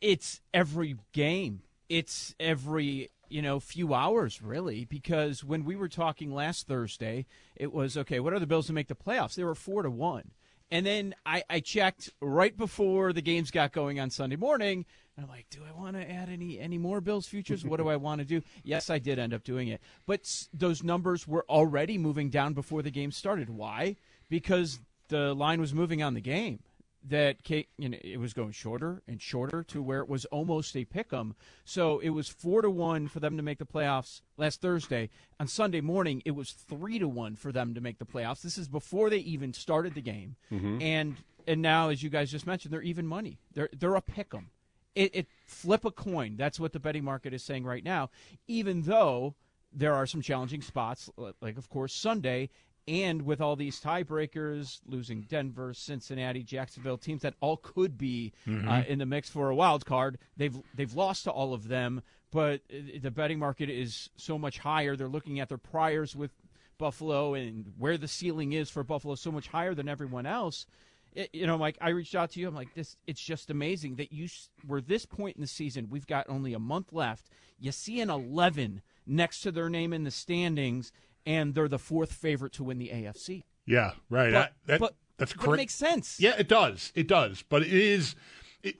it's 0.00 0.40
every 0.52 0.96
game, 1.12 1.62
it's 1.88 2.34
every 2.38 3.10
you 3.30 3.40
know, 3.40 3.60
few 3.60 3.94
hours 3.94 4.42
really, 4.42 4.84
because 4.84 5.42
when 5.42 5.64
we 5.64 5.76
were 5.76 5.88
talking 5.88 6.34
last 6.34 6.66
Thursday, 6.66 7.26
it 7.56 7.72
was 7.72 7.96
okay. 7.96 8.20
What 8.20 8.32
are 8.34 8.40
the 8.40 8.46
Bills 8.46 8.66
to 8.66 8.72
make 8.72 8.88
the 8.88 8.94
playoffs? 8.94 9.36
They 9.36 9.44
were 9.44 9.54
four 9.54 9.82
to 9.82 9.90
one, 9.90 10.32
and 10.70 10.86
then 10.86 11.14
I, 11.26 11.42
I 11.50 11.60
checked 11.60 12.10
right 12.20 12.56
before 12.56 13.12
the 13.12 13.22
games 13.22 13.50
got 13.50 13.72
going 13.72 13.98
on 14.00 14.10
Sunday 14.10 14.36
morning. 14.36 14.84
And 15.16 15.26
I'm 15.26 15.30
like, 15.30 15.46
do 15.50 15.60
I 15.68 15.78
want 15.78 15.96
to 15.96 16.10
add 16.10 16.28
any 16.28 16.58
any 16.58 16.78
more 16.78 17.00
Bills 17.00 17.26
futures? 17.26 17.64
What 17.64 17.78
do 17.78 17.88
I 17.88 17.96
want 17.96 18.20
to 18.20 18.24
do? 18.24 18.42
Yes, 18.62 18.90
I 18.90 18.98
did 18.98 19.18
end 19.18 19.34
up 19.34 19.42
doing 19.42 19.68
it, 19.68 19.80
but 20.06 20.46
those 20.52 20.82
numbers 20.82 21.26
were 21.26 21.44
already 21.48 21.98
moving 21.98 22.30
down 22.30 22.52
before 22.52 22.82
the 22.82 22.90
game 22.90 23.10
started. 23.10 23.50
Why? 23.50 23.96
Because 24.28 24.80
the 25.08 25.34
line 25.34 25.60
was 25.60 25.74
moving 25.74 26.02
on 26.02 26.14
the 26.14 26.20
game 26.20 26.60
that 27.08 27.42
Kate, 27.42 27.68
you 27.78 27.88
know, 27.88 27.98
it 28.02 28.18
was 28.18 28.34
going 28.34 28.52
shorter 28.52 29.02
and 29.08 29.20
shorter 29.20 29.62
to 29.64 29.82
where 29.82 30.00
it 30.00 30.08
was 30.08 30.24
almost 30.26 30.76
a 30.76 30.84
pick 30.84 31.12
'em. 31.12 31.34
So 31.64 31.98
it 32.00 32.10
was 32.10 32.28
four 32.28 32.62
to 32.62 32.70
one 32.70 33.08
for 33.08 33.20
them 33.20 33.36
to 33.36 33.42
make 33.42 33.58
the 33.58 33.66
playoffs 33.66 34.20
last 34.36 34.60
Thursday. 34.60 35.08
On 35.38 35.48
Sunday 35.48 35.80
morning, 35.80 36.22
it 36.24 36.32
was 36.32 36.52
three 36.52 36.98
to 36.98 37.08
one 37.08 37.36
for 37.36 37.52
them 37.52 37.74
to 37.74 37.80
make 37.80 37.98
the 37.98 38.06
playoffs. 38.06 38.42
This 38.42 38.58
is 38.58 38.68
before 38.68 39.08
they 39.08 39.18
even 39.18 39.52
started 39.52 39.94
the 39.94 40.02
game, 40.02 40.36
mm-hmm. 40.52 40.80
and 40.82 41.16
and 41.46 41.62
now, 41.62 41.88
as 41.88 42.02
you 42.02 42.10
guys 42.10 42.30
just 42.30 42.46
mentioned, 42.46 42.72
they're 42.72 42.82
even 42.82 43.06
money. 43.06 43.38
They're 43.54 43.70
they're 43.72 43.94
a 43.94 44.02
pick 44.02 44.34
'em. 44.34 44.50
It, 44.94 45.14
it 45.14 45.26
flip 45.46 45.84
a 45.84 45.90
coin. 45.90 46.36
That's 46.36 46.60
what 46.60 46.72
the 46.72 46.80
betting 46.80 47.04
market 47.04 47.32
is 47.32 47.42
saying 47.42 47.64
right 47.64 47.84
now. 47.84 48.10
Even 48.46 48.82
though 48.82 49.36
there 49.72 49.94
are 49.94 50.06
some 50.06 50.20
challenging 50.20 50.62
spots, 50.62 51.08
like 51.40 51.56
of 51.56 51.68
course 51.68 51.94
Sunday, 51.94 52.50
and 52.90 53.22
with 53.22 53.40
all 53.40 53.54
these 53.54 53.80
tiebreakers, 53.80 54.80
losing 54.84 55.22
Denver, 55.22 55.72
Cincinnati, 55.72 56.42
Jacksonville, 56.42 56.98
teams 56.98 57.22
that 57.22 57.34
all 57.40 57.56
could 57.56 57.96
be 57.96 58.32
mm-hmm. 58.46 58.68
uh, 58.68 58.82
in 58.88 58.98
the 58.98 59.06
mix 59.06 59.30
for 59.30 59.48
a 59.48 59.54
wild 59.54 59.86
card, 59.86 60.18
they've 60.36 60.58
they've 60.74 60.94
lost 60.94 61.24
to 61.24 61.30
all 61.30 61.54
of 61.54 61.68
them. 61.68 62.02
But 62.32 62.62
the 62.68 63.10
betting 63.10 63.38
market 63.38 63.70
is 63.70 64.10
so 64.16 64.38
much 64.38 64.58
higher. 64.58 64.96
They're 64.96 65.08
looking 65.08 65.40
at 65.40 65.48
their 65.48 65.58
priors 65.58 66.16
with 66.16 66.32
Buffalo 66.78 67.34
and 67.34 67.72
where 67.78 67.96
the 67.96 68.08
ceiling 68.08 68.52
is 68.52 68.70
for 68.70 68.82
Buffalo 68.82 69.14
so 69.14 69.30
much 69.30 69.48
higher 69.48 69.74
than 69.74 69.88
everyone 69.88 70.26
else. 70.26 70.66
It, 71.12 71.30
you 71.32 71.46
know, 71.46 71.58
Mike, 71.58 71.76
I 71.80 71.90
reached 71.90 72.14
out 72.14 72.30
to 72.32 72.40
you. 72.40 72.48
I'm 72.48 72.54
like, 72.54 72.74
this. 72.74 72.96
It's 73.06 73.20
just 73.20 73.50
amazing 73.50 73.96
that 73.96 74.12
you 74.12 74.28
were 74.66 74.80
this 74.80 75.06
point 75.06 75.36
in 75.36 75.42
the 75.42 75.48
season. 75.48 75.88
We've 75.90 76.06
got 76.06 76.28
only 76.28 76.54
a 76.54 76.58
month 76.58 76.92
left. 76.92 77.30
You 77.58 77.72
see 77.72 78.00
an 78.00 78.10
11 78.10 78.82
next 79.06 79.40
to 79.42 79.52
their 79.52 79.68
name 79.68 79.92
in 79.92 80.04
the 80.04 80.10
standings, 80.10 80.92
and 81.26 81.54
they're 81.54 81.68
the 81.68 81.78
fourth 81.78 82.12
favorite 82.12 82.52
to 82.54 82.64
win 82.64 82.78
the 82.78 82.88
AFC. 82.88 83.44
Yeah, 83.66 83.92
right. 84.08 84.32
But, 84.32 84.52
that, 84.66 84.80
but, 84.80 84.94
that's 85.20 85.34
correct. 85.34 85.54
It 85.54 85.56
makes 85.58 85.74
sense. 85.74 86.18
Yeah, 86.18 86.34
it 86.38 86.48
does. 86.48 86.92
It 86.94 87.06
does. 87.06 87.44
But 87.48 87.62
it 87.62 87.72
is. 87.72 88.16
It, 88.62 88.76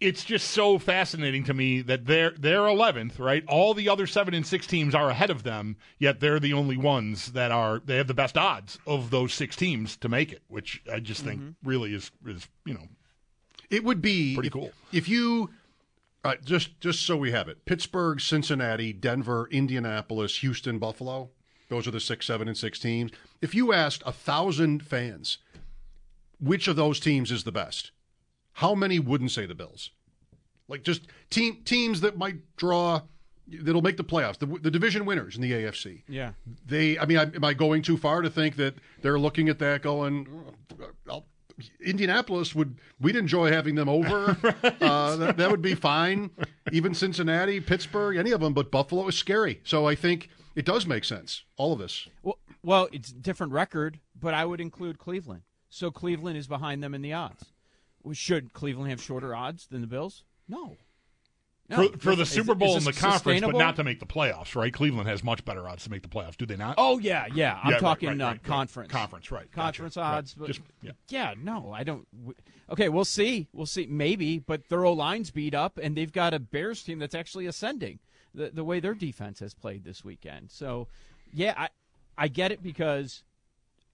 it's 0.00 0.24
just 0.24 0.50
so 0.50 0.78
fascinating 0.78 1.44
to 1.44 1.54
me 1.54 1.80
that 1.82 2.04
they're 2.06 2.34
they're 2.36 2.66
eleventh, 2.66 3.18
right? 3.20 3.44
All 3.46 3.74
the 3.74 3.88
other 3.88 4.06
seven 4.06 4.34
and 4.34 4.44
six 4.44 4.66
teams 4.66 4.94
are 4.94 5.08
ahead 5.08 5.30
of 5.30 5.44
them, 5.44 5.76
yet 5.98 6.18
they're 6.18 6.40
the 6.40 6.52
only 6.52 6.76
ones 6.76 7.32
that 7.32 7.52
are 7.52 7.80
they 7.84 7.96
have 7.96 8.08
the 8.08 8.14
best 8.14 8.36
odds 8.36 8.78
of 8.86 9.10
those 9.10 9.32
six 9.32 9.54
teams 9.54 9.96
to 9.98 10.08
make 10.08 10.32
it, 10.32 10.42
which 10.48 10.82
I 10.92 10.98
just 10.98 11.24
think 11.24 11.40
mm-hmm. 11.40 11.68
really 11.68 11.94
is 11.94 12.10
is 12.26 12.48
you 12.66 12.74
know, 12.74 12.88
it 13.70 13.84
would 13.84 14.02
be 14.02 14.34
pretty 14.34 14.48
if, 14.48 14.52
cool 14.52 14.72
if 14.92 15.08
you. 15.08 15.50
Uh, 16.24 16.34
just 16.42 16.80
just 16.80 17.04
so 17.04 17.18
we 17.18 17.32
have 17.32 17.48
it: 17.48 17.66
Pittsburgh, 17.66 18.18
Cincinnati, 18.18 18.94
Denver, 18.94 19.46
Indianapolis, 19.50 20.38
Houston, 20.38 20.78
Buffalo. 20.78 21.28
Those 21.68 21.86
are 21.86 21.90
the 21.90 22.00
six, 22.00 22.26
seven, 22.26 22.48
and 22.48 22.56
six 22.56 22.78
teams. 22.78 23.10
If 23.40 23.54
you 23.54 23.72
asked 23.72 24.02
a 24.06 24.12
thousand 24.12 24.84
fans 24.84 25.38
which 26.40 26.68
of 26.68 26.76
those 26.76 27.00
teams 27.00 27.30
is 27.30 27.44
the 27.44 27.52
best, 27.52 27.90
how 28.54 28.74
many 28.74 28.98
wouldn't 28.98 29.30
say 29.30 29.46
the 29.46 29.54
Bills? 29.54 29.90
Like 30.68 30.82
just 30.82 31.06
team 31.30 31.62
teams 31.64 32.00
that 32.00 32.16
might 32.16 32.36
draw 32.56 33.02
that'll 33.46 33.82
make 33.82 33.96
the 33.96 34.04
playoffs, 34.04 34.38
the, 34.38 34.46
the 34.46 34.70
division 34.70 35.04
winners 35.04 35.36
in 35.36 35.42
the 35.42 35.52
AFC. 35.52 36.02
Yeah, 36.08 36.32
they. 36.66 36.98
I 36.98 37.06
mean, 37.06 37.18
I, 37.18 37.22
am 37.22 37.44
I 37.44 37.54
going 37.54 37.82
too 37.82 37.96
far 37.96 38.22
to 38.22 38.30
think 38.30 38.56
that 38.56 38.74
they're 39.02 39.18
looking 39.18 39.48
at 39.48 39.58
that 39.58 39.82
going? 39.82 40.26
Oh, 41.08 41.24
Indianapolis 41.84 42.54
would 42.54 42.78
we'd 43.00 43.16
enjoy 43.16 43.50
having 43.52 43.74
them 43.74 43.88
over. 43.88 44.36
right. 44.42 44.64
uh, 44.82 45.16
that, 45.16 45.36
that 45.36 45.50
would 45.50 45.62
be 45.62 45.74
fine. 45.74 46.30
Even 46.72 46.94
Cincinnati, 46.94 47.60
Pittsburgh, 47.60 48.16
any 48.16 48.32
of 48.32 48.40
them, 48.40 48.54
but 48.54 48.70
Buffalo 48.70 49.06
is 49.08 49.16
scary. 49.16 49.60
So 49.64 49.86
I 49.86 49.94
think 49.94 50.30
it 50.54 50.64
does 50.64 50.86
make 50.86 51.04
sense. 51.04 51.44
All 51.56 51.72
of 51.72 51.78
this. 51.78 52.08
Well, 52.22 52.38
well, 52.62 52.88
it's 52.92 53.12
different 53.12 53.52
record, 53.52 54.00
but 54.18 54.34
I 54.34 54.44
would 54.44 54.60
include 54.60 54.98
Cleveland. 54.98 55.42
So 55.68 55.90
Cleveland 55.90 56.38
is 56.38 56.46
behind 56.46 56.82
them 56.82 56.94
in 56.94 57.02
the 57.02 57.12
odds. 57.12 57.52
Should 58.12 58.52
Cleveland 58.52 58.90
have 58.90 59.02
shorter 59.02 59.34
odds 59.34 59.66
than 59.66 59.80
the 59.80 59.86
Bills? 59.86 60.24
No. 60.48 60.76
No. 61.68 61.88
For, 61.88 61.98
for 61.98 62.16
the 62.16 62.26
Super 62.26 62.54
Bowl 62.54 62.76
in 62.76 62.84
the 62.84 62.92
conference, 62.92 63.40
but 63.40 63.56
not 63.56 63.76
to 63.76 63.84
make 63.84 63.98
the 63.98 64.06
playoffs, 64.06 64.54
right? 64.54 64.72
Cleveland 64.72 65.08
has 65.08 65.24
much 65.24 65.44
better 65.46 65.66
odds 65.66 65.84
to 65.84 65.90
make 65.90 66.02
the 66.02 66.08
playoffs, 66.08 66.36
do 66.36 66.44
they 66.44 66.56
not? 66.56 66.74
Oh 66.76 66.98
yeah, 66.98 67.26
yeah. 67.34 67.58
I'm 67.62 67.72
yeah, 67.72 67.78
talking 67.78 68.08
right, 68.10 68.18
right, 68.18 68.24
uh, 68.24 68.28
right, 68.32 68.42
conference. 68.42 68.92
Conference, 68.92 69.30
right? 69.30 69.50
Conference 69.50 69.94
gotcha. 69.94 70.16
odds, 70.16 70.34
but 70.34 70.48
Just, 70.48 70.60
yeah. 70.82 70.92
yeah, 71.08 71.34
no, 71.42 71.72
I 71.74 71.82
don't. 71.82 72.06
Okay, 72.70 72.90
we'll 72.90 73.06
see. 73.06 73.48
We'll 73.54 73.64
see. 73.64 73.86
Maybe, 73.86 74.38
but 74.38 74.68
their 74.68 74.84
O 74.84 74.92
line's 74.92 75.30
beat 75.30 75.54
up, 75.54 75.78
and 75.82 75.96
they've 75.96 76.12
got 76.12 76.34
a 76.34 76.38
Bears 76.38 76.82
team 76.82 76.98
that's 76.98 77.14
actually 77.14 77.46
ascending 77.46 77.98
the, 78.34 78.50
the 78.50 78.64
way 78.64 78.78
their 78.80 78.94
defense 78.94 79.40
has 79.40 79.54
played 79.54 79.84
this 79.84 80.04
weekend. 80.04 80.50
So, 80.50 80.88
yeah, 81.32 81.54
I, 81.56 81.68
I 82.18 82.28
get 82.28 82.52
it 82.52 82.62
because 82.62 83.22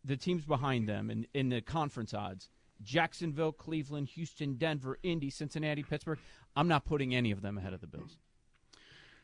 the 0.05 0.17
teams 0.17 0.45
behind 0.45 0.89
them 0.89 1.11
in, 1.11 1.27
in 1.35 1.51
the 1.51 1.61
conference 1.61 2.15
odds 2.15 2.49
Jacksonville, 2.83 3.53
Cleveland, 3.53 4.09
Houston, 4.09 4.55
Denver, 4.55 4.99
Indy, 5.03 5.31
Cincinnati, 5.31 5.83
Pittsburgh. 5.83 6.19
I'm 6.57 6.69
not 6.69 6.85
putting 6.85 7.15
any 7.15 7.31
of 7.31 7.43
them 7.43 7.59
ahead 7.59 7.73
of 7.73 7.81
the 7.81 7.87
Bills. 7.87 8.17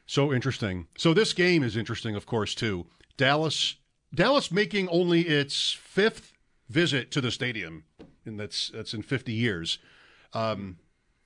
So 0.06 0.32
interesting. 0.32 0.86
So 0.96 1.12
this 1.12 1.32
game 1.32 1.62
is 1.62 1.76
interesting, 1.76 2.14
of 2.14 2.26
course, 2.26 2.54
too. 2.54 2.86
Dallas, 3.16 3.76
Dallas 4.14 4.52
making 4.52 4.88
only 4.88 5.22
its 5.22 5.72
fifth 5.72 6.32
visit 6.68 7.10
to 7.10 7.20
the 7.20 7.30
stadium, 7.30 7.84
and 8.24 8.38
that's 8.38 8.70
that's 8.70 8.94
in 8.94 9.02
50 9.02 9.32
years. 9.32 9.78
Um, 10.32 10.78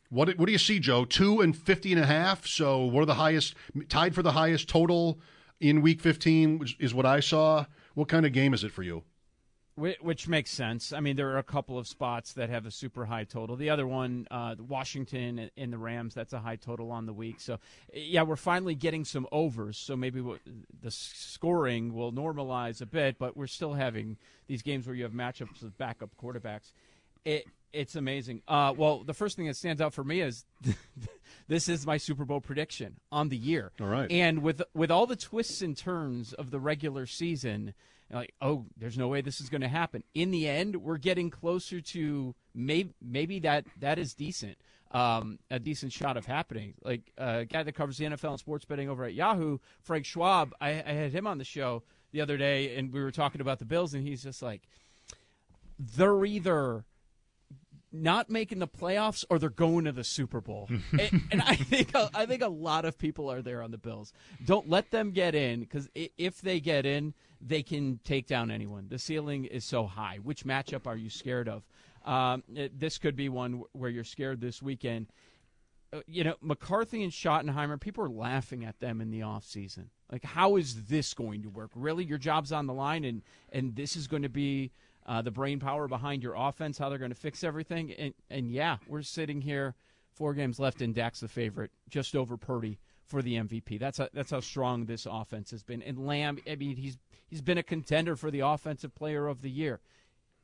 what 0.09 0.37
what 0.39 0.47
do 0.47 0.53
you 0.53 0.59
see, 0.59 0.79
Joe? 0.79 1.05
Two 1.05 1.41
and 1.41 1.57
50 1.57 1.93
and 1.93 2.03
a 2.03 2.07
half. 2.07 2.47
So 2.47 2.85
what 2.85 3.03
are 3.03 3.07
the 3.07 3.15
highest 3.15 3.55
tied 3.89 4.15
for 4.15 4.23
the 4.23 4.33
highest 4.33 4.69
total 4.69 5.21
in 5.61 5.83
Week 5.83 6.01
15? 6.01 6.59
Which 6.59 6.77
is 6.81 6.95
what 6.95 7.07
I 7.07 7.21
saw. 7.21 7.67
What 7.95 8.09
kind 8.09 8.25
of 8.25 8.33
game 8.33 8.55
is 8.55 8.65
it 8.65 8.73
for 8.73 8.83
you? 8.83 9.03
Which 9.81 10.29
makes 10.29 10.51
sense. 10.51 10.93
I 10.93 11.01
mean, 11.01 11.17
there 11.17 11.31
are 11.31 11.39
a 11.39 11.43
couple 11.43 11.79
of 11.79 11.89
spots 11.89 12.35
that 12.35 12.51
have 12.51 12.67
a 12.67 12.71
super 12.71 13.07
high 13.07 13.25
total. 13.25 13.57
The 13.57 13.71
other 13.71 13.87
one, 13.87 14.27
uh, 14.31 14.57
Washington 14.59 15.51
and 15.57 15.73
the 15.73 15.79
Rams, 15.79 16.15
that's 16.15 16.35
a 16.35 16.39
high 16.39 16.57
total 16.57 16.93
on 16.93 17.07
the 17.07 17.15
week. 17.15 17.41
So, 17.41 17.59
yeah, 17.95 18.23
we're 18.23 18.37
finally 18.37 18.75
getting 18.75 19.07
some 19.07 19.27
overs. 19.33 19.79
So 19.79 19.97
maybe 19.97 20.23
the 20.83 20.91
scoring 20.91 21.95
will 21.95 22.13
normalize 22.13 22.83
a 22.83 22.87
bit, 22.87 23.19
but 23.19 23.37
we're 23.37 23.47
still 23.47 23.73
having 23.73 24.19
these 24.49 24.63
games 24.63 24.87
where 24.87 24.95
you 24.95 25.05
have 25.05 25.13
matchups 25.13 25.63
with 25.63 25.79
backup 25.79 26.11
quarterbacks. 26.23 26.73
It, 27.25 27.47
it's 27.73 27.97
amazing. 27.97 28.43
Uh, 28.47 28.75
well, 28.77 29.03
the 29.05 29.15
first 29.15 29.37
thing 29.37 29.47
that 29.47 29.57
stands 29.57 29.81
out 29.81 29.95
for 29.95 30.05
me 30.05 30.21
is 30.21 30.45
this 31.49 31.69
is 31.69 31.87
my 31.87 31.97
Super 31.97 32.25
Bowl 32.25 32.41
prediction 32.41 32.97
on 33.11 33.29
the 33.29 33.37
year. 33.37 33.73
All 33.81 33.87
right. 33.87 34.11
And 34.11 34.43
with 34.43 34.61
with 34.75 34.91
all 34.91 35.07
the 35.07 35.17
twists 35.17 35.63
and 35.63 35.77
turns 35.77 36.33
of 36.33 36.51
the 36.51 36.61
regular 36.61 37.07
season, 37.07 37.75
like, 38.11 38.35
oh, 38.41 38.67
there's 38.77 38.99
no 38.99 39.09
way 39.09 39.21
this 39.21 39.41
is 39.41 39.49
going 39.49 39.61
to 39.61 39.69
happen. 39.69 40.03
In 40.15 40.31
the 40.31 40.49
end, 40.49 40.77
we're 40.77 40.99
getting 40.99 41.31
closer 41.31 41.81
to 41.81 42.35
maybe 42.55 42.93
maybe 43.01 43.39
that 43.41 43.67
that 43.79 43.99
is 43.99 44.15
decent. 44.15 44.57
Um, 44.93 45.39
a 45.53 45.61
decent 45.61 45.93
shot 45.93 46.17
of 46.17 46.27
happening. 46.27 46.75
Like 46.83 47.13
uh, 47.17 47.39
a 47.41 47.45
guy 47.45 47.63
that 47.63 47.77
covers 47.77 47.97
the 47.99 48.07
NFL 48.07 48.31
and 48.31 48.41
sports 48.41 48.65
betting 48.65 48.89
over 48.89 49.05
at 49.05 49.15
Yahoo, 49.15 49.59
Frank 49.83 50.05
Schwab. 50.05 50.53
I, 50.61 50.71
I 50.71 50.93
had 50.93 51.13
him 51.13 51.29
on 51.29 51.39
the 51.39 51.45
show 51.45 51.85
the 52.11 52.21
other 52.21 52.37
day, 52.37 52.75
and 52.77 52.93
we 52.93 53.01
were 53.01 53.13
talking 53.13 53.41
about 53.41 53.61
the 53.61 53.65
Bills, 53.65 53.95
and 53.95 54.05
he's 54.05 54.25
just 54.25 54.43
like, 54.43 54.63
they're 55.79 56.25
either 56.25 56.85
not 57.93 58.31
making 58.31 58.59
the 58.59 58.69
playoffs 58.69 59.25
or 59.31 59.39
they're 59.39 59.49
going 59.49 59.85
to 59.85 59.93
the 59.93 60.05
Super 60.05 60.41
Bowl. 60.41 60.69
and, 60.93 61.23
and, 61.31 61.43
I 61.43 61.57
think 61.57 61.91
I 61.95 62.27
think 62.27 62.43
a 62.43 62.49
lot 62.49 62.85
of 62.85 62.99
people 62.99 63.31
are 63.31 63.43
there 63.43 63.63
on 63.63 63.71
the 63.71 63.79
Bills. 63.79 64.13
Don't 64.45 64.69
let 64.69 64.91
them 64.91 65.11
get 65.11 65.35
in 65.35 65.61
because 65.61 65.89
if 65.95 66.41
they 66.41 66.61
get 66.61 66.87
in, 66.87 67.15
they 67.41 67.63
can 67.63 68.01
take 68.05 68.27
down 68.27 68.51
anyone. 68.51 68.87
The 68.89 68.99
ceiling 68.99 69.45
is 69.45 69.65
so 69.65 69.87
high. 69.87 70.19
Which 70.23 70.45
matchup 70.45 70.87
are 70.87 70.97
you 70.97 71.11
scared 71.11 71.49
of? 71.49 71.65
Um, 72.05 72.43
it, 72.55 72.79
this 72.79 72.99
could 72.99 73.17
be 73.17 73.29
one 73.29 73.63
where 73.73 73.91
you're 73.91 74.05
scared 74.05 74.41
this 74.41 74.63
weekend. 74.63 75.07
Uh, 75.93 76.01
you 76.07 76.23
know, 76.23 76.37
McCarthy 76.41 77.03
and 77.03 77.13
Schottenheimer, 77.13 77.81
people 77.81 78.05
are 78.05 78.11
laughing 78.11 78.65
at 78.65 78.79
them 78.81 79.01
in 79.01 79.11
the 79.11 79.21
offseason. 79.21 79.87
Like, 80.11 80.25
how 80.25 80.57
is 80.57 80.85
this 80.85 81.15
going 81.15 81.43
to 81.43 81.49
work? 81.49 81.71
Really, 81.75 82.05
your 82.05 82.19
job's 82.19 82.53
on 82.53 82.67
the 82.67 82.73
line, 82.73 83.05
and 83.05 83.23
and 83.53 83.75
this 83.77 83.97
is 83.97 84.07
going 84.07 84.23
to 84.23 84.29
be 84.29 84.73
uh, 85.07 85.23
the 85.23 85.31
brain 85.31 85.59
power 85.59 85.89
behind 85.89 86.23
your 86.23 86.35
offense, 86.37 86.79
how 86.79 86.89
they're 86.89 86.99
going 86.99 87.11
to 87.11 87.17
fix 87.17 87.43
everything. 87.43 87.93
And, 87.93 88.15
and 88.31 88.51
yeah, 88.51 88.79
we're 88.87 89.03
sitting 89.03 89.41
here, 89.41 89.75
four 90.13 90.35
games 90.35 90.59
left, 90.59 90.83
and 90.83 90.95
Dak's 90.95 91.21
the 91.21 91.29
favorite, 91.29 91.71
just 91.89 92.15
over 92.15 92.37
Purdy 92.37 92.79
for 93.07 93.23
the 93.23 93.35
MVP. 93.35 93.79
That's 93.79 93.99
how, 93.99 94.09
that's 94.13 94.31
how 94.31 94.41
strong 94.41 94.87
this 94.87 95.07
offense 95.11 95.51
has 95.51 95.63
been. 95.63 95.83
And 95.83 96.07
Lamb, 96.07 96.39
I 96.49 96.55
mean, 96.55 96.77
he's 96.77 96.97
he's 97.29 97.43
been 97.43 97.59
a 97.59 97.63
contender 97.63 98.17
for 98.17 98.31
the 98.31 98.41
offensive 98.41 98.95
player 98.95 99.27
of 99.27 99.43
the 99.43 99.51
year. 99.51 99.81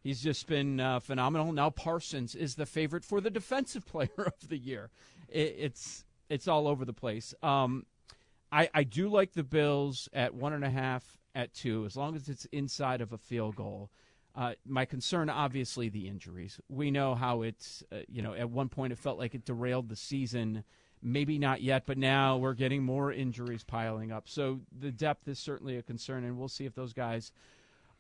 He's 0.02 0.22
just 0.22 0.46
been 0.46 0.78
uh, 0.78 1.00
phenomenal. 1.00 1.52
Now 1.52 1.70
Parsons 1.70 2.34
is 2.34 2.54
the 2.54 2.66
favorite 2.66 3.04
for 3.04 3.20
the 3.20 3.30
defensive 3.30 3.86
player 3.88 4.09
of 4.18 4.48
the 4.48 4.59
year. 4.59 4.90
It, 5.28 5.57
it's 5.59 6.04
it's 6.28 6.48
all 6.48 6.66
over 6.66 6.84
the 6.84 6.92
place. 6.92 7.34
Um, 7.42 7.86
I 8.50 8.68
I 8.74 8.82
do 8.84 9.09
like 9.09 9.32
the 9.32 9.44
Bills 9.44 10.09
at 10.12 10.34
one 10.34 10.52
and 10.52 10.64
a 10.64 10.70
half 10.70 11.18
at 11.34 11.52
two, 11.54 11.84
as 11.84 11.96
long 11.96 12.16
as 12.16 12.28
it's 12.28 12.46
inside 12.46 13.00
of 13.00 13.12
a 13.12 13.18
field 13.18 13.57
goal. 13.57 13.90
Uh, 14.37 14.53
my 14.66 14.84
concern, 14.84 15.30
obviously, 15.30 15.89
the 15.89 16.07
injuries. 16.09 16.61
We 16.68 16.91
know 16.91 17.14
how 17.14 17.41
it's, 17.41 17.82
uh, 17.91 18.01
you 18.07 18.20
know, 18.20 18.34
at 18.34 18.51
one 18.51 18.68
point 18.68 18.93
it 18.93 18.99
felt 18.99 19.18
like 19.18 19.34
it 19.34 19.47
derailed 19.47 19.89
the 19.89 19.97
season. 19.97 20.62
Maybe 21.03 21.39
not 21.39 21.62
yet, 21.62 21.84
but 21.87 21.97
now 21.97 22.37
we're 22.37 22.55
getting 22.55 22.82
more 22.82 23.12
injuries 23.12 23.64
piling 23.64 24.12
up. 24.12 24.28
So 24.28 24.61
the 24.78 24.91
depth 24.93 25.26
is 25.28 25.39
certainly 25.39 25.76
a 25.78 25.82
concern, 25.82 26.24
and 26.24 26.39
we'll 26.39 26.49
see 26.49 26.66
if 26.66 26.74
those 26.74 26.93
guys 26.93 27.32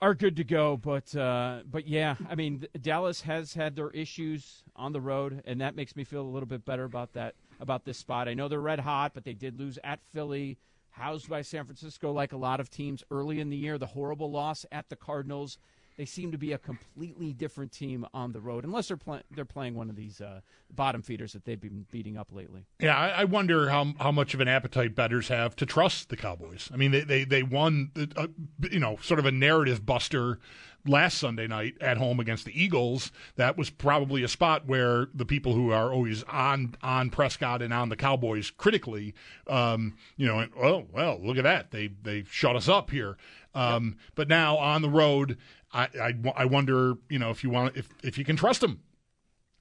are 0.02 0.14
good 0.14 0.36
to 0.36 0.44
go. 0.44 0.76
But 0.76 1.14
uh, 1.16 1.60
but 1.70 1.86
yeah, 1.86 2.16
I 2.28 2.34
mean, 2.34 2.66
Dallas 2.80 3.22
has 3.22 3.54
had 3.54 3.76
their 3.76 3.90
issues 3.90 4.62
on 4.74 4.92
the 4.92 5.00
road, 5.00 5.42
and 5.46 5.60
that 5.60 5.74
makes 5.74 5.96
me 5.96 6.04
feel 6.04 6.22
a 6.22 6.28
little 6.28 6.48
bit 6.48 6.64
better 6.64 6.84
about 6.84 7.14
that 7.14 7.34
about 7.60 7.84
this 7.84 7.96
spot. 7.98 8.28
I 8.28 8.34
know 8.34 8.48
they're 8.48 8.60
red 8.60 8.80
hot, 8.80 9.14
but 9.14 9.24
they 9.24 9.34
did 9.34 9.58
lose 9.58 9.78
at 9.84 10.00
Philly, 10.12 10.58
housed 10.90 11.28
by 11.28 11.42
San 11.42 11.64
Francisco, 11.64 12.12
like 12.12 12.32
a 12.32 12.36
lot 12.36 12.60
of 12.60 12.70
teams 12.70 13.02
early 13.10 13.40
in 13.40 13.48
the 13.48 13.56
year. 13.56 13.78
The 13.78 13.86
horrible 13.86 14.30
loss 14.30 14.66
at 14.70 14.88
the 14.88 14.96
Cardinals 14.96 15.58
they 15.96 16.04
seem 16.04 16.32
to 16.32 16.38
be 16.38 16.52
a 16.52 16.58
completely 16.58 17.32
different 17.32 17.72
team 17.72 18.06
on 18.12 18.32
the 18.32 18.40
road, 18.40 18.64
unless 18.64 18.88
they're 18.88 18.96
playing 18.96 19.22
they're 19.34 19.44
playing 19.44 19.74
one 19.74 19.88
of 19.88 19.96
these 19.96 20.20
uh, 20.20 20.40
bottom 20.74 21.02
feeders 21.02 21.32
that 21.32 21.44
they've 21.44 21.60
been 21.60 21.86
beating 21.90 22.16
up 22.16 22.32
lately. 22.32 22.66
Yeah, 22.80 22.96
I, 22.96 23.08
I, 23.08 23.24
wonder 23.24 23.70
how 23.70 23.94
how 23.98 24.12
much 24.12 24.34
of 24.34 24.40
an 24.40 24.48
appetite 24.48 24.94
betters 24.94 25.28
have 25.28 25.56
to 25.56 25.66
trust 25.66 26.08
the 26.10 26.16
Cowboys. 26.16 26.70
I 26.72 26.76
mean, 26.76 26.90
they 26.90 27.00
they, 27.00 27.24
they 27.24 27.42
won, 27.42 27.90
uh, 28.16 28.28
you 28.70 28.80
know, 28.80 28.98
sort 29.02 29.18
of 29.18 29.26
a 29.26 29.32
narrative 29.32 29.86
buster 29.86 30.38
last 30.86 31.18
Sunday 31.18 31.46
night 31.46 31.74
at 31.80 31.96
home 31.96 32.20
against 32.20 32.44
the 32.44 32.60
Eagles. 32.60 33.12
That 33.36 33.56
was 33.56 33.70
probably 33.70 34.22
a 34.22 34.28
spot 34.28 34.66
where 34.66 35.08
the 35.14 35.24
people 35.24 35.54
who 35.54 35.70
are 35.70 35.92
always 35.92 36.22
on 36.24 36.74
on 36.82 37.10
Prescott 37.10 37.62
and 37.62 37.72
on 37.72 37.88
the 37.88 37.96
Cowboys 37.96 38.50
critically, 38.50 39.14
um, 39.46 39.96
you 40.16 40.26
know, 40.26 40.46
oh 40.60 40.86
well, 40.92 41.18
look 41.22 41.36
at 41.36 41.44
that, 41.44 41.70
they 41.70 41.90
they 42.02 42.24
shut 42.30 42.56
us 42.56 42.68
up 42.68 42.90
here. 42.90 43.16
Um, 43.54 43.84
yep. 43.84 44.10
But 44.14 44.28
now 44.28 44.56
on 44.58 44.82
the 44.82 44.90
road, 44.90 45.38
I, 45.72 45.88
I, 46.00 46.14
I 46.36 46.44
wonder, 46.44 46.94
you 47.08 47.18
know, 47.18 47.30
if 47.30 47.42
you 47.42 47.50
want 47.50 47.76
if 47.76 47.88
if 48.02 48.18
you 48.18 48.24
can 48.24 48.36
trust 48.36 48.60
them. 48.60 48.80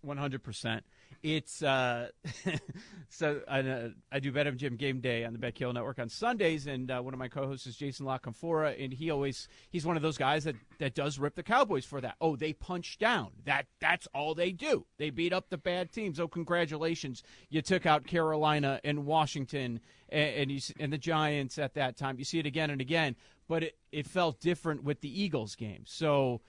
One 0.02 0.18
hundred 0.18 0.44
percent. 0.44 0.84
It's 1.26 1.64
uh, 1.64 2.10
so 3.10 3.42
I, 3.48 3.62
uh, 3.62 3.90
I 4.12 4.20
do 4.20 4.32
Bet 4.32 4.56
Jim 4.58 4.76
Game 4.76 5.00
Day 5.00 5.26
on 5.26 5.34
the 5.34 5.40
BetQL 5.40 5.74
Network 5.74 5.98
on 5.98 6.08
Sundays, 6.08 6.68
and 6.68 6.92
uh, 6.92 7.02
one 7.02 7.16
of 7.16 7.20
my 7.20 7.30
co-hosts 7.30 7.66
is 7.66 7.76
Jason 7.76 8.06
La 8.06 8.20
Canfora, 8.20 8.76
and 8.80 8.94
he 8.94 9.10
always 9.10 9.48
he's 9.72 9.88
one 9.88 9.98
of 9.98 10.04
those 10.04 10.20
guys 10.20 10.44
that, 10.44 10.56
that 10.78 10.94
does 10.94 11.18
rip 11.18 11.34
the 11.34 11.42
Cowboys 11.42 11.84
for 11.84 12.00
that. 12.00 12.14
Oh, 12.22 12.36
they 12.36 12.54
punch 12.54 13.00
down. 13.00 13.32
That 13.44 13.66
that's 13.82 14.08
all 14.14 14.36
they 14.36 14.52
do. 14.52 14.86
They 15.00 15.10
beat 15.10 15.34
up 15.34 15.50
the 15.50 15.58
bad 15.58 15.92
teams. 15.92 16.20
Oh, 16.20 16.28
congratulations, 16.28 17.24
you 17.50 17.64
took 17.64 17.88
out 17.88 18.06
Carolina 18.06 18.80
and 18.84 19.08
Washington 19.08 19.80
and 20.10 20.36
and, 20.36 20.52
you, 20.52 20.60
and 20.80 20.94
the 20.94 21.00
Giants 21.00 21.58
at 21.58 21.74
that 21.74 21.98
time. 21.98 22.20
You 22.20 22.26
see 22.26 22.38
it 22.38 22.46
again 22.46 22.70
and 22.70 22.82
again 22.82 23.16
but 23.48 23.64
it, 23.64 23.78
it 23.92 24.08
felt 24.08 24.40
different 24.40 24.84
with 24.84 25.02
the 25.02 25.22
Eagles 25.22 25.56
game. 25.56 25.84
So 25.86 26.42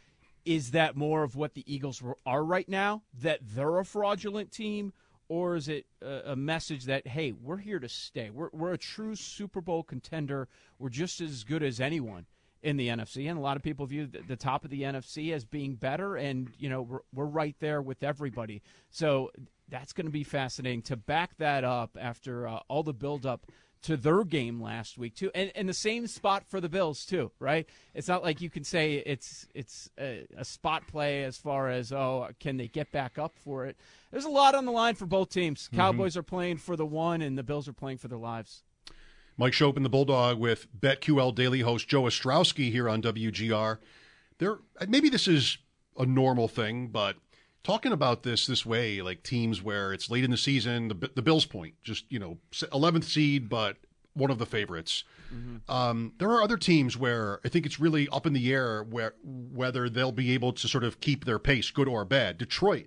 is 0.47 0.71
that 0.71 0.97
more 0.97 1.25
of 1.25 1.37
what 1.37 1.55
the 1.55 1.65
Eagles 1.73 2.03
are 2.25 2.45
right 2.45 2.69
now, 2.69 3.03
that 3.21 3.41
they're 3.43 3.79
a 3.79 3.85
fraudulent 3.85 4.53
team? 4.53 4.93
Or 5.29 5.57
is 5.57 5.67
it 5.67 5.87
a, 6.01 6.37
message 6.37 6.85
that, 6.85 7.09
hey, 7.09 7.33
we're 7.33 7.57
here 7.57 7.81
to 7.81 7.89
stay? 7.89 8.31
We're, 8.31 8.51
we're 8.53 8.75
a 8.75 8.79
true 8.79 9.17
Super 9.17 9.61
Bowl 9.61 9.83
contender. 9.83 10.47
We're 10.79 10.89
just 10.89 11.21
as 11.21 11.43
good 11.43 11.65
as 11.65 11.81
anyone 11.81 12.27
in 12.63 12.77
the 12.77 12.89
NFC, 12.89 13.29
and 13.29 13.37
a 13.37 13.41
lot 13.41 13.57
of 13.57 13.63
people 13.63 13.87
view 13.87 14.07
the, 14.07 14.21
the, 14.21 14.37
top 14.37 14.65
of 14.65 14.71
the 14.71 14.83
NFC 14.83 15.33
as 15.33 15.45
being 15.45 15.75
better, 15.75 16.17
and 16.17 16.51
you 16.59 16.69
know 16.69 16.83
we're, 16.83 17.01
we're 17.13 17.25
right 17.25 17.55
there 17.61 17.83
with 17.83 18.03
everybody. 18.03 18.63
So 18.91 19.31
that's 19.69 19.93
going 19.93 20.07
to 20.07 20.13
be 20.13 20.25
fascinating 20.25 20.83
to 20.83 20.97
back 20.97 21.37
that 21.39 21.65
up 21.65 21.97
after 22.01 22.49
uh, 22.49 22.61
all 22.69 22.83
the 22.83 22.95
buildup 22.95 23.47
to 23.83 23.97
their 23.97 24.25
game 24.25 24.61
last 24.61 24.99
week 24.99 25.15
too, 25.15 25.31
and, 25.35 25.53
and 25.55 25.69
the 25.69 25.75
same 25.75 26.07
spot 26.07 26.45
for 26.49 26.61
the 26.61 26.69
Bills 26.69 27.05
too, 27.05 27.31
right? 27.39 27.69
It's 27.95 28.09
not 28.09 28.23
like 28.23 28.41
you 28.41 28.51
can 28.51 28.65
say 28.65 28.95
it's 28.95 29.47
it's 29.55 29.91
a, 29.99 30.27
a, 30.37 30.45
spot 30.45 30.87
play 30.87 31.25
as 31.25 31.37
far 31.37 31.71
as 31.71 31.93
oh 31.93 32.29
can 32.41 32.57
they 32.57 32.69
get 32.69 32.91
back 32.91 33.19
up 33.19 33.39
for 33.39 33.67
it. 33.67 33.77
There's 34.11 34.25
a 34.25 34.31
lot 34.31 34.55
on 34.55 34.65
the 34.65 34.73
line 34.73 34.95
for 34.95 35.07
both 35.07 35.31
teams. 35.31 35.65
Mm-hmm. 35.65 35.77
Cowboys 35.77 36.17
are 36.17 36.23
playing 36.23 36.59
for 36.59 36.77
the 36.77 36.87
one, 36.87 37.23
and 37.23 37.39
the 37.39 37.43
Bills 37.43 37.69
are 37.69 37.73
playing 37.73 37.99
for 37.99 38.09
their 38.09 38.19
lives. 38.19 38.63
Mike 39.39 39.53
Schopp 39.53 39.77
and 39.77 39.85
the 39.85 39.91
Bulldog 39.91 40.39
with 40.39 40.67
BetQL 40.79 41.35
Daily 41.35 41.61
host 41.61 41.89
Joe 41.89 42.05
Ostrowski 42.05 42.73
here 42.73 42.89
on 42.89 43.03
WGR. 43.03 43.79
There, 44.39 44.59
maybe 44.89 45.11
this 45.11 45.29
is 45.29 45.59
a 45.99 46.07
normal 46.07 46.49
thing, 46.49 46.89
but 46.89 47.17
talking 47.67 47.91
about 47.91 48.23
this 48.23 48.47
this 48.47 48.65
way, 48.65 49.03
like 49.03 49.25
teams 49.25 49.61
where 49.61 49.93
it's 49.93 50.09
late 50.09 50.23
in 50.23 50.31
the 50.31 50.37
season, 50.37 50.87
the, 50.87 51.11
the 51.17 51.23
Bills 51.23 51.47
point, 51.47 51.75
just 51.83 52.05
you 52.09 52.19
know, 52.21 52.39
eleventh 52.73 53.05
seed, 53.05 53.49
but 53.49 53.77
one 54.15 54.31
of 54.31 54.39
the 54.39 54.47
favorites. 54.47 55.03
Mm-hmm. 55.35 55.71
Um, 55.71 56.13
there 56.19 56.31
are 56.31 56.43
other 56.43 56.57
teams 56.57 56.97
where 56.97 57.41
I 57.45 57.49
think 57.49 57.67
it's 57.67 57.81
really 57.81 58.09
up 58.11 58.25
in 58.25 58.35
the 58.35 58.53
air 58.53 58.85
where 58.85 59.15
whether 59.25 59.89
they'll 59.89 60.13
be 60.13 60.33
able 60.33 60.53
to 60.53 60.69
sort 60.69 60.85
of 60.85 61.01
keep 61.01 61.25
their 61.25 61.41
pace, 61.41 61.73
good 61.73 61.89
or 61.89 62.05
bad. 62.05 62.39
Detroit 62.39 62.87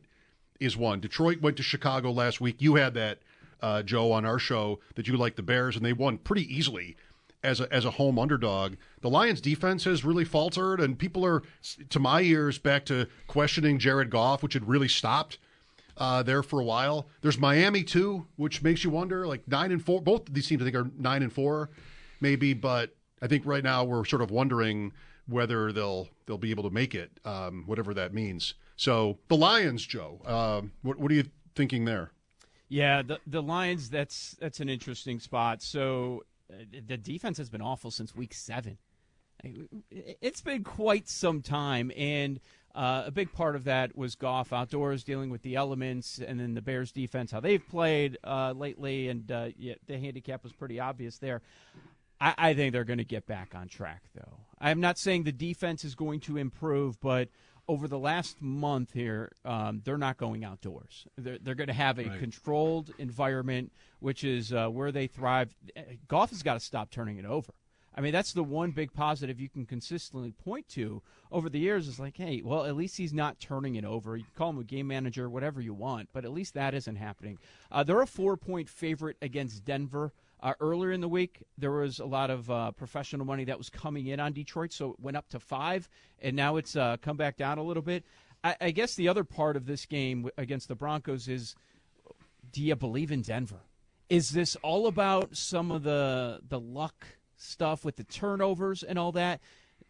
is 0.62 0.78
one. 0.78 1.02
Detroit 1.02 1.42
went 1.42 1.58
to 1.58 1.64
Chicago 1.64 2.12
last 2.12 2.40
week. 2.40 2.62
You 2.62 2.76
had 2.76 2.94
that, 2.94 3.20
uh, 3.62 3.84
Joe, 3.84 4.14
on 4.14 4.26
our 4.26 4.40
show 4.40 4.80
that 4.96 5.10
you 5.10 5.18
liked 5.18 5.36
the 5.36 5.44
Bears, 5.44 5.76
and 5.76 5.86
they 5.86 5.94
won 5.94 6.18
pretty 6.18 6.44
easily 6.54 6.96
as 7.44 7.60
a, 7.60 7.72
as 7.74 7.86
a 7.86 7.92
home 7.92 8.20
underdog. 8.20 8.76
The 9.02 9.10
Lions 9.10 9.42
defense 9.42 9.84
has 9.86 10.04
really 10.04 10.26
faltered, 10.26 10.82
and 10.82 10.98
people 10.98 11.26
are, 11.26 11.44
to 11.90 12.00
my 12.00 12.22
ears, 12.22 12.58
back 12.58 12.86
to 12.86 13.08
questioning 13.28 13.80
Jared 13.80 14.10
Goff, 14.10 14.44
which 14.44 14.54
had 14.54 14.68
really 14.68 14.88
stopped 14.88 15.38
uh, 15.98 16.24
there 16.24 16.44
for 16.44 16.60
a 16.60 16.64
while. 16.64 17.08
There's 17.22 17.38
Miami 17.38 17.84
too, 17.84 18.26
which 18.38 18.62
makes 18.62 18.84
you 18.84 18.90
wonder. 18.90 19.28
Like 19.28 19.48
nine 19.48 19.72
and 19.72 19.84
four, 19.84 20.02
both 20.02 20.28
of 20.28 20.34
these 20.34 20.48
teams 20.48 20.62
I 20.62 20.66
think 20.66 20.76
are 20.76 20.90
nine 20.98 21.24
and 21.24 21.32
four, 21.32 21.70
maybe. 22.22 22.54
But 22.54 22.96
I 23.22 23.28
think 23.28 23.46
right 23.46 23.64
now 23.64 23.84
we're 23.84 24.06
sort 24.06 24.22
of 24.22 24.32
wondering 24.32 24.94
whether 25.28 25.72
they'll 25.72 26.08
they'll 26.26 26.38
be 26.38 26.52
able 26.52 26.64
to 26.64 26.70
make 26.70 26.96
it, 26.96 27.12
um, 27.26 27.64
whatever 27.66 27.94
that 27.94 28.14
means. 28.14 28.54
So 28.76 29.20
the 29.28 29.36
Lions, 29.36 29.86
Joe, 29.86 30.22
um, 30.26 30.72
what, 30.84 30.98
what 30.98 31.12
are 31.12 31.16
you 31.16 31.26
thinking 31.54 31.84
there? 31.86 32.12
Yeah, 32.70 33.02
the 33.02 33.20
the 33.28 33.42
Lions. 33.42 33.90
That's 33.90 34.38
that's 34.40 34.60
an 34.60 34.70
interesting 34.70 35.20
spot. 35.20 35.62
So 35.62 36.24
the 36.88 36.97
defense 36.97 37.38
has 37.38 37.50
been 37.50 37.62
awful 37.62 37.91
since 37.91 38.16
week 38.16 38.34
seven. 38.34 38.78
It's 39.91 40.41
been 40.41 40.64
quite 40.64 41.08
some 41.08 41.41
time, 41.41 41.91
and 41.95 42.39
uh, 42.76 43.04
a 43.06 43.12
big 43.12 43.32
part 43.32 43.56
of 43.56 43.64
that 43.64 43.95
was 43.95 44.16
Goff 44.16 44.52
outdoors 44.52 45.04
dealing 45.04 45.30
with 45.30 45.41
the 45.43 45.56
elements, 45.56 46.20
and 46.20 46.39
then 46.39 46.54
the 46.54 46.62
Bears 46.62 46.91
defense, 46.91 47.32
how 47.32 47.39
they've 47.39 47.66
played 47.68 48.18
uh, 48.24 48.54
lately, 48.56 49.08
and 49.08 49.32
uh, 49.32 49.47
yeah, 49.58 49.76
the 49.88 49.97
handicap 49.97 50.43
was 50.43 50.52
pretty 50.54 50.80
obvious 50.80 51.18
there. 51.20 51.41
I, 52.20 52.34
I 52.38 52.54
think 52.54 52.74
they're 52.74 52.84
going 52.84 53.00
to 53.00 53.06
get 53.06 53.26
back 53.26 53.54
on 53.56 53.70
track, 53.70 54.04
though. 54.14 54.38
I'm 54.60 54.82
not 54.82 54.97
saying 54.97 55.24
the 55.24 55.32
defense 55.32 55.86
is 55.86 55.95
going 55.95 56.20
to 56.22 56.38
improve, 56.38 57.00
but 57.00 57.30
over 57.70 57.88
the 57.88 58.00
last 58.00 58.42
month 58.42 58.94
here, 58.94 59.32
um, 59.46 59.82
they're 59.86 60.00
not 60.00 60.18
going 60.18 60.44
outdoors. 60.44 61.06
They're, 61.20 61.38
they're 61.40 61.54
going 61.54 61.68
to 61.68 61.74
have 61.74 62.00
a 62.00 62.06
right. 62.06 62.20
controlled 62.20 62.92
environment, 62.98 63.72
which 64.00 64.24
is 64.24 64.52
uh, 64.52 64.70
where 64.70 64.92
they 64.92 65.06
thrive. 65.06 65.56
Goff 66.08 66.32
has 66.32 66.42
got 66.42 66.56
to 66.56 66.60
stop 66.60 66.90
turning 66.90 67.20
it 67.20 67.26
over. 67.26 67.54
I 67.96 68.02
mean, 68.02 68.12
that's 68.12 68.34
the 68.34 68.44
one 68.44 68.72
big 68.72 68.92
positive 68.92 69.40
you 69.40 69.50
can 69.50 69.68
consistently 69.68 70.32
point 70.32 70.68
to 70.70 71.04
over 71.32 71.48
the 71.48 71.60
years 71.60 71.88
is 71.88 72.00
like, 72.00 72.18
hey, 72.18 72.42
well, 72.44 72.66
at 72.66 72.76
least 72.76 72.98
he's 72.98 73.14
not 73.14 73.40
turning 73.40 73.76
it 73.76 73.86
over. 73.86 74.18
You 74.18 74.24
can 74.24 74.34
call 74.36 74.50
him 74.50 74.58
a 74.58 74.64
game 74.64 74.88
manager, 74.88 75.30
whatever 75.30 75.62
you 75.62 75.76
want, 75.76 76.10
but 76.12 76.26
at 76.26 76.32
least 76.32 76.56
that 76.56 76.74
isn't 76.74 76.96
happening. 76.96 77.38
Uh, 77.72 77.84
they're 77.84 78.02
a 78.02 78.08
four 78.08 78.36
point 78.36 78.68
favorite 78.68 79.18
against 79.22 79.64
Denver. 79.64 80.12
Uh, 80.42 80.54
earlier 80.62 80.92
in 80.92 81.02
the 81.02 81.10
week, 81.10 81.44
there 81.58 81.72
was 81.72 82.00
a 82.00 82.06
lot 82.06 82.30
of 82.30 82.50
uh, 82.50 82.72
professional 82.72 83.26
money 83.26 83.44
that 83.44 83.58
was 83.58 83.70
coming 83.70 84.08
in 84.08 84.20
on 84.20 84.32
Detroit, 84.32 84.72
so 84.72 84.92
it 84.92 85.00
went 85.00 85.18
up 85.18 85.28
to 85.30 85.40
five, 85.40 85.90
and 86.22 86.36
now 86.36 86.56
it's 86.56 86.76
uh, 86.76 86.96
come 87.02 87.18
back 87.18 87.36
down 87.36 87.58
a 87.58 87.64
little 87.64 87.84
bit. 87.84 88.06
I, 88.44 88.56
I 88.62 88.72
guess 88.72 88.96
the 88.96 89.10
other 89.10 89.26
part 89.26 89.58
of 89.58 89.66
this 89.66 89.86
game 89.86 90.30
against 90.38 90.70
the 90.70 90.76
Broncos 90.76 91.28
is 91.28 91.56
do 92.52 92.64
you 92.64 92.76
believe 92.76 93.12
in 93.12 93.22
Denver? 93.22 93.62
Is 94.10 94.32
this 94.32 94.56
all 94.58 94.88
about 94.88 95.36
some 95.36 95.72
of 95.72 95.84
the 95.84 96.40
the 96.48 96.60
luck 96.60 97.06
stuff 97.36 97.86
with 97.86 97.98
the 97.98 98.04
turnovers 98.04 98.82
and 98.82 98.98
all 98.98 99.12
that? 99.12 99.42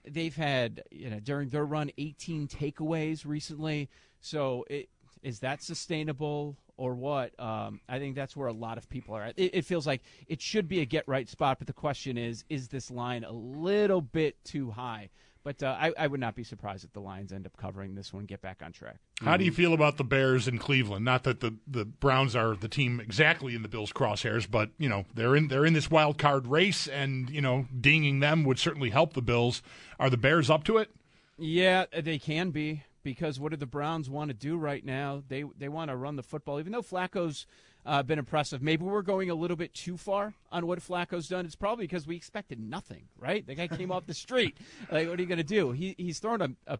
They've 0.04 0.36
had 0.36 0.84
you 0.92 1.10
know 1.10 1.20
during 1.20 1.50
their 1.50 1.66
run 1.66 1.92
18 1.98 2.48
takeaways 2.48 3.26
recently, 3.26 3.90
so 4.20 4.66
it, 4.70 4.90
is 5.22 5.40
that 5.40 5.62
sustainable? 5.62 6.58
Or 6.80 6.96
what. 6.96 7.38
Um, 7.38 7.82
I 7.90 8.00
think 8.00 8.16
that's 8.16 8.38
where 8.38 8.48
a 8.48 8.54
lot 8.54 8.78
of 8.78 8.90
people 8.90 9.14
are 9.14 9.22
at. 9.22 9.38
It, 9.38 9.54
it, 9.54 9.66
feels 9.66 9.86
like 9.86 10.02
it 10.28 10.42
should 10.42 10.70
be 10.70 10.80
a 10.80 10.86
get 10.86 11.06
right 11.08 11.28
spot, 11.28 11.60
but 11.60 11.68
the 11.68 11.74
question 11.74 12.18
is, 12.18 12.46
is 12.50 12.70
this 12.70 12.90
line 12.90 13.26
a 13.26 13.34
little 13.34 14.02
bit 14.02 14.42
too 14.46 14.72
high? 14.72 15.10
But 15.44 15.62
uh, 15.62 15.76
I, 15.78 15.92
I 15.98 16.08
would 16.08 16.20
not 16.22 16.36
be 16.36 16.44
surprised 16.44 16.86
if 16.86 16.94
the 16.94 17.02
Lions 17.02 17.34
end 17.34 17.46
up 17.46 17.56
covering 17.58 17.96
this 17.96 18.14
one, 18.14 18.26
get 18.26 18.42
back 18.42 18.62
on 18.64 18.72
track. 18.72 18.98
How 19.22 19.36
do 19.36 19.44
you 19.44 19.52
feel 19.52 19.74
about 19.74 19.98
the 19.98 20.04
Bears 20.04 20.48
in 20.48 20.58
Cleveland? 20.58 21.04
Not 21.04 21.24
that 21.24 21.42
the, 21.42 21.56
the 21.68 21.86
Browns 21.86 22.36
are 22.36 22.56
the 22.56 22.70
team 22.70 23.00
exactly 23.00 23.56
in 23.56 23.62
the 23.62 23.70
Bills' 23.70 23.92
crosshairs, 23.92 24.50
but 24.50 24.70
you 24.78 24.88
know 24.88 25.06
they're 25.14 25.36
in 25.36 25.48
they're 25.48 25.66
in 25.66 25.74
this 25.74 25.90
wild 25.90 26.18
card 26.18 26.48
race, 26.48 26.88
and 26.88 27.30
you 27.30 27.42
know 27.42 27.68
dinging 27.80 28.20
them 28.20 28.44
would 28.44 28.60
certainly 28.60 28.90
help 28.90 29.14
the 29.14 29.22
Bills. 29.22 29.62
Are 29.98 30.10
the 30.10 30.18
Bears 30.18 30.50
up 30.50 30.64
to 30.66 30.78
it? 30.78 30.92
Yeah, 31.38 31.86
they 31.98 32.20
can 32.20 32.52
be 32.52 32.84
because 33.04 33.40
what 33.40 33.52
do 33.52 33.58
the 33.58 33.66
Browns 33.66 34.10
want 34.10 34.30
to 34.30 34.34
do 34.34 34.58
right 34.58 34.84
now? 34.84 35.24
They 35.28 35.44
they 35.58 35.70
want 35.70 35.90
to 35.90 35.96
run 35.96 36.16
the 36.16 36.24
football, 36.24 36.60
even 36.60 36.72
though 36.72 36.82
Flacco's 36.82 37.46
uh, 37.86 38.04
been 38.04 38.20
impressive. 38.20 38.62
Maybe 38.62 38.84
we're 38.84 39.02
going 39.02 39.30
a 39.30 39.36
little 39.36 39.58
bit 39.58 39.74
too 39.74 39.98
far 39.98 40.34
on 40.52 40.68
what 40.68 40.80
Flacco's 40.80 41.28
done. 41.28 41.46
It's 41.46 41.56
probably 41.56 41.86
because 41.86 42.06
we 42.06 42.16
expected 42.16 42.60
nothing, 42.60 43.06
right? 43.18 43.46
The 43.46 43.56
guy 43.56 43.68
came 43.68 43.92
off 43.92 44.06
the 44.06 44.14
street. 44.26 44.58
Like, 44.92 45.08
what 45.08 45.18
are 45.18 45.22
you 45.22 45.28
going 45.28 45.38
to 45.38 45.44
do? 45.44 45.72
He 45.72 45.96
he's 45.98 46.20
thrown 46.20 46.42
a, 46.42 46.50
a 46.68 46.80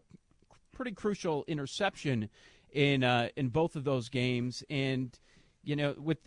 pretty 0.72 0.92
crucial 0.92 1.44
interception 1.46 2.28
in 2.72 3.04
uh, 3.04 3.28
in 3.36 3.48
both 3.48 3.76
of 3.76 3.84
those 3.84 4.08
games, 4.08 4.62
and 4.70 5.18
you 5.62 5.76
know, 5.76 5.94
with 5.98 6.18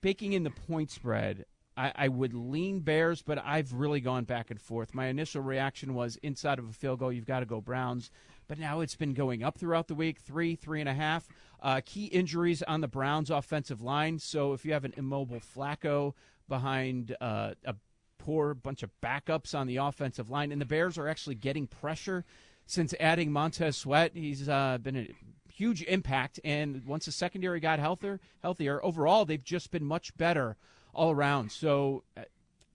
baking 0.00 0.32
in 0.32 0.44
the 0.44 0.50
point 0.50 0.90
spread. 0.90 1.44
I, 1.78 1.92
I 1.94 2.08
would 2.08 2.32
lean 2.32 2.80
Bears, 2.80 3.20
but 3.20 3.38
I've 3.44 3.74
really 3.74 4.00
gone 4.00 4.24
back 4.24 4.50
and 4.50 4.58
forth. 4.58 4.94
My 4.94 5.08
initial 5.08 5.42
reaction 5.42 5.92
was 5.92 6.16
inside 6.22 6.58
of 6.58 6.66
a 6.66 6.72
field 6.72 7.00
goal, 7.00 7.12
you've 7.12 7.26
got 7.26 7.40
to 7.40 7.44
go 7.44 7.60
Browns 7.60 8.10
but 8.48 8.58
now 8.58 8.80
it's 8.80 8.96
been 8.96 9.14
going 9.14 9.42
up 9.42 9.58
throughout 9.58 9.88
the 9.88 9.94
week 9.94 10.18
three, 10.18 10.54
three 10.54 10.80
and 10.80 10.88
a 10.88 10.94
half. 10.94 11.28
Uh, 11.60 11.80
key 11.84 12.06
injuries 12.06 12.62
on 12.62 12.80
the 12.80 12.88
Browns' 12.88 13.30
offensive 13.30 13.82
line. 13.82 14.18
So 14.18 14.52
if 14.52 14.64
you 14.64 14.72
have 14.72 14.84
an 14.84 14.94
immobile 14.96 15.40
Flacco 15.40 16.14
behind 16.48 17.16
uh, 17.20 17.54
a 17.64 17.74
poor 18.18 18.54
bunch 18.54 18.82
of 18.82 18.90
backups 19.02 19.54
on 19.54 19.66
the 19.66 19.76
offensive 19.76 20.30
line, 20.30 20.52
and 20.52 20.60
the 20.60 20.66
Bears 20.66 20.98
are 20.98 21.08
actually 21.08 21.34
getting 21.34 21.66
pressure 21.66 22.24
since 22.66 22.94
adding 23.00 23.32
Montez 23.32 23.76
Sweat. 23.76 24.12
He's 24.14 24.48
uh, 24.48 24.78
been 24.82 24.96
a 24.96 25.08
huge 25.52 25.82
impact, 25.82 26.40
and 26.44 26.84
once 26.84 27.06
the 27.06 27.12
secondary 27.12 27.60
got 27.60 27.78
healthier, 27.78 28.20
healthier 28.42 28.84
overall, 28.84 29.24
they've 29.24 29.42
just 29.42 29.70
been 29.70 29.84
much 29.84 30.16
better 30.16 30.56
all 30.94 31.10
around. 31.10 31.52
So. 31.52 32.04
Uh, 32.16 32.22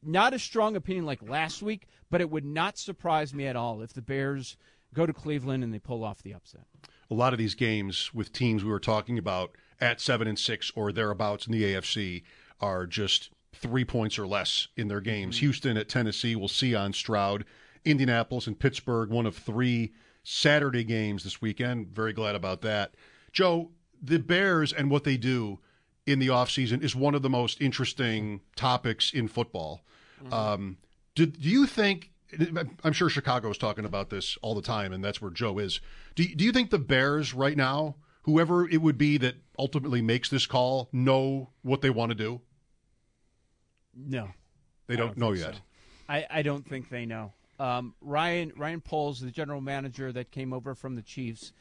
not 0.04 0.34
a 0.34 0.40
strong 0.40 0.76
opinion 0.76 1.06
like 1.06 1.22
last 1.22 1.62
week, 1.62 1.88
but 2.10 2.22
it 2.22 2.30
would 2.32 2.44
not 2.44 2.76
surprise 2.78 3.36
me 3.36 3.46
at 3.46 3.56
all 3.56 3.84
if 3.84 3.94
the 3.94 4.02
Bears 4.02 4.58
go 4.94 5.06
to 5.06 5.14
Cleveland 5.14 5.64
and 5.64 5.74
they 5.74 5.80
pull 5.80 6.04
off 6.04 6.22
the 6.22 6.34
upset. 6.34 6.66
A 7.10 7.14
lot 7.14 7.34
of 7.34 7.40
these 7.40 7.56
games 7.56 8.14
with 8.14 8.32
teams 8.32 8.64
we 8.64 8.72
were 8.72 8.80
talking 8.80 9.18
about 9.18 9.56
at 9.80 10.00
seven 10.00 10.28
and 10.28 10.40
six 10.40 10.72
or 10.76 10.92
thereabouts 10.92 11.46
in 11.46 11.52
the 11.52 11.64
AFC 11.64 12.24
are 12.60 12.86
just 12.86 13.32
three 13.54 13.84
points 13.84 14.18
or 14.18 14.28
less 14.28 14.68
in 14.78 14.88
their 14.88 15.02
games. 15.02 15.36
Mm-hmm. 15.36 15.46
Houston 15.46 15.78
at 15.78 15.90
Tennessee, 15.90 16.36
we'll 16.36 16.48
see 16.48 16.76
on 16.76 16.94
Stroud. 16.94 17.46
Indianapolis 17.84 18.48
and 18.48 18.60
Pittsburgh, 18.60 19.10
one 19.10 19.26
of 19.26 19.36
three 19.36 19.92
Saturday 20.24 20.84
games 20.84 21.24
this 21.24 21.42
weekend. 21.42 21.88
Very 21.88 22.14
glad 22.14 22.36
about 22.36 22.62
that. 22.62 22.94
Joe, 23.34 23.72
the 24.02 24.20
Bears 24.20 24.72
and 24.72 24.92
what 24.92 25.04
they 25.04 25.18
do 25.18 25.60
in 26.06 26.20
the 26.20 26.28
offseason 26.28 26.84
is 26.84 26.96
one 26.96 27.16
of 27.16 27.22
the 27.22 27.30
most 27.30 27.62
interesting 27.62 28.42
topics 28.56 29.12
in 29.12 29.28
football. 29.28 29.82
Mm-hmm. 30.24 30.34
Um, 30.34 30.78
do, 31.16 31.26
do 31.26 31.50
you 31.50 31.66
think 31.66 32.11
I'm 32.84 32.94
sure 32.94 33.10
Chicago 33.10 33.50
is 33.50 33.58
talking 33.58 33.86
about 33.86 34.10
this 34.10 34.38
all 34.42 34.56
the 34.56 34.62
time, 34.62 34.94
and 34.94 35.04
that's 35.04 35.22
where 35.22 35.32
Joe 35.32 35.58
is. 35.60 35.82
Do, 36.16 36.24
do 36.24 36.44
you 36.44 36.52
think 36.52 36.70
the 36.70 36.80
Bears 36.80 37.34
right 37.34 37.58
now, 37.58 37.96
whoever 38.24 38.68
it 38.68 38.82
would 38.82 38.98
be 38.98 39.18
that 39.18 39.36
ultimately 39.58 40.02
makes 40.02 40.30
this 40.30 40.46
call, 40.46 40.90
know 40.92 41.50
what 41.62 41.82
they 41.82 41.90
want 41.90 42.12
to 42.12 42.16
do? 42.16 42.42
No, 43.96 44.30
they 44.88 44.96
don't, 44.96 45.08
don't 45.08 45.18
know 45.18 45.32
yet. 45.34 45.56
So. 45.56 45.62
I, 46.10 46.26
I 46.30 46.42
don't 46.42 46.68
think 46.68 46.90
they 46.90 47.06
know. 47.06 47.34
Um, 47.60 47.94
Ryan 48.02 48.52
Ryan 48.58 48.82
Poles, 48.82 49.20
the 49.20 49.32
general 49.32 49.62
manager 49.62 50.12
that 50.12 50.32
came 50.32 50.52
over 50.52 50.74
from 50.74 50.96
the 50.96 51.02
Chiefs, 51.02 51.54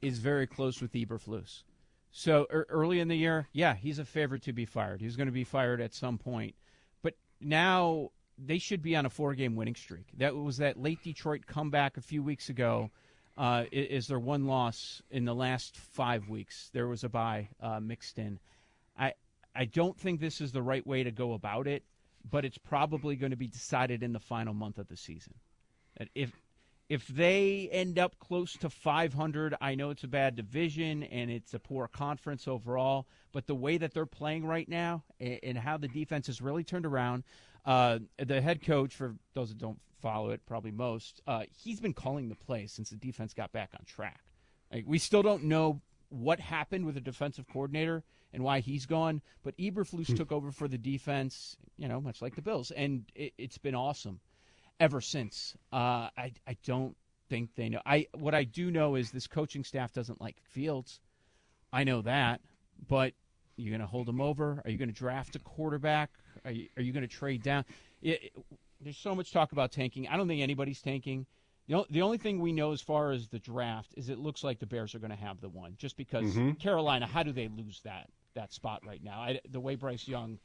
is 0.00 0.18
very 0.18 0.46
close 0.46 0.80
with 0.80 0.92
Eberflus. 0.92 1.62
So 2.10 2.46
er, 2.52 2.66
early 2.68 3.00
in 3.00 3.08
the 3.08 3.16
year, 3.16 3.48
yeah, 3.52 3.74
he's 3.74 3.98
a 3.98 4.04
favorite 4.04 4.42
to 4.42 4.52
be 4.52 4.64
fired. 4.64 5.00
He's 5.00 5.16
going 5.16 5.26
to 5.26 5.32
be 5.32 5.44
fired 5.44 5.80
at 5.80 5.94
some 5.94 6.18
point. 6.18 6.54
But 7.02 7.14
now 7.40 8.10
they 8.38 8.58
should 8.58 8.82
be 8.82 8.96
on 8.96 9.06
a 9.06 9.10
four 9.10 9.34
game 9.34 9.56
winning 9.56 9.74
streak. 9.74 10.06
That 10.18 10.34
was 10.34 10.58
that 10.58 10.80
late 10.80 11.02
Detroit 11.02 11.46
comeback 11.46 11.96
a 11.96 12.00
few 12.00 12.22
weeks 12.22 12.48
ago. 12.48 12.90
Uh, 13.36 13.64
is 13.72 14.08
their 14.08 14.18
one 14.18 14.46
loss 14.46 15.00
in 15.10 15.24
the 15.24 15.34
last 15.34 15.76
five 15.76 16.28
weeks? 16.28 16.70
There 16.74 16.86
was 16.86 17.02
a 17.02 17.08
bye 17.08 17.48
uh, 17.60 17.80
mixed 17.80 18.18
in. 18.18 18.38
I 18.98 19.14
I 19.54 19.64
don't 19.64 19.98
think 19.98 20.20
this 20.20 20.40
is 20.40 20.52
the 20.52 20.62
right 20.62 20.86
way 20.86 21.02
to 21.02 21.10
go 21.10 21.32
about 21.32 21.66
it, 21.66 21.84
but 22.30 22.44
it's 22.44 22.58
probably 22.58 23.16
going 23.16 23.30
to 23.30 23.36
be 23.36 23.48
decided 23.48 24.02
in 24.02 24.12
the 24.12 24.20
final 24.20 24.54
month 24.54 24.78
of 24.78 24.88
the 24.88 24.96
season. 24.96 25.34
If 26.14 26.32
if 26.88 27.06
they 27.06 27.70
end 27.72 27.98
up 27.98 28.18
close 28.18 28.52
to 28.58 28.68
500, 28.68 29.54
I 29.62 29.74
know 29.76 29.88
it's 29.90 30.04
a 30.04 30.08
bad 30.08 30.36
division 30.36 31.04
and 31.04 31.30
it's 31.30 31.54
a 31.54 31.58
poor 31.58 31.88
conference 31.88 32.46
overall, 32.46 33.06
but 33.32 33.46
the 33.46 33.54
way 33.54 33.78
that 33.78 33.94
they're 33.94 34.04
playing 34.04 34.44
right 34.44 34.68
now 34.68 35.02
and 35.18 35.56
how 35.56 35.78
the 35.78 35.88
defense 35.88 36.26
has 36.26 36.42
really 36.42 36.64
turned 36.64 36.84
around, 36.84 37.24
uh, 37.64 37.98
the 38.18 38.40
head 38.40 38.62
coach, 38.62 38.94
for 38.94 39.16
those 39.34 39.50
that 39.50 39.58
don't 39.58 39.80
follow 40.00 40.30
it, 40.30 40.40
probably 40.46 40.72
most, 40.72 41.22
uh, 41.26 41.44
he's 41.50 41.80
been 41.80 41.94
calling 41.94 42.28
the 42.28 42.34
play 42.34 42.66
since 42.66 42.90
the 42.90 42.96
defense 42.96 43.32
got 43.32 43.52
back 43.52 43.70
on 43.78 43.84
track. 43.84 44.20
Like, 44.72 44.84
we 44.86 44.98
still 44.98 45.22
don't 45.22 45.44
know 45.44 45.80
what 46.08 46.40
happened 46.40 46.84
with 46.84 46.94
the 46.94 47.00
defensive 47.00 47.46
coordinator 47.50 48.02
and 48.32 48.42
why 48.42 48.60
he's 48.60 48.86
gone, 48.86 49.22
but 49.42 49.56
Eberflus 49.56 50.08
hmm. 50.08 50.14
took 50.14 50.32
over 50.32 50.50
for 50.50 50.68
the 50.68 50.78
defense, 50.78 51.56
you 51.76 51.88
know, 51.88 52.00
much 52.00 52.22
like 52.22 52.34
the 52.34 52.42
Bills, 52.42 52.70
and 52.70 53.04
it, 53.14 53.32
has 53.38 53.58
been 53.58 53.74
awesome 53.74 54.20
ever 54.80 55.00
since. 55.00 55.54
Uh, 55.72 56.08
I 56.16 56.32
I 56.46 56.56
don't 56.64 56.96
think 57.28 57.54
they 57.54 57.68
know. 57.68 57.80
I 57.84 58.06
what 58.14 58.34
I 58.34 58.44
do 58.44 58.70
know 58.70 58.94
is 58.94 59.10
this 59.10 59.26
coaching 59.26 59.64
staff 59.64 59.92
doesn't 59.92 60.20
like 60.20 60.36
Fields. 60.42 61.00
I 61.72 61.84
know 61.84 62.02
that, 62.02 62.40
but 62.88 63.14
you're 63.56 63.70
going 63.70 63.80
to 63.80 63.86
hold 63.86 64.08
him 64.08 64.20
over? 64.20 64.62
Are 64.64 64.70
you 64.70 64.78
going 64.78 64.88
to 64.88 64.94
draft 64.94 65.36
a 65.36 65.38
quarterback? 65.38 66.10
Are 66.44 66.50
you, 66.50 66.68
are 66.76 66.82
you 66.82 66.92
going 66.92 67.02
to 67.02 67.14
trade 67.14 67.42
down? 67.42 67.64
It, 68.02 68.22
it, 68.24 68.32
there's 68.80 68.96
so 68.96 69.14
much 69.14 69.32
talk 69.32 69.52
about 69.52 69.72
tanking. 69.72 70.08
I 70.08 70.16
don't 70.16 70.28
think 70.28 70.42
anybody's 70.42 70.80
tanking. 70.80 71.26
The, 71.68 71.74
o- 71.76 71.86
the 71.90 72.02
only 72.02 72.18
thing 72.18 72.40
we 72.40 72.52
know 72.52 72.72
as 72.72 72.80
far 72.80 73.12
as 73.12 73.28
the 73.28 73.38
draft 73.38 73.94
is 73.96 74.08
it 74.08 74.18
looks 74.18 74.42
like 74.42 74.58
the 74.58 74.66
Bears 74.66 74.94
are 74.94 74.98
going 74.98 75.10
to 75.10 75.16
have 75.16 75.40
the 75.40 75.48
one, 75.48 75.74
just 75.78 75.96
because 75.96 76.24
mm-hmm. 76.24 76.52
Carolina. 76.52 77.06
How 77.06 77.22
do 77.22 77.32
they 77.32 77.48
lose 77.48 77.80
that 77.84 78.08
that 78.34 78.52
spot 78.52 78.82
right 78.86 79.02
now? 79.02 79.20
I, 79.20 79.40
the 79.50 79.60
way 79.60 79.76
Bryce 79.76 80.08
Young 80.08 80.38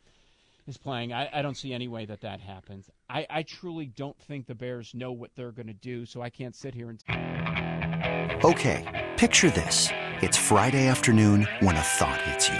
is 0.68 0.78
playing, 0.78 1.14
I, 1.14 1.30
I, 1.32 1.42
don't 1.42 1.56
see 1.56 1.74
any 1.74 1.88
way 1.88 2.06
that 2.06 2.22
that 2.22 2.42
happens. 2.42 2.90
I, 3.10 3.26
I 3.30 3.44
truly 3.44 3.86
don't 3.86 4.20
think 4.24 4.46
the 4.46 4.56
Bears 4.56 4.94
know 4.94 5.14
what 5.14 5.32
they're 5.36 5.54
going 5.54 5.68
to 5.68 5.74
do, 5.74 6.06
so 6.06 6.22
I 6.22 6.30
can't 6.30 6.56
sit 6.56 6.76
here 6.76 6.90
and. 6.90 7.00
T- 7.00 8.48
okay, 8.48 9.14
picture 9.18 9.50
this: 9.50 9.90
it's 10.22 10.38
Friday 10.38 10.88
afternoon 10.88 11.48
when 11.62 11.76
a 11.76 11.82
thought 11.82 12.22
hits 12.22 12.50
you. 12.50 12.60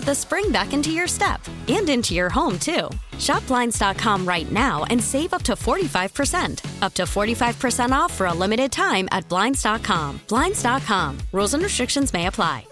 the 0.05 0.15
spring 0.15 0.51
back 0.51 0.73
into 0.73 0.91
your 0.91 1.07
step 1.07 1.41
and 1.67 1.87
into 1.89 2.13
your 2.13 2.29
home, 2.29 2.57
too. 2.59 2.89
Shop 3.19 3.45
Blinds.com 3.47 4.25
right 4.25 4.51
now 4.51 4.83
and 4.85 5.03
save 5.03 5.33
up 5.33 5.43
to 5.43 5.53
45%. 5.53 6.81
Up 6.81 6.93
to 6.93 7.03
45% 7.03 7.91
off 7.91 8.13
for 8.13 8.25
a 8.27 8.33
limited 8.33 8.71
time 8.71 9.07
at 9.11 9.27
Blinds.com. 9.29 10.21
Blinds.com. 10.27 11.17
Rules 11.31 11.53
and 11.53 11.63
restrictions 11.63 12.13
may 12.13 12.27
apply. 12.27 12.65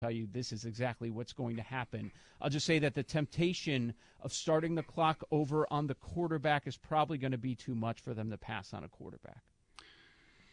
tell 0.00 0.10
you 0.10 0.28
this 0.32 0.52
is 0.52 0.64
exactly 0.64 1.10
what's 1.10 1.32
going 1.32 1.56
to 1.56 1.62
happen. 1.62 2.10
I'll 2.40 2.50
just 2.50 2.66
say 2.66 2.78
that 2.80 2.94
the 2.94 3.02
temptation 3.02 3.94
of 4.20 4.32
starting 4.32 4.74
the 4.74 4.82
clock 4.82 5.24
over 5.30 5.66
on 5.72 5.86
the 5.86 5.94
quarterback 5.94 6.66
is 6.66 6.76
probably 6.76 7.18
going 7.18 7.32
to 7.32 7.38
be 7.38 7.54
too 7.54 7.74
much 7.74 8.00
for 8.00 8.12
them 8.14 8.30
to 8.30 8.36
pass 8.36 8.74
on 8.74 8.84
a 8.84 8.88
quarterback. 8.88 9.42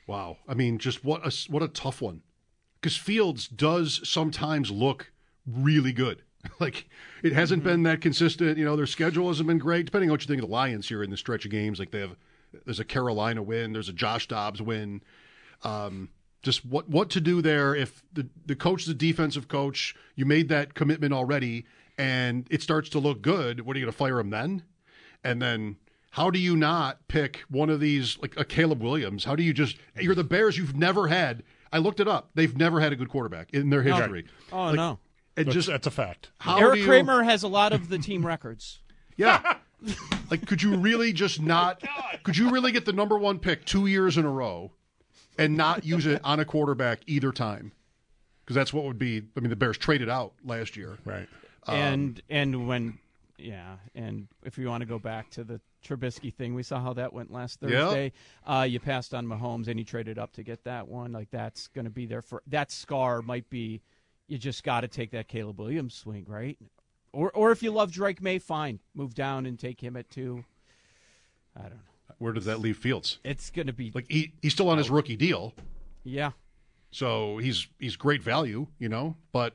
Wow. 0.08 0.38
I 0.47 0.54
mean, 0.54 0.78
just 0.78 1.04
what 1.04 1.26
a 1.26 1.51
what 1.51 1.64
a 1.64 1.68
tough 1.68 2.01
one. 2.01 2.22
Because 2.80 2.97
Fields 2.97 3.47
does 3.47 4.01
sometimes 4.08 4.70
look 4.70 5.12
really 5.48 5.91
good. 5.94 6.22
like 6.60 6.88
it 7.24 7.32
hasn't 7.34 7.62
Mm-hmm. 7.64 7.70
been 7.70 7.84
that 7.84 8.02
consistent. 8.02 8.58
You 8.58 8.66
know, 8.66 8.76
their 8.76 8.86
schedule 8.86 9.28
hasn't 9.30 9.48
been 9.48 9.58
great. 9.60 9.86
Depending 9.86 10.10
on 10.10 10.14
what 10.14 10.22
you 10.22 10.28
think 10.28 10.41
of 10.41 10.48
the 10.50 10.54
Lions 10.54 10.88
here 10.89 11.02
in 11.04 11.10
the 11.10 11.18
stretch 11.18 11.46
of 11.46 11.52
games, 11.52 11.80
like 11.80 11.91
they 11.91 12.02
have, 12.02 12.16
there's 12.66 12.80
a 12.80 12.86
Carolina 12.86 13.41
win, 13.41 13.72
there's 13.74 13.89
a 13.89 13.94
Josh 13.94 14.28
Dobbs 14.28 14.62
win. 14.62 15.02
Um, 15.64 16.10
just 16.41 16.66
what 16.66 16.89
what 16.89 17.10
to 17.12 17.22
do 17.22 17.41
there 17.41 17.74
if 17.74 18.04
the 18.12 18.28
the 18.46 18.56
coach 18.56 18.84
is 18.84 18.89
a 18.89 18.94
defensive 18.94 19.48
coach, 19.48 19.96
you 20.16 20.26
made 20.26 20.50
that 20.50 20.74
commitment 20.74 21.14
already, 21.14 21.66
and 21.98 22.46
it 22.52 22.62
starts 22.62 22.89
to 22.89 23.00
look 23.00 23.22
good. 23.22 23.62
What 23.62 23.76
are 23.76 23.80
you 23.80 23.86
going 23.86 23.94
to 23.94 23.98
fire 23.98 24.20
him 24.20 24.30
then? 24.30 24.64
And 25.24 25.41
then 25.41 25.78
how 26.12 26.30
do 26.30 26.38
you 26.39 26.58
not 26.58 27.08
pick 27.08 27.44
one 27.50 27.70
of 27.70 27.80
these 27.80 28.18
like 28.22 28.34
a 28.38 28.44
Caleb 28.44 28.82
Williams? 28.84 29.24
How 29.24 29.38
do 29.38 29.44
you 29.44 29.54
just 29.54 29.78
you're 29.98 30.14
the 30.16 30.26
Bears? 30.26 30.58
You've 30.58 30.76
never 30.76 31.08
had. 31.08 31.44
I 31.72 31.78
looked 31.78 32.02
it 32.02 32.08
up. 32.10 32.32
They've 32.36 32.56
never 32.58 32.82
had 32.82 32.91
a 32.91 32.98
good 32.98 33.08
quarterback 33.10 33.52
in 33.54 33.70
their 33.70 33.82
history. 33.82 34.26
Oh, 34.52 34.66
Like, 34.66 34.76
no. 34.76 35.00
It 35.36 35.45
That's- 35.45 35.53
just 35.53 35.67
that's 35.67 35.88
a 35.88 35.91
fact. 35.91 36.29
How 36.39 36.57
Eric 36.59 36.75
do 36.75 36.79
you, 36.81 36.86
Kramer 36.88 37.23
has 37.23 37.43
a 37.43 37.47
lot 37.47 37.73
of 37.73 37.89
the 37.89 37.97
team 37.97 38.25
records. 38.25 38.79
Yeah. 39.17 39.55
like, 40.31 40.45
could 40.47 40.61
you 40.63 40.75
really 40.77 41.11
just 41.13 41.41
not? 41.41 41.84
Could 42.23 42.38
you 42.38 42.49
really 42.51 42.71
get 42.71 42.86
the 42.86 42.93
number 42.93 43.17
one 43.17 43.39
pick 43.39 43.65
two 43.65 43.86
years 43.88 44.17
in 44.17 44.25
a 44.25 44.29
row 44.31 44.71
and 45.38 45.57
not 45.57 45.84
use 45.86 46.05
it 46.05 46.21
on 46.23 46.39
a 46.39 46.45
quarterback 46.45 46.99
either 47.07 47.31
time? 47.31 47.71
Because 48.43 48.55
that's 48.55 48.71
what 48.73 48.84
would 48.86 48.99
be. 48.99 49.23
I 49.36 49.39
mean, 49.39 49.49
the 49.49 49.55
Bears 49.55 49.77
traded 49.77 50.09
out 50.09 50.34
last 50.45 50.75
year, 50.77 50.97
right? 51.05 51.27
and 51.67 52.21
and 52.29 52.67
when 52.67 52.97
yeah, 53.38 53.75
and 53.95 54.27
if 54.43 54.57
you 54.57 54.67
want 54.67 54.81
to 54.81 54.86
go 54.86 54.99
back 54.99 55.29
to 55.31 55.43
the 55.43 55.59
Trubisky 55.86 56.34
thing, 56.34 56.53
we 56.55 56.63
saw 56.63 56.79
how 56.81 56.93
that 56.93 57.11
went 57.13 57.31
last 57.31 57.59
Yep. 57.61 57.71
Thursday. 57.71 58.11
Uh, 58.45 58.65
you 58.69 58.79
passed 58.79 59.13
on 59.13 59.25
Mahomes, 59.25 59.67
and 59.67 59.77
you 59.79 59.84
traded 59.86 60.17
up 60.19 60.31
to 60.34 60.43
get 60.43 60.63
that 60.65 60.88
one. 60.88 61.11
Like 61.11 61.29
that's 61.31 61.67
going 61.69 61.86
to 61.86 61.91
be 61.91 62.05
there 62.05 62.21
for 62.21 62.41
that 62.47 62.71
scar. 62.71 63.21
Might 63.21 63.49
be 63.49 63.81
you 64.34 64.39
just 64.39 64.63
got 64.63 64.81
to 64.81 64.88
take 64.88 65.11
that 65.11 65.27
Caleb 65.27 65.59
Williams 65.59 65.93
swing, 65.93 66.25
right? 66.27 66.57
Or 67.13 67.31
or 67.31 67.51
if 67.51 67.61
you 67.61 67.71
love 67.71 67.91
Drake 67.91 68.21
Maye, 68.21 68.39
fine, 68.39 68.79
move 68.95 69.13
down 69.13 69.45
and 69.45 69.57
take 69.57 69.79
him 69.79 69.95
at 69.95 70.09
two. 70.09 70.43
I 71.55 71.61
don't 71.61 71.71
know. 71.73 72.15
Where 72.17 72.34
does 72.34 72.45
that 72.45 72.59
leave 72.59 72.77
Fields? 72.77 73.19
It's 73.23 73.51
going 73.51 73.67
to 73.67 73.73
be 73.73 73.91
like 73.93 74.07
he, 74.09 74.34
he's 74.41 74.53
still 74.53 74.69
on 74.69 74.79
his 74.79 74.89
oh. 74.89 74.95
rookie 74.95 75.15
deal. 75.15 75.53
Yeah. 76.03 76.31
So 76.89 77.38
he's 77.38 77.67
he's 77.79 77.95
great 77.95 78.23
value, 78.23 78.67
you 78.79 78.89
know, 78.89 79.15
but 79.31 79.53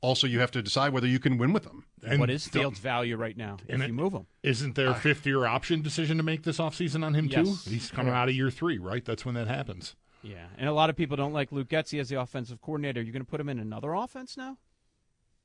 also 0.00 0.26
you 0.26 0.40
have 0.40 0.50
to 0.52 0.62
decide 0.62 0.94
whether 0.94 1.06
you 1.06 1.18
can 1.18 1.36
win 1.36 1.52
with 1.52 1.64
him. 1.64 1.84
what 2.18 2.30
is 2.30 2.48
Fields' 2.48 2.78
value 2.78 3.16
right 3.16 3.36
now 3.36 3.58
if 3.68 3.74
And 3.74 3.86
you 3.86 3.92
move 3.92 4.14
him? 4.14 4.26
Isn't 4.42 4.74
there 4.74 4.88
a 4.88 4.92
ah. 4.92 4.94
fifth 4.94 5.26
year 5.26 5.44
option 5.44 5.82
decision 5.82 6.16
to 6.16 6.22
make 6.22 6.44
this 6.44 6.58
offseason 6.58 7.04
on 7.04 7.14
him 7.14 7.26
Yes. 7.26 7.64
too? 7.64 7.70
He's 7.70 7.90
coming 7.90 8.14
out 8.14 8.30
of 8.30 8.34
year 8.34 8.50
three, 8.50 8.78
right? 8.78 9.04
That's 9.04 9.26
when 9.26 9.34
that 9.34 9.48
happens. 9.48 9.94
Yeah, 10.24 10.46
and 10.56 10.68
a 10.68 10.72
lot 10.72 10.88
of 10.90 10.96
people 10.96 11.16
don't 11.16 11.34
like 11.34 11.52
Luke 11.52 11.68
Getsy 11.68 12.00
as 12.00 12.08
the 12.08 12.18
offensive 12.18 12.60
coordinator. 12.62 13.02
You're 13.02 13.12
going 13.12 13.24
to 13.24 13.30
put 13.30 13.40
him 13.40 13.48
in 13.50 13.58
another 13.58 13.92
offense 13.92 14.36
now? 14.36 14.56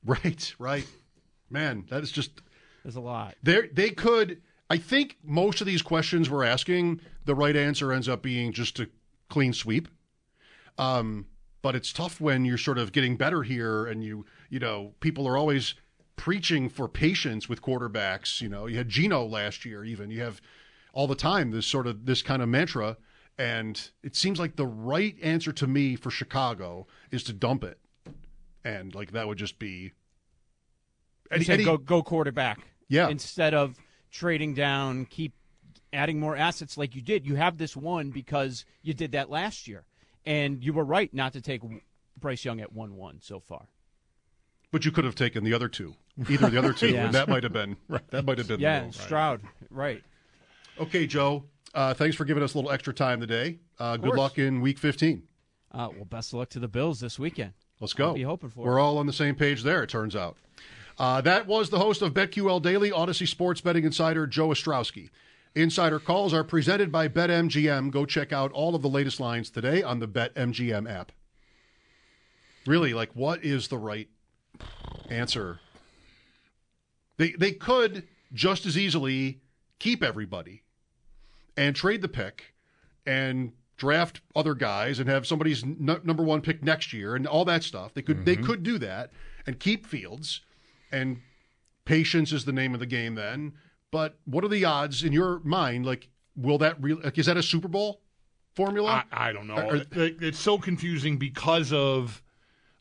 Right, 0.04 0.54
right. 0.58 0.86
Man, 1.50 1.84
that 1.90 2.02
is 2.02 2.10
just 2.10 2.40
There's 2.82 2.96
a 2.96 3.00
lot. 3.00 3.34
They 3.42 3.68
they 3.72 3.90
could. 3.90 4.40
I 4.70 4.78
think 4.78 5.18
most 5.22 5.60
of 5.60 5.66
these 5.66 5.82
questions 5.82 6.30
we're 6.30 6.44
asking, 6.44 7.00
the 7.24 7.34
right 7.34 7.56
answer 7.56 7.92
ends 7.92 8.08
up 8.08 8.22
being 8.22 8.52
just 8.52 8.80
a 8.80 8.88
clean 9.28 9.52
sweep. 9.52 9.88
Um, 10.78 11.26
but 11.60 11.74
it's 11.74 11.92
tough 11.92 12.20
when 12.20 12.44
you're 12.44 12.56
sort 12.56 12.78
of 12.78 12.92
getting 12.92 13.16
better 13.16 13.42
here, 13.42 13.84
and 13.84 14.02
you 14.02 14.24
you 14.48 14.58
know 14.58 14.94
people 15.00 15.28
are 15.28 15.36
always 15.36 15.74
preaching 16.16 16.68
for 16.68 16.88
patience 16.88 17.48
with 17.48 17.60
quarterbacks. 17.62 18.40
You 18.40 18.48
know, 18.48 18.66
you 18.66 18.78
had 18.78 18.88
Gino 18.88 19.24
last 19.26 19.64
year, 19.64 19.84
even 19.84 20.10
you 20.10 20.20
have 20.22 20.40
all 20.92 21.06
the 21.06 21.14
time 21.14 21.50
this 21.50 21.66
sort 21.66 21.86
of 21.86 22.06
this 22.06 22.22
kind 22.22 22.40
of 22.40 22.48
mantra, 22.48 22.96
and 23.38 23.90
it 24.02 24.14
seems 24.16 24.38
like 24.38 24.56
the 24.56 24.66
right 24.66 25.16
answer 25.22 25.52
to 25.52 25.66
me 25.66 25.96
for 25.96 26.10
Chicago 26.10 26.86
is 27.10 27.22
to 27.24 27.32
dump 27.32 27.64
it, 27.64 27.78
and 28.64 28.94
like 28.94 29.12
that 29.12 29.26
would 29.28 29.38
just 29.38 29.58
be. 29.58 29.92
Said 31.42 31.64
go 31.64 31.76
go 31.76 32.02
quarterback. 32.02 32.58
Yeah. 32.88 33.08
Instead 33.08 33.54
of 33.54 33.76
trading 34.10 34.54
down, 34.54 35.04
keep 35.06 35.32
adding 35.92 36.18
more 36.18 36.36
assets 36.36 36.76
like 36.76 36.94
you 36.96 37.02
did. 37.02 37.24
You 37.24 37.36
have 37.36 37.56
this 37.56 37.76
one 37.76 38.10
because 38.10 38.64
you 38.82 38.94
did 38.94 39.12
that 39.12 39.30
last 39.30 39.68
year, 39.68 39.84
and 40.26 40.62
you 40.64 40.72
were 40.72 40.84
right 40.84 41.12
not 41.14 41.32
to 41.34 41.40
take 41.40 41.62
Bryce 42.18 42.44
Young 42.44 42.60
at 42.60 42.72
one 42.72 42.96
one 42.96 43.20
so 43.20 43.38
far. 43.38 43.66
But 44.72 44.84
you 44.84 44.90
could 44.90 45.04
have 45.04 45.14
taken 45.14 45.44
the 45.44 45.54
other 45.54 45.68
two, 45.68 45.94
either 46.28 46.50
the 46.50 46.58
other 46.58 46.72
two, 46.74 46.88
Yeah. 46.88 47.06
and 47.06 47.14
that 47.14 47.28
might 47.28 47.44
have 47.44 47.52
been 47.52 47.76
that 48.10 48.24
might 48.24 48.38
have 48.38 48.48
been. 48.48 48.60
Yeah. 48.60 48.90
Stroud, 48.90 49.40
right? 49.70 50.02
Okay, 50.80 51.06
Joe. 51.06 51.44
Uh, 51.74 51.92
thanks 51.92 52.16
for 52.16 52.24
giving 52.24 52.42
us 52.42 52.54
a 52.54 52.58
little 52.58 52.70
extra 52.70 52.94
time 52.94 53.20
today. 53.20 53.58
Uh, 53.78 53.98
good 53.98 54.16
luck 54.16 54.38
in 54.38 54.62
Week 54.62 54.78
15. 54.78 55.22
Uh, 55.72 55.88
well, 55.94 56.04
best 56.06 56.32
of 56.32 56.38
luck 56.38 56.48
to 56.50 56.58
the 56.58 56.68
Bills 56.68 57.00
this 57.00 57.18
weekend. 57.18 57.52
Let's 57.80 57.92
go. 57.92 58.08
I'll 58.08 58.14
be 58.14 58.22
hoping 58.22 58.48
for. 58.48 58.64
We're 58.64 58.80
all 58.80 58.98
on 58.98 59.06
the 59.06 59.12
same 59.12 59.34
page 59.34 59.62
there. 59.62 59.82
It 59.82 59.90
turns 59.90 60.16
out. 60.16 60.36
Uh, 60.98 61.20
that 61.20 61.46
was 61.46 61.70
the 61.70 61.78
host 61.78 62.02
of 62.02 62.14
BetQL 62.14 62.60
Daily, 62.62 62.90
Audacy 62.90 63.28
Sports 63.28 63.60
Betting 63.60 63.84
Insider 63.84 64.26
Joe 64.26 64.48
Ostrowski. 64.48 65.10
Insider 65.54 65.98
calls 65.98 66.32
are 66.32 66.44
presented 66.44 66.90
by 66.90 67.08
BetMGM. 67.08 67.90
Go 67.90 68.06
check 68.06 68.32
out 68.32 68.50
all 68.52 68.74
of 68.74 68.82
the 68.82 68.88
latest 68.88 69.20
lines 69.20 69.50
today 69.50 69.82
on 69.82 69.98
the 69.98 70.08
BetMGM 70.08 70.90
app. 70.90 71.12
Really, 72.66 72.94
like, 72.94 73.10
what 73.14 73.44
is 73.44 73.68
the 73.68 73.78
right 73.78 74.08
answer? 75.08 75.60
They 77.16 77.32
they 77.32 77.52
could 77.52 78.06
just 78.32 78.64
as 78.66 78.78
easily 78.78 79.40
keep 79.78 80.02
everybody 80.02 80.62
and 81.60 81.76
trade 81.76 82.00
the 82.00 82.08
pick 82.08 82.54
and 83.04 83.52
draft 83.76 84.22
other 84.34 84.54
guys 84.54 84.98
and 84.98 85.08
have 85.10 85.26
somebody's 85.26 85.62
n- 85.62 86.00
number 86.04 86.22
one 86.22 86.40
pick 86.40 86.62
next 86.62 86.92
year 86.92 87.14
and 87.14 87.26
all 87.26 87.44
that 87.44 87.62
stuff. 87.62 87.92
They 87.92 88.02
could 88.02 88.24
they 88.24 88.36
mm-hmm. 88.36 88.46
could 88.46 88.62
do 88.62 88.78
that 88.78 89.10
and 89.46 89.60
keep 89.60 89.86
Fields 89.86 90.40
and 90.90 91.20
patience 91.84 92.32
is 92.32 92.46
the 92.46 92.52
name 92.52 92.72
of 92.72 92.80
the 92.80 92.86
game 92.86 93.14
then. 93.14 93.52
But 93.90 94.16
what 94.24 94.42
are 94.42 94.48
the 94.48 94.64
odds 94.64 95.02
in 95.02 95.12
your 95.12 95.40
mind? 95.40 95.84
Like, 95.84 96.08
will 96.34 96.58
that 96.58 96.82
real? 96.82 96.98
Like, 97.02 97.18
is 97.18 97.26
that 97.26 97.36
a 97.36 97.42
Super 97.42 97.68
Bowl 97.68 98.00
formula? 98.54 99.04
I, 99.12 99.28
I 99.28 99.32
don't 99.32 99.46
know. 99.46 99.82
It's 99.92 100.38
so 100.38 100.58
confusing 100.58 101.18
because 101.18 101.72
of, 101.72 102.22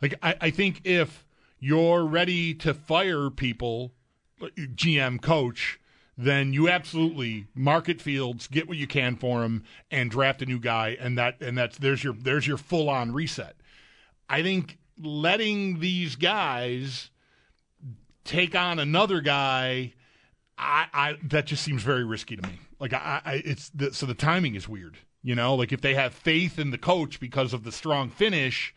like, 0.01 0.13
I, 0.21 0.35
I 0.39 0.49
think 0.51 0.81
if 0.83 1.25
you're 1.59 2.05
ready 2.05 2.53
to 2.55 2.73
fire 2.73 3.29
people, 3.29 3.93
GM 4.41 5.21
coach, 5.21 5.79
then 6.21 6.51
you 6.51 6.67
absolutely 6.67 7.47
market 7.55 8.01
Fields, 8.01 8.47
get 8.47 8.67
what 8.67 8.75
you 8.75 8.87
can 8.87 9.15
for 9.15 9.41
him, 9.45 9.63
and 9.89 10.11
draft 10.11 10.41
a 10.41 10.45
new 10.45 10.59
guy, 10.59 10.97
and 10.99 11.17
that 11.17 11.39
and 11.39 11.57
that's 11.57 11.77
there's 11.77 12.03
your 12.03 12.13
there's 12.13 12.45
your 12.45 12.57
full 12.57 12.89
on 12.89 13.13
reset. 13.13 13.55
I 14.27 14.43
think 14.43 14.79
letting 15.01 15.79
these 15.79 16.17
guys 16.17 17.09
take 18.25 18.53
on 18.53 18.79
another 18.79 19.21
guy. 19.21 19.93
I, 20.57 20.87
I 20.93 21.15
that 21.23 21.45
just 21.45 21.63
seems 21.63 21.83
very 21.83 22.03
risky 22.03 22.35
to 22.35 22.45
me. 22.45 22.59
Like 22.81 22.91
I, 22.91 23.21
I 23.23 23.33
it's 23.45 23.69
the, 23.69 23.93
so 23.93 24.05
the 24.05 24.13
timing 24.13 24.55
is 24.55 24.67
weird. 24.67 24.97
You 25.23 25.35
know, 25.35 25.55
like 25.55 25.71
if 25.71 25.79
they 25.79 25.93
have 25.95 26.13
faith 26.13 26.59
in 26.59 26.71
the 26.71 26.77
coach 26.77 27.21
because 27.21 27.53
of 27.53 27.63
the 27.63 27.71
strong 27.71 28.09
finish, 28.09 28.75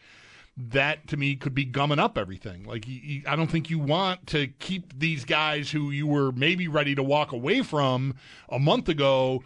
that 0.56 1.06
to 1.08 1.16
me 1.16 1.34
could 1.34 1.54
be 1.54 1.64
gumming 1.64 1.98
up 1.98 2.18
everything. 2.18 2.64
Like 2.64 2.86
you, 2.86 3.00
you, 3.02 3.22
I 3.26 3.36
don't 3.36 3.50
think 3.50 3.70
you 3.70 3.78
want 3.78 4.26
to 4.28 4.48
keep 4.48 4.98
these 4.98 5.24
guys 5.24 5.70
who 5.70 5.90
you 5.90 6.06
were 6.06 6.32
maybe 6.32 6.68
ready 6.68 6.94
to 6.94 7.02
walk 7.02 7.32
away 7.32 7.62
from 7.62 8.14
a 8.48 8.58
month 8.58 8.88
ago 8.88 9.42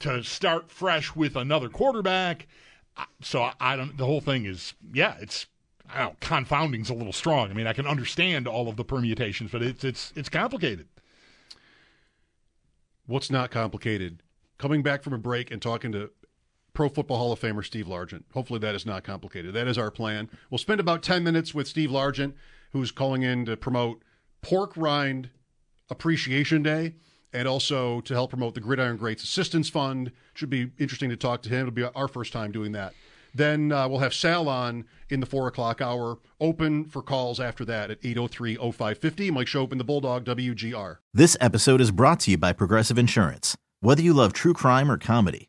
to 0.00 0.22
start 0.22 0.70
fresh 0.70 1.14
with 1.14 1.36
another 1.36 1.68
quarterback. 1.68 2.46
So 3.20 3.42
I, 3.42 3.54
I 3.60 3.76
don't. 3.76 3.96
The 3.96 4.06
whole 4.06 4.20
thing 4.20 4.44
is, 4.44 4.74
yeah, 4.92 5.16
it's 5.20 5.46
I 5.92 6.02
don't 6.02 6.20
confounding's 6.20 6.90
a 6.90 6.94
little 6.94 7.12
strong. 7.12 7.50
I 7.50 7.54
mean, 7.54 7.66
I 7.66 7.72
can 7.72 7.86
understand 7.86 8.46
all 8.46 8.68
of 8.68 8.76
the 8.76 8.84
permutations, 8.84 9.50
but 9.50 9.62
it's 9.62 9.82
it's 9.82 10.12
it's 10.14 10.28
complicated. 10.28 10.86
What's 13.06 13.30
not 13.30 13.50
complicated? 13.50 14.22
Coming 14.56 14.82
back 14.82 15.02
from 15.02 15.12
a 15.12 15.18
break 15.18 15.50
and 15.50 15.60
talking 15.60 15.92
to 15.92 16.10
Pro 16.74 16.88
Football 16.88 17.18
Hall 17.18 17.32
of 17.32 17.40
Famer 17.40 17.64
Steve 17.64 17.86
Largent. 17.86 18.24
Hopefully, 18.34 18.58
that 18.58 18.74
is 18.74 18.84
not 18.84 19.04
complicated. 19.04 19.54
That 19.54 19.68
is 19.68 19.78
our 19.78 19.90
plan. 19.90 20.28
We'll 20.50 20.58
spend 20.58 20.80
about 20.80 21.02
10 21.02 21.22
minutes 21.22 21.54
with 21.54 21.68
Steve 21.68 21.90
Largent, 21.90 22.34
who's 22.72 22.90
calling 22.90 23.22
in 23.22 23.46
to 23.46 23.56
promote 23.56 24.02
Pork 24.42 24.76
Rind 24.76 25.30
Appreciation 25.88 26.62
Day 26.62 26.94
and 27.32 27.48
also 27.48 28.00
to 28.02 28.14
help 28.14 28.30
promote 28.30 28.54
the 28.54 28.60
Gridiron 28.60 28.96
Greats 28.96 29.24
Assistance 29.24 29.68
Fund. 29.68 30.12
Should 30.34 30.50
be 30.50 30.70
interesting 30.78 31.10
to 31.10 31.16
talk 31.16 31.42
to 31.42 31.48
him. 31.48 31.60
It'll 31.60 31.70
be 31.70 31.84
our 31.84 32.08
first 32.08 32.32
time 32.32 32.52
doing 32.52 32.72
that. 32.72 32.92
Then 33.34 33.72
uh, 33.72 33.88
we'll 33.88 33.98
have 33.98 34.14
Sal 34.14 34.48
on 34.48 34.84
in 35.10 35.18
the 35.20 35.26
four 35.26 35.48
o'clock 35.48 35.80
hour. 35.80 36.18
Open 36.40 36.84
for 36.84 37.02
calls 37.02 37.40
after 37.40 37.64
that 37.64 37.90
at 37.90 37.98
803 38.02 38.56
0550. 38.56 39.30
Mike 39.32 39.48
Schopp 39.48 39.72
in 39.72 39.78
the 39.78 39.84
Bulldog 39.84 40.24
WGR. 40.24 40.98
This 41.12 41.36
episode 41.40 41.80
is 41.80 41.90
brought 41.90 42.20
to 42.20 42.30
you 42.30 42.38
by 42.38 42.52
Progressive 42.52 42.96
Insurance. 42.96 43.56
Whether 43.80 44.02
you 44.02 44.14
love 44.14 44.32
true 44.32 44.54
crime 44.54 44.90
or 44.90 44.96
comedy, 44.96 45.48